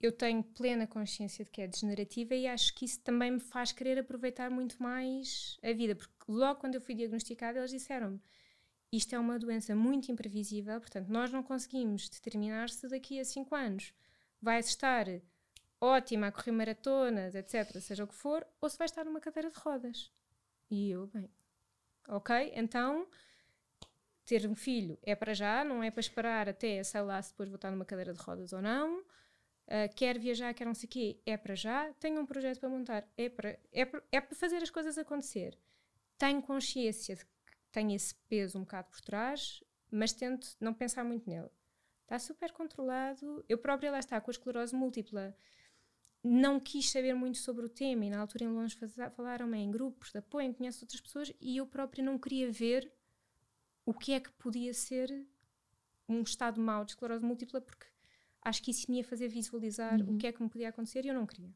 Eu 0.00 0.12
tenho 0.12 0.42
plena 0.42 0.86
consciência 0.86 1.44
de 1.44 1.50
que 1.50 1.60
é 1.60 1.66
degenerativa 1.66 2.34
e 2.34 2.46
acho 2.46 2.74
que 2.74 2.86
isso 2.86 3.00
também 3.00 3.32
me 3.32 3.40
faz 3.40 3.70
querer 3.70 3.98
aproveitar 3.98 4.50
muito 4.50 4.82
mais 4.82 5.58
a 5.62 5.72
vida, 5.74 5.94
porque 5.94 6.14
logo 6.26 6.58
quando 6.58 6.76
eu 6.76 6.80
fui 6.80 6.94
diagnosticada 6.94 7.58
eles 7.58 7.70
disseram-me 7.70 8.18
isto 8.92 9.14
é 9.14 9.18
uma 9.18 9.38
doença 9.38 9.74
muito 9.74 10.10
imprevisível, 10.10 10.80
portanto, 10.80 11.08
nós 11.08 11.30
não 11.30 11.42
conseguimos 11.42 12.08
determinar 12.08 12.70
se 12.70 12.88
daqui 12.88 13.20
a 13.20 13.24
5 13.24 13.54
anos 13.54 13.94
vai 14.42 14.58
estar 14.58 15.06
ótima 15.80 16.26
a 16.26 16.32
correr 16.32 16.52
maratonas, 16.52 17.34
etc., 17.34 17.80
seja 17.80 18.04
o 18.04 18.08
que 18.08 18.14
for, 18.14 18.46
ou 18.60 18.68
se 18.68 18.76
vai 18.76 18.86
estar 18.86 19.04
numa 19.04 19.20
cadeira 19.20 19.50
de 19.50 19.58
rodas. 19.58 20.12
E 20.70 20.90
eu, 20.90 21.06
bem, 21.06 21.30
ok, 22.08 22.52
então 22.54 23.06
ter 24.24 24.46
um 24.46 24.54
filho 24.54 24.98
é 25.02 25.14
para 25.14 25.34
já, 25.34 25.64
não 25.64 25.82
é 25.82 25.90
para 25.90 26.00
esperar 26.00 26.48
até, 26.48 26.82
sei 26.84 27.00
lá, 27.00 27.20
se 27.20 27.30
depois 27.30 27.48
vou 27.48 27.56
estar 27.56 27.70
numa 27.70 27.84
cadeira 27.84 28.12
de 28.12 28.20
rodas 28.20 28.52
ou 28.52 28.62
não. 28.62 29.00
Uh, 29.00 29.92
quer 29.94 30.18
viajar, 30.18 30.52
quer 30.52 30.64
não 30.64 30.74
sei 30.74 30.86
o 30.86 30.90
quê, 30.90 31.20
é 31.24 31.36
para 31.36 31.54
já. 31.54 31.92
Tenho 31.94 32.20
um 32.20 32.26
projeto 32.26 32.60
para 32.60 32.68
montar, 32.68 33.08
é 33.16 33.28
para, 33.28 33.58
é 33.72 33.84
para, 33.84 34.02
é 34.12 34.20
para 34.20 34.36
fazer 34.36 34.56
as 34.58 34.70
coisas 34.70 34.98
acontecer. 34.98 35.56
Tenho 36.18 36.42
consciência 36.42 37.16
de 37.16 37.24
tem 37.70 37.94
esse 37.94 38.14
peso 38.28 38.58
um 38.58 38.62
bocado 38.62 38.88
por 38.90 39.00
trás, 39.00 39.62
mas 39.90 40.12
tento 40.12 40.56
não 40.60 40.74
pensar 40.74 41.04
muito 41.04 41.28
nele. 41.28 41.50
Está 42.02 42.18
super 42.18 42.52
controlado. 42.52 43.44
Eu 43.48 43.58
própria 43.58 43.90
lá 43.90 43.98
está, 43.98 44.20
com 44.20 44.30
a 44.30 44.32
esclerose 44.32 44.74
múltipla, 44.74 45.36
não 46.22 46.60
quis 46.60 46.90
saber 46.90 47.14
muito 47.14 47.38
sobre 47.38 47.64
o 47.64 47.68
tema 47.68 48.04
e 48.04 48.10
na 48.10 48.20
altura 48.20 48.44
em 48.44 48.48
Longe 48.48 48.76
falaram-me 49.16 49.58
em 49.58 49.70
grupos 49.70 50.12
de 50.12 50.18
apoio, 50.18 50.52
conheço 50.54 50.84
outras 50.84 51.00
pessoas 51.00 51.32
e 51.40 51.56
eu 51.56 51.66
própria 51.66 52.04
não 52.04 52.18
queria 52.18 52.50
ver 52.52 52.92
o 53.86 53.94
que 53.94 54.12
é 54.12 54.20
que 54.20 54.30
podia 54.32 54.74
ser 54.74 55.26
um 56.08 56.20
estado 56.22 56.60
mau 56.60 56.84
de 56.84 56.92
esclerose 56.92 57.24
múltipla 57.24 57.60
porque 57.60 57.86
acho 58.42 58.62
que 58.62 58.70
isso 58.70 58.90
me 58.90 58.98
ia 58.98 59.04
fazer 59.04 59.28
visualizar 59.28 60.00
uhum. 60.00 60.14
o 60.14 60.18
que 60.18 60.26
é 60.26 60.32
que 60.32 60.42
me 60.42 60.50
podia 60.50 60.68
acontecer 60.68 61.04
e 61.04 61.08
eu 61.08 61.14
não 61.14 61.26
queria. 61.26 61.54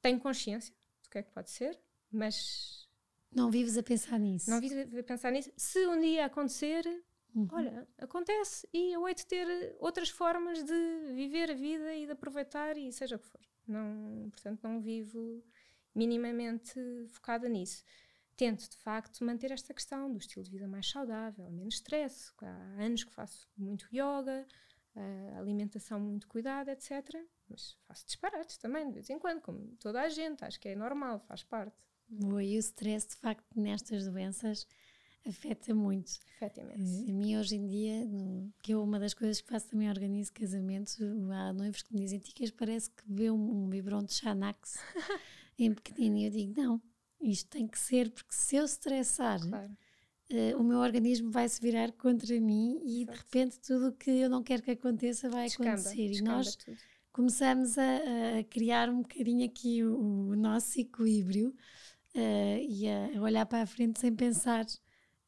Tenho 0.00 0.20
consciência 0.20 0.74
do 1.02 1.10
que 1.10 1.18
é 1.18 1.22
que 1.22 1.32
pode 1.32 1.50
ser, 1.50 1.80
mas 2.10 2.88
não 3.34 3.50
vives 3.50 3.76
a 3.78 3.82
pensar 3.82 4.18
nisso. 4.18 4.50
Não 4.50 4.60
vives 4.60 4.94
a 4.94 5.02
pensar 5.02 5.30
nisso. 5.30 5.50
Se 5.56 5.86
um 5.86 6.00
dia 6.00 6.26
acontecer, 6.26 6.86
uhum. 7.34 7.48
olha, 7.50 7.88
acontece 7.98 8.68
e 8.72 8.92
eu 8.92 9.08
hei 9.08 9.14
de 9.14 9.26
ter 9.26 9.76
outras 9.80 10.10
formas 10.10 10.62
de 10.62 11.12
viver 11.14 11.50
a 11.50 11.54
vida 11.54 11.94
e 11.94 12.06
de 12.06 12.12
aproveitar 12.12 12.76
e 12.76 12.92
seja 12.92 13.16
o 13.16 13.18
que 13.18 13.26
for. 13.26 13.40
Não, 13.66 14.28
portanto, 14.30 14.60
não 14.62 14.80
vivo 14.80 15.42
minimamente 15.94 16.74
focada 17.08 17.48
nisso. 17.48 17.84
Tento, 18.36 18.68
de 18.68 18.76
facto, 18.76 19.24
manter 19.24 19.50
esta 19.50 19.72
questão 19.74 20.10
do 20.10 20.18
estilo 20.18 20.44
de 20.44 20.50
vida 20.50 20.66
mais 20.66 20.88
saudável, 20.88 21.50
menos 21.50 21.74
stress. 21.74 22.32
Há 22.40 22.82
anos 22.82 23.04
que 23.04 23.12
faço 23.12 23.48
muito 23.56 23.86
yoga, 23.92 24.46
alimentação 25.38 26.00
muito 26.00 26.26
cuidada, 26.26 26.72
etc. 26.72 27.24
Mas 27.48 27.76
faço 27.86 28.06
disparates 28.06 28.56
também, 28.56 28.88
de 28.88 28.94
vez 28.94 29.10
em 29.10 29.18
quando, 29.18 29.40
como 29.40 29.76
toda 29.76 30.00
a 30.00 30.08
gente. 30.08 30.44
Acho 30.44 30.58
que 30.58 30.68
é 30.68 30.74
normal, 30.74 31.20
faz 31.20 31.42
parte. 31.44 31.76
Boa, 32.20 32.42
e 32.44 32.56
o 32.56 32.60
stress, 32.60 33.08
de 33.08 33.16
facto, 33.16 33.44
nestas 33.58 34.06
doenças 34.06 34.66
afeta 35.26 35.74
muito. 35.74 36.12
Afeta 36.36 36.60
imenso. 36.60 37.04
Uh, 37.04 37.10
a 37.10 37.12
mim, 37.12 37.36
hoje 37.36 37.56
em 37.56 37.66
dia, 37.66 38.06
que 38.62 38.72
é 38.72 38.76
uma 38.76 38.98
das 38.98 39.14
coisas 39.14 39.40
que 39.40 39.48
faço 39.48 39.68
também, 39.68 39.88
organizo 39.88 40.32
casamentos, 40.32 40.98
há 41.32 41.52
noivos 41.52 41.82
que 41.82 41.92
me 41.94 42.00
dizem: 42.00 42.18
Ticas, 42.18 42.50
parece 42.50 42.90
que 42.90 43.02
vê 43.06 43.30
um, 43.30 43.64
um 43.64 43.68
biberon 43.68 44.02
de 44.04 44.12
Xanax 44.14 44.78
em 45.58 45.72
pequenino. 45.74 46.18
E 46.18 46.24
eu 46.26 46.30
digo: 46.30 46.60
Não, 46.60 46.82
Isto 47.20 47.48
tem 47.50 47.66
que 47.66 47.78
ser, 47.78 48.10
porque 48.10 48.34
se 48.34 48.56
eu 48.56 48.64
estressar, 48.64 49.40
Claro. 49.40 49.76
eh, 50.30 50.54
o 50.56 50.62
meu 50.62 50.78
organismo 50.78 51.30
vai 51.30 51.48
se 51.48 51.60
virar 51.60 51.92
contra 51.92 52.38
mim 52.40 52.80
e 52.84 53.04
de 53.06 53.12
Exato. 53.12 53.18
repente 53.18 53.60
tudo 53.60 53.88
o 53.88 53.92
que 53.92 54.10
eu 54.10 54.28
não 54.28 54.42
quero 54.42 54.62
que 54.62 54.70
aconteça 54.72 55.30
vai 55.30 55.46
Descamba, 55.46 55.70
acontecer. 55.72 56.06
E 56.06 56.08
descamba 56.10 56.32
nós 56.36 56.56
tudo. 56.56 56.78
começamos 57.12 57.78
a, 57.78 58.38
a 58.40 58.44
criar 58.44 58.88
um 58.90 59.02
bocadinho 59.02 59.44
aqui 59.46 59.84
o, 59.84 60.30
o 60.30 60.36
nosso 60.36 60.80
equilíbrio 60.80 61.54
eh, 62.14 62.64
e 62.64 62.88
a, 62.88 63.20
olhar 63.20 63.46
para 63.46 63.62
a 63.62 63.66
frente 63.66 64.00
sem 64.00 64.14
pensar 64.14 64.66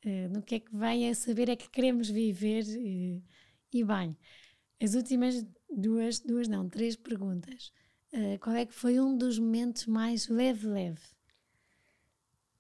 eh, 0.03 0.29
no 0.29 0.43
que 0.43 0.57
é 0.57 0.61
que 0.61 0.77
vem, 0.77 1.09
a 1.11 1.15
saber 1.15 1.49
é 1.49 1.57
que 1.57 1.71
queremos 1.71 2.09
viver. 2.11 2.65
eh, 2.69 3.23
e 3.73 3.85
bem, 3.85 4.17
as 4.81 4.95
últimas 4.95 5.45
duas, 5.71 6.21
duas 6.21 6.49
não, 6.49 6.69
três 6.69 6.97
perguntas. 6.97 7.73
Eh, 8.13 8.39
qual 8.39 8.55
é 8.55 8.65
que 8.67 8.73
foi 8.75 9.01
um 9.01 9.17
dos 9.17 9.39
momentos 9.39 9.87
mais 9.87 10.29
leve-leve 10.29 11.03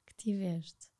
que 0.07 0.15
tiveste? 0.17 0.91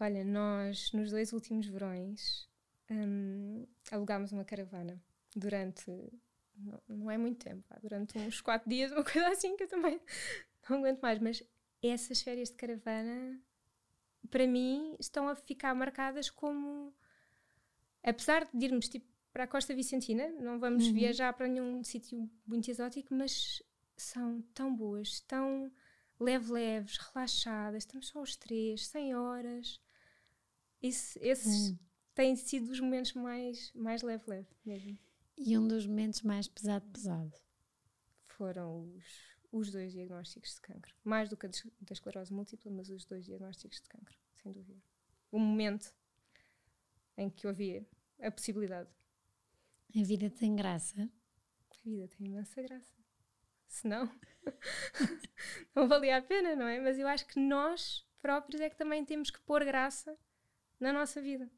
Olha, 0.00 0.24
nós 0.24 0.92
nos 0.92 1.10
dois 1.10 1.32
últimos 1.32 1.66
verões 1.66 2.48
hum, 2.90 3.66
alugámos 3.90 4.32
uma 4.32 4.44
caravana 4.44 5.00
durante. 5.34 5.90
Não, 6.56 6.82
não 6.88 7.10
é 7.10 7.16
muito 7.16 7.44
tempo, 7.44 7.64
durante 7.80 8.18
uns 8.18 8.40
quatro 8.40 8.68
dias, 8.68 8.90
uma 8.92 9.04
coisa 9.04 9.28
assim 9.28 9.56
que 9.56 9.64
eu 9.64 9.68
também 9.68 10.00
não 10.68 10.78
aguento 10.78 11.00
mais. 11.00 11.18
Mas 11.18 11.42
essas 11.82 12.20
férias 12.22 12.48
de 12.50 12.56
caravana, 12.56 13.40
para 14.30 14.46
mim, 14.46 14.96
estão 14.98 15.28
a 15.28 15.34
ficar 15.36 15.74
marcadas 15.74 16.30
como. 16.30 16.94
Apesar 18.02 18.48
de 18.52 18.64
irmos 18.66 18.88
tipo, 18.88 19.06
para 19.32 19.44
a 19.44 19.48
Costa 19.48 19.74
Vicentina, 19.74 20.28
não 20.40 20.58
vamos 20.58 20.86
Uhum. 20.86 20.94
viajar 20.94 21.32
para 21.32 21.48
nenhum 21.48 21.82
sítio 21.84 22.28
muito 22.46 22.70
exótico, 22.70 23.14
mas 23.14 23.62
são 23.96 24.42
tão 24.54 24.74
boas, 24.74 25.20
tão 25.20 25.70
leve-leves, 26.18 26.96
relaxadas, 26.96 27.84
estamos 27.84 28.08
só 28.08 28.20
os 28.20 28.36
três, 28.36 28.86
100 28.86 29.14
horas. 29.14 29.80
Isso, 30.82 31.18
esses 31.22 31.70
Hum. 31.70 31.78
têm 32.14 32.36
sido 32.36 32.70
os 32.70 32.80
momentos 32.80 33.12
mais, 33.12 33.72
mais 33.74 34.02
leve-leve 34.02 34.48
mesmo. 34.64 34.98
E 35.36 35.56
um 35.56 35.66
dos 35.68 35.86
momentos 35.86 36.22
mais 36.22 36.48
pesado-pesado? 36.48 37.32
Foram 38.26 38.94
os, 38.96 39.04
os 39.50 39.70
dois 39.70 39.92
diagnósticos 39.92 40.54
de 40.54 40.60
cancro. 40.60 40.94
Mais 41.04 41.28
do 41.28 41.36
que 41.36 41.46
a 41.46 41.48
da 41.48 41.92
esclerose 41.92 42.32
múltipla, 42.32 42.70
mas 42.70 42.90
os 42.90 43.04
dois 43.04 43.24
diagnósticos 43.24 43.80
de 43.80 43.88
cancro, 43.88 44.16
sem 44.42 44.52
dúvida. 44.52 44.80
O 45.30 45.38
momento 45.38 45.94
em 47.16 47.28
que 47.28 47.46
eu 47.46 47.50
havia 47.50 47.86
a 48.20 48.30
possibilidade. 48.30 48.90
A 49.94 50.04
vida 50.04 50.30
tem 50.30 50.54
graça? 50.54 51.10
A 51.70 51.74
vida 51.84 52.08
tem 52.08 52.26
imensa 52.26 52.62
graça. 52.62 52.96
Se 53.66 53.86
não, 53.86 54.10
não 55.74 55.88
valia 55.88 56.18
a 56.18 56.22
pena, 56.22 56.56
não 56.56 56.66
é? 56.66 56.80
Mas 56.80 56.98
eu 56.98 57.06
acho 57.06 57.26
que 57.26 57.38
nós 57.38 58.06
próprios 58.20 58.60
é 58.60 58.70
que 58.70 58.76
também 58.76 59.04
temos 59.04 59.30
que 59.30 59.40
pôr 59.40 59.64
graça 59.64 60.16
na 60.80 60.92
nossa 60.92 61.20
vida. 61.20 61.50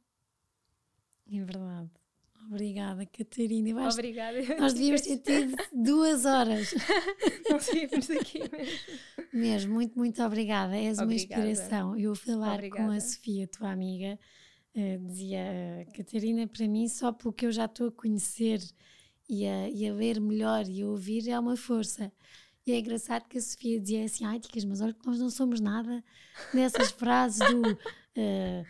É 1.32 1.45
verdade. 1.45 1.99
Obrigada, 2.49 3.07
Catarina. 3.07 3.88
Obrigada. 3.88 4.38
nós 4.59 4.72
devíamos 4.74 5.03
ter 5.03 5.18
tido 5.18 5.57
duas 5.72 6.24
horas. 6.24 6.74
Não 7.49 7.61
saímos 7.61 8.07
daqui 8.07 8.41
mesmo. 8.51 8.78
Mesmo, 9.32 9.74
muito, 9.74 9.99
muito 9.99 10.22
obrigada. 10.22 10.76
És 10.76 10.99
uma 10.99 11.05
Obrigada. 11.05 11.47
inspiração. 11.49 11.97
Eu 11.97 12.14
falar 12.14 12.59
com 12.59 12.64
a 12.64 12.86
Obrigada. 12.86 13.01
Sofia, 13.01 13.47
tua 13.47 13.70
amiga, 13.70 14.18
eh, 14.74 14.99
dizia 14.99 15.38
eh, 15.38 15.86
Catarina, 15.97 16.47
para 16.47 16.66
mim, 16.66 16.88
só 16.88 17.12
pelo 17.12 17.32
que 17.32 17.47
eu 17.47 17.53
já 17.53 17.66
estou 17.66 17.88
a 17.88 17.93
conhecer 17.93 18.61
e 19.28 19.47
a, 19.47 19.68
e 19.68 19.88
a 19.88 19.95
ler 19.95 20.20
melhor 20.20 20.66
e 20.68 20.82
a 20.82 20.86
ouvir, 20.88 21.28
é 21.28 21.38
uma 21.38 21.57
força. 21.57 22.12
E 22.66 22.72
é 22.72 22.78
engraçado 22.78 23.28
que 23.28 23.38
a 23.38 23.41
Sofia 23.41 23.80
dizia 23.80 24.05
assim: 24.05 24.24
Ai, 24.24 24.41
Ticas, 24.41 24.64
mas 24.64 24.80
olha 24.80 24.93
que 24.93 25.07
nós 25.07 25.18
não 25.18 25.30
somos 25.30 25.61
nada 25.61 26.03
nessas 26.53 26.91
frases 26.91 27.38
do 27.38 27.78
eh, 28.16 28.64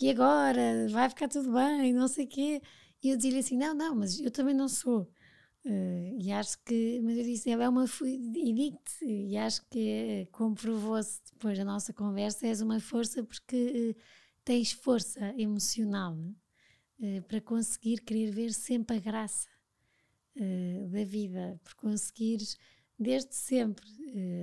e 0.00 0.10
agora 0.10 0.86
vai 0.90 1.08
ficar 1.08 1.28
tudo 1.28 1.52
bem, 1.52 1.92
não 1.92 2.06
sei 2.06 2.24
o 2.24 2.28
quê. 2.28 2.62
E 3.02 3.10
eu 3.10 3.16
dizia-lhe 3.16 3.38
assim: 3.38 3.56
Não, 3.56 3.74
não, 3.74 3.94
mas 3.94 4.20
eu 4.20 4.30
também 4.30 4.54
não 4.54 4.68
sou. 4.68 5.10
Eh, 5.68 6.16
e 6.20 6.32
acho 6.32 6.62
que, 6.64 7.00
mas 7.02 7.18
eu 7.18 7.24
disse, 7.24 7.50
ela 7.50 7.64
é 7.64 7.68
uma, 7.68 7.86
e 8.04 8.52
digo-te, 8.52 9.04
e 9.04 9.36
acho 9.36 9.66
que 9.68 9.80
eh, 9.80 10.26
comprovou-se 10.30 11.20
depois 11.32 11.58
da 11.58 11.64
nossa 11.64 11.92
conversa, 11.92 12.46
és 12.46 12.60
uma 12.60 12.78
força 12.78 13.24
porque 13.24 13.96
eh, 13.96 14.02
tens 14.44 14.70
força 14.70 15.34
emocional 15.36 16.16
eh, 17.00 17.20
para 17.22 17.40
conseguir 17.40 18.00
querer 18.02 18.30
ver 18.30 18.52
sempre 18.52 18.96
a 18.96 19.00
graça 19.00 19.48
da 20.90 21.02
vida, 21.02 21.58
por 21.64 21.74
conseguires 21.76 22.58
desde 22.98 23.34
sempre 23.34 23.86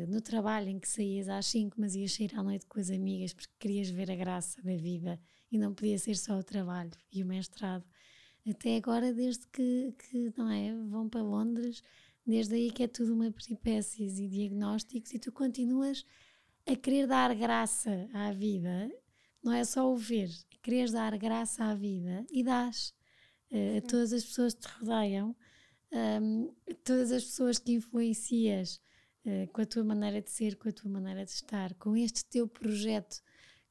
no 0.07 0.21
trabalho 0.21 0.69
em 0.69 0.79
que 0.79 0.89
saías 0.89 1.29
às 1.29 1.45
5, 1.45 1.79
mas 1.79 1.93
ias 1.93 2.13
sair 2.13 2.33
à 2.35 2.41
noite 2.41 2.65
com 2.65 2.79
as 2.79 2.89
amigas 2.89 3.31
porque 3.31 3.53
querias 3.59 3.91
ver 3.91 4.09
a 4.09 4.15
graça 4.15 4.59
da 4.63 4.75
vida 4.75 5.19
e 5.51 5.57
não 5.59 5.71
podia 5.71 5.99
ser 5.99 6.15
só 6.15 6.39
o 6.39 6.43
trabalho 6.43 6.89
e 7.11 7.21
o 7.21 7.27
mestrado 7.27 7.85
até 8.49 8.77
agora, 8.77 9.13
desde 9.13 9.47
que, 9.47 9.93
que 9.97 10.33
não 10.37 10.49
é, 10.49 10.75
vão 10.89 11.07
para 11.07 11.21
Londres, 11.21 11.81
desde 12.25 12.55
aí 12.55 12.71
que 12.71 12.83
é 12.83 12.87
tudo 12.87 13.13
uma 13.13 13.31
peripécias 13.31 14.19
e 14.19 14.27
diagnósticos, 14.27 15.13
e 15.13 15.19
tu 15.19 15.31
continuas 15.31 16.05
a 16.65 16.75
querer 16.75 17.07
dar 17.07 17.33
graça 17.35 18.09
à 18.13 18.31
vida, 18.31 18.91
não 19.41 19.51
é 19.51 19.63
só 19.63 19.91
o 19.91 19.97
ver, 19.97 20.29
é 20.51 20.57
querer 20.61 20.91
dar 20.91 21.17
graça 21.17 21.65
à 21.65 21.75
vida 21.75 22.25
e 22.31 22.43
dás 22.43 22.93
eh, 23.51 23.77
a 23.77 23.81
todas 23.81 24.13
as 24.13 24.23
pessoas 24.23 24.53
que 24.53 24.61
te 24.61 24.67
rodeiam, 24.79 25.35
a 25.91 26.73
todas 26.83 27.11
as 27.11 27.23
pessoas 27.23 27.59
que 27.59 27.73
influencias 27.73 28.81
eh, 29.25 29.47
com 29.47 29.61
a 29.61 29.65
tua 29.65 29.83
maneira 29.83 30.21
de 30.21 30.31
ser, 30.31 30.55
com 30.55 30.69
a 30.69 30.71
tua 30.71 30.89
maneira 30.89 31.23
de 31.23 31.31
estar, 31.31 31.73
com 31.75 31.95
este 31.95 32.25
teu 32.25 32.47
projeto 32.47 33.21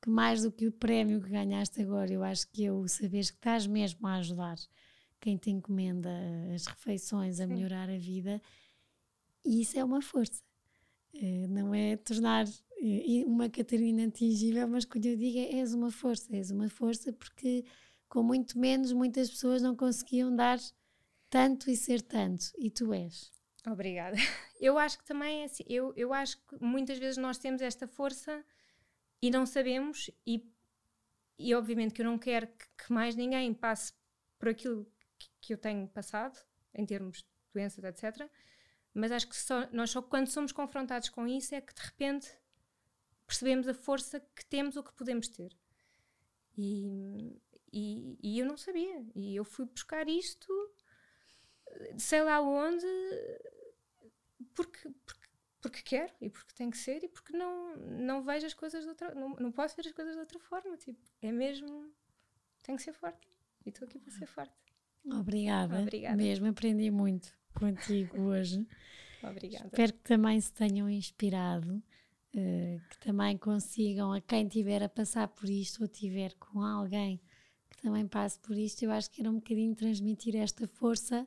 que 0.02 0.10
mais 0.10 0.42
do 0.42 0.50
que 0.50 0.66
o 0.66 0.72
prémio 0.72 1.22
que 1.22 1.30
ganhaste 1.30 1.80
agora, 1.80 2.12
eu 2.12 2.22
acho 2.24 2.48
que 2.50 2.66
é 2.66 2.72
o 2.72 2.86
saberes 2.88 3.30
que 3.30 3.36
estás 3.38 3.66
mesmo 3.66 4.06
a 4.06 4.16
ajudar 4.16 4.58
quem 5.20 5.36
te 5.36 5.50
encomenda 5.50 6.10
as 6.52 6.66
refeições 6.66 7.38
a 7.38 7.46
Sim. 7.46 7.54
melhorar 7.54 7.88
a 7.88 7.96
vida, 7.96 8.42
e 9.44 9.60
isso 9.62 9.78
é 9.78 9.84
uma 9.84 10.02
força. 10.02 10.42
Eh, 11.14 11.46
Não 11.46 11.72
é 11.74 11.96
tornar 11.96 12.46
eh, 12.80 13.24
uma 13.26 13.48
Catarina 13.48 14.06
atingível, 14.06 14.66
mas 14.66 14.84
quando 14.84 15.06
eu 15.06 15.16
digo 15.16 15.38
é 15.38 15.60
és 15.60 15.72
uma 15.74 15.90
força, 15.90 16.34
és 16.34 16.50
uma 16.50 16.68
força 16.68 17.12
porque 17.12 17.64
com 18.08 18.22
muito 18.22 18.58
menos 18.58 18.92
muitas 18.92 19.30
pessoas 19.30 19.62
não 19.62 19.76
conseguiam 19.76 20.34
dar 20.34 20.58
tanto 21.30 21.70
e 21.70 21.76
ser 21.76 22.02
tanto, 22.02 22.44
e 22.58 22.70
tu 22.70 22.92
és. 22.92 23.30
Obrigada. 23.66 24.16
Eu 24.60 24.78
acho 24.78 24.98
que 24.98 25.04
também 25.04 25.42
é 25.42 25.44
assim. 25.44 25.64
Eu, 25.68 25.92
eu 25.96 26.12
acho 26.12 26.36
que 26.46 26.56
muitas 26.60 26.98
vezes 26.98 27.16
nós 27.16 27.38
temos 27.38 27.60
esta 27.62 27.86
força 27.88 28.44
e 29.22 29.30
não 29.30 29.46
sabemos, 29.46 30.10
e, 30.26 30.44
e 31.38 31.54
obviamente 31.54 31.94
que 31.94 32.02
eu 32.02 32.06
não 32.06 32.18
quero 32.18 32.48
que, 32.48 32.66
que 32.84 32.92
mais 32.92 33.14
ninguém 33.14 33.54
passe 33.54 33.92
por 34.38 34.48
aquilo 34.48 34.84
que, 35.16 35.30
que 35.40 35.54
eu 35.54 35.58
tenho 35.58 35.86
passado, 35.88 36.36
em 36.74 36.84
termos 36.84 37.18
de 37.18 37.26
doenças, 37.54 37.84
etc. 37.84 38.28
Mas 38.92 39.12
acho 39.12 39.28
que 39.28 39.36
só, 39.36 39.68
nós 39.70 39.90
só 39.90 40.02
quando 40.02 40.26
somos 40.26 40.50
confrontados 40.50 41.08
com 41.08 41.26
isso 41.26 41.54
é 41.54 41.60
que 41.60 41.72
de 41.72 41.82
repente 41.82 42.28
percebemos 43.26 43.68
a 43.68 43.74
força 43.74 44.20
que 44.34 44.44
temos 44.44 44.76
ou 44.76 44.82
que 44.82 44.92
podemos 44.92 45.28
ter. 45.28 45.56
E, 46.58 47.40
e, 47.72 48.18
e 48.22 48.38
eu 48.40 48.46
não 48.46 48.56
sabia. 48.56 49.06
E 49.14 49.36
eu 49.36 49.44
fui 49.44 49.64
buscar 49.66 50.08
isto, 50.08 50.52
sei 51.96 52.22
lá 52.22 52.40
onde, 52.40 52.86
porque, 54.54 54.90
porque, 55.06 55.21
porque 55.62 55.80
quero 55.80 56.12
e 56.20 56.28
porque 56.28 56.52
tem 56.54 56.68
que 56.68 56.76
ser 56.76 57.04
e 57.04 57.08
porque 57.08 57.32
não, 57.32 57.76
não 57.76 58.22
vejo 58.22 58.44
as 58.44 58.52
coisas 58.52 58.82
de 58.82 58.88
outra 58.88 59.14
não, 59.14 59.30
não 59.36 59.52
posso 59.52 59.76
ver 59.76 59.86
as 59.86 59.92
coisas 59.92 60.14
de 60.14 60.20
outra 60.20 60.38
forma. 60.40 60.76
Tipo, 60.76 61.00
é 61.22 61.30
mesmo. 61.30 61.88
Tenho 62.62 62.76
que 62.76 62.84
ser 62.84 62.92
forte. 62.92 63.28
E 63.64 63.68
estou 63.68 63.86
aqui 63.86 63.98
para 63.98 64.12
ser 64.12 64.26
forte. 64.26 64.52
Obrigada. 65.06 65.80
Obrigada. 65.80 66.16
Mesmo, 66.16 66.48
aprendi 66.48 66.90
muito 66.90 67.32
contigo 67.54 68.20
hoje. 68.26 68.66
Obrigada. 69.22 69.66
Espero 69.66 69.92
que 69.92 70.00
também 70.00 70.40
se 70.40 70.52
tenham 70.52 70.90
inspirado, 70.90 71.80
eh, 72.34 72.80
que 72.90 72.98
também 72.98 73.38
consigam, 73.38 74.12
a 74.12 74.20
quem 74.20 74.48
tiver 74.48 74.82
a 74.82 74.88
passar 74.88 75.28
por 75.28 75.48
isto 75.48 75.82
ou 75.82 75.88
tiver 75.88 76.34
com 76.34 76.60
alguém 76.60 77.20
que 77.70 77.80
também 77.80 78.06
passe 78.06 78.38
por 78.40 78.56
isto, 78.56 78.82
eu 78.82 78.90
acho 78.90 79.10
que 79.10 79.20
era 79.20 79.30
um 79.30 79.36
bocadinho 79.36 79.74
transmitir 79.76 80.36
esta 80.36 80.66
força, 80.66 81.26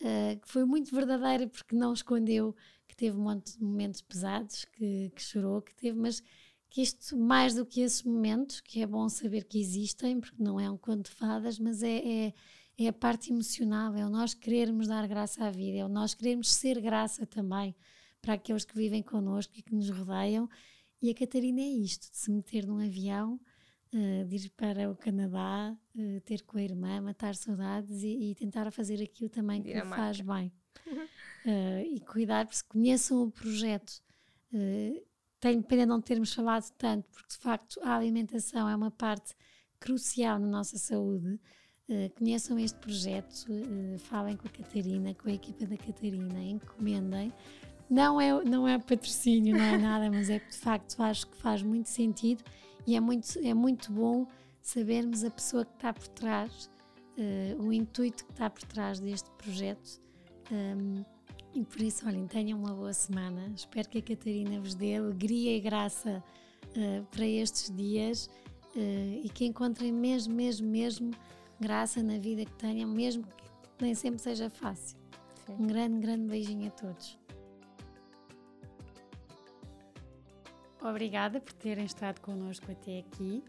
eh, 0.00 0.36
que 0.36 0.48
foi 0.48 0.64
muito 0.64 0.94
verdadeira, 0.94 1.46
porque 1.46 1.74
não 1.76 1.92
escondeu 1.92 2.54
que 2.90 2.96
teve 2.96 3.16
um 3.16 3.22
monte 3.22 3.56
de 3.56 3.62
momentos 3.62 4.00
pesados, 4.00 4.64
que, 4.64 5.12
que 5.14 5.22
chorou, 5.22 5.62
que 5.62 5.72
teve, 5.72 5.96
mas 5.96 6.20
que 6.68 6.82
isto, 6.82 7.16
mais 7.16 7.54
do 7.54 7.64
que 7.64 7.82
esses 7.82 8.02
momentos, 8.02 8.60
que 8.60 8.82
é 8.82 8.86
bom 8.86 9.08
saber 9.08 9.44
que 9.44 9.60
existem, 9.60 10.18
porque 10.18 10.42
não 10.42 10.58
é 10.58 10.68
um 10.68 10.76
conto 10.76 11.08
de 11.08 11.16
fadas, 11.16 11.56
mas 11.58 11.84
é, 11.84 11.98
é, 11.98 12.34
é 12.76 12.88
a 12.88 12.92
parte 12.92 13.32
emocional, 13.32 13.94
é 13.94 14.04
o 14.04 14.10
nós 14.10 14.34
querermos 14.34 14.88
dar 14.88 15.06
graça 15.06 15.44
à 15.44 15.50
vida, 15.52 15.78
é 15.78 15.84
o 15.84 15.88
nós 15.88 16.14
querermos 16.14 16.50
ser 16.50 16.80
graça 16.80 17.24
também 17.24 17.76
para 18.20 18.34
aqueles 18.34 18.64
que 18.64 18.74
vivem 18.74 19.04
connosco 19.04 19.52
e 19.56 19.62
que 19.62 19.74
nos 19.74 19.88
rodeiam. 19.88 20.48
E 21.00 21.10
a 21.10 21.14
Catarina 21.14 21.60
é 21.60 21.68
isto, 21.68 22.10
de 22.10 22.18
se 22.18 22.30
meter 22.30 22.66
num 22.66 22.84
avião, 22.84 23.40
eh, 23.92 24.24
de 24.24 24.36
ir 24.36 24.50
para 24.50 24.90
o 24.90 24.96
Canadá, 24.96 25.76
eh, 25.96 26.20
ter 26.24 26.42
com 26.42 26.58
a 26.58 26.62
irmã, 26.62 27.00
matar 27.00 27.36
saudades 27.36 28.02
e, 28.02 28.30
e 28.30 28.34
tentar 28.34 28.68
fazer 28.72 29.00
aquilo 29.00 29.30
também 29.30 29.62
que 29.62 29.80
faz 29.96 30.20
bem. 30.20 30.52
Eh, 31.46 31.86
e 31.94 32.00
cuidar, 32.00 32.44
porque 32.44 32.58
se 32.58 32.64
conheçam 32.64 33.22
o 33.22 33.30
projeto, 33.30 34.02
eh, 34.52 35.02
tenho 35.40 35.62
pena 35.62 35.86
não 35.86 35.98
termos 35.98 36.34
falado 36.34 36.70
tanto, 36.76 37.08
porque 37.08 37.30
de 37.30 37.38
facto 37.38 37.80
a 37.82 37.96
alimentação 37.96 38.68
é 38.68 38.76
uma 38.76 38.90
parte 38.90 39.34
crucial 39.80 40.38
na 40.38 40.46
nossa 40.46 40.76
saúde. 40.78 41.40
Uh, 41.88 42.08
conheçam 42.16 42.56
este 42.56 42.78
projeto, 42.78 43.46
uh, 43.48 43.98
falem 43.98 44.36
com 44.36 44.46
a 44.46 44.50
Catarina, 44.50 45.12
com 45.14 45.28
a 45.28 45.32
equipa 45.32 45.66
da 45.66 45.76
Catarina, 45.76 46.40
encomendem. 46.40 47.32
Não 47.88 48.20
é, 48.20 48.44
não 48.44 48.68
é 48.68 48.78
patrocínio, 48.78 49.56
não 49.56 49.64
é 49.64 49.76
nada, 49.76 50.08
mas 50.08 50.30
é 50.30 50.38
de 50.38 50.56
facto 50.56 51.02
acho 51.02 51.26
que 51.26 51.36
faz 51.38 51.62
muito 51.64 51.88
sentido 51.88 52.44
e 52.86 52.94
é 52.94 53.00
muito, 53.00 53.36
é 53.40 53.52
muito 53.52 53.90
bom 53.90 54.24
sabermos 54.62 55.24
a 55.24 55.30
pessoa 55.30 55.64
que 55.64 55.74
está 55.74 55.92
por 55.92 56.06
trás, 56.08 56.70
uh, 57.18 57.60
o 57.60 57.72
intuito 57.72 58.24
que 58.24 58.30
está 58.30 58.48
por 58.48 58.62
trás 58.62 59.00
deste 59.00 59.28
projeto. 59.32 60.00
Um, 60.50 61.04
e 61.54 61.64
por 61.64 61.80
isso, 61.80 62.06
olhem, 62.06 62.26
tenham 62.26 62.58
uma 62.58 62.74
boa 62.74 62.92
semana. 62.92 63.52
Espero 63.54 63.88
que 63.88 63.98
a 63.98 64.02
Catarina 64.02 64.60
vos 64.60 64.74
dê 64.74 64.96
alegria 64.96 65.56
e 65.56 65.60
graça 65.60 66.22
uh, 66.76 67.04
para 67.06 67.26
estes 67.26 67.74
dias 67.74 68.30
uh, 68.76 69.20
e 69.24 69.28
que 69.32 69.44
encontrem 69.44 69.92
mesmo, 69.92 70.34
mesmo, 70.34 70.68
mesmo 70.68 71.10
graça 71.60 72.02
na 72.02 72.18
vida 72.18 72.44
que 72.44 72.54
tenham, 72.54 72.88
mesmo 72.88 73.24
que 73.24 73.84
nem 73.84 73.94
sempre 73.94 74.20
seja 74.20 74.48
fácil. 74.48 74.96
Sim. 75.46 75.56
Um 75.58 75.66
grande, 75.66 76.00
grande 76.00 76.28
beijinho 76.28 76.68
a 76.68 76.70
todos. 76.70 77.18
Obrigada 80.82 81.40
por 81.40 81.52
terem 81.52 81.84
estado 81.84 82.20
connosco 82.20 82.70
até 82.72 83.00
aqui. 83.00 83.44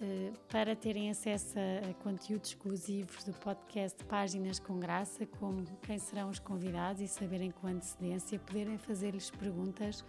Eh, 0.00 0.32
para 0.50 0.74
terem 0.74 1.10
acesso 1.10 1.54
a, 1.58 1.94
conteúdos 2.02 2.50
exclusivos 2.50 3.22
do 3.24 3.32
podcast 3.34 4.02
Páginas 4.04 4.58
com 4.58 4.78
Graça, 4.80 5.24
como 5.24 5.64
quem 5.82 5.98
serão 5.98 6.30
os 6.30 6.38
convidados 6.40 7.00
e 7.00 7.06
saberem 7.06 7.50
com 7.52 7.68
antecedência, 7.68 8.38
poderem 8.40 8.76
fazer-lhes 8.76 9.30
perguntas, 9.30 10.04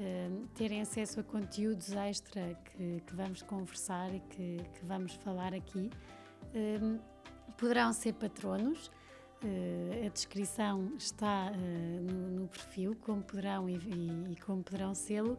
eh, 0.00 0.30
terem 0.54 0.80
acesso 0.80 1.20
a 1.20 1.22
conteúdos 1.22 1.92
extra 1.92 2.54
que, 2.64 3.02
que 3.06 3.14
vamos 3.14 3.42
conversar 3.42 4.14
e 4.14 4.20
que, 4.20 4.56
que, 4.74 4.84
vamos 4.84 5.14
falar 5.16 5.52
aqui. 5.52 5.90
Eh, 6.54 6.98
poderão 7.58 7.92
ser 7.92 8.14
patronos. 8.14 8.90
a 10.04 10.08
descrição 10.08 10.94
está 10.96 11.52
no, 12.32 12.48
perfil, 12.48 12.96
como 13.02 13.22
poderão 13.22 13.68
e 13.68 14.34
como 14.44 14.62
poderão 14.62 14.94
sê-lo 14.94 15.38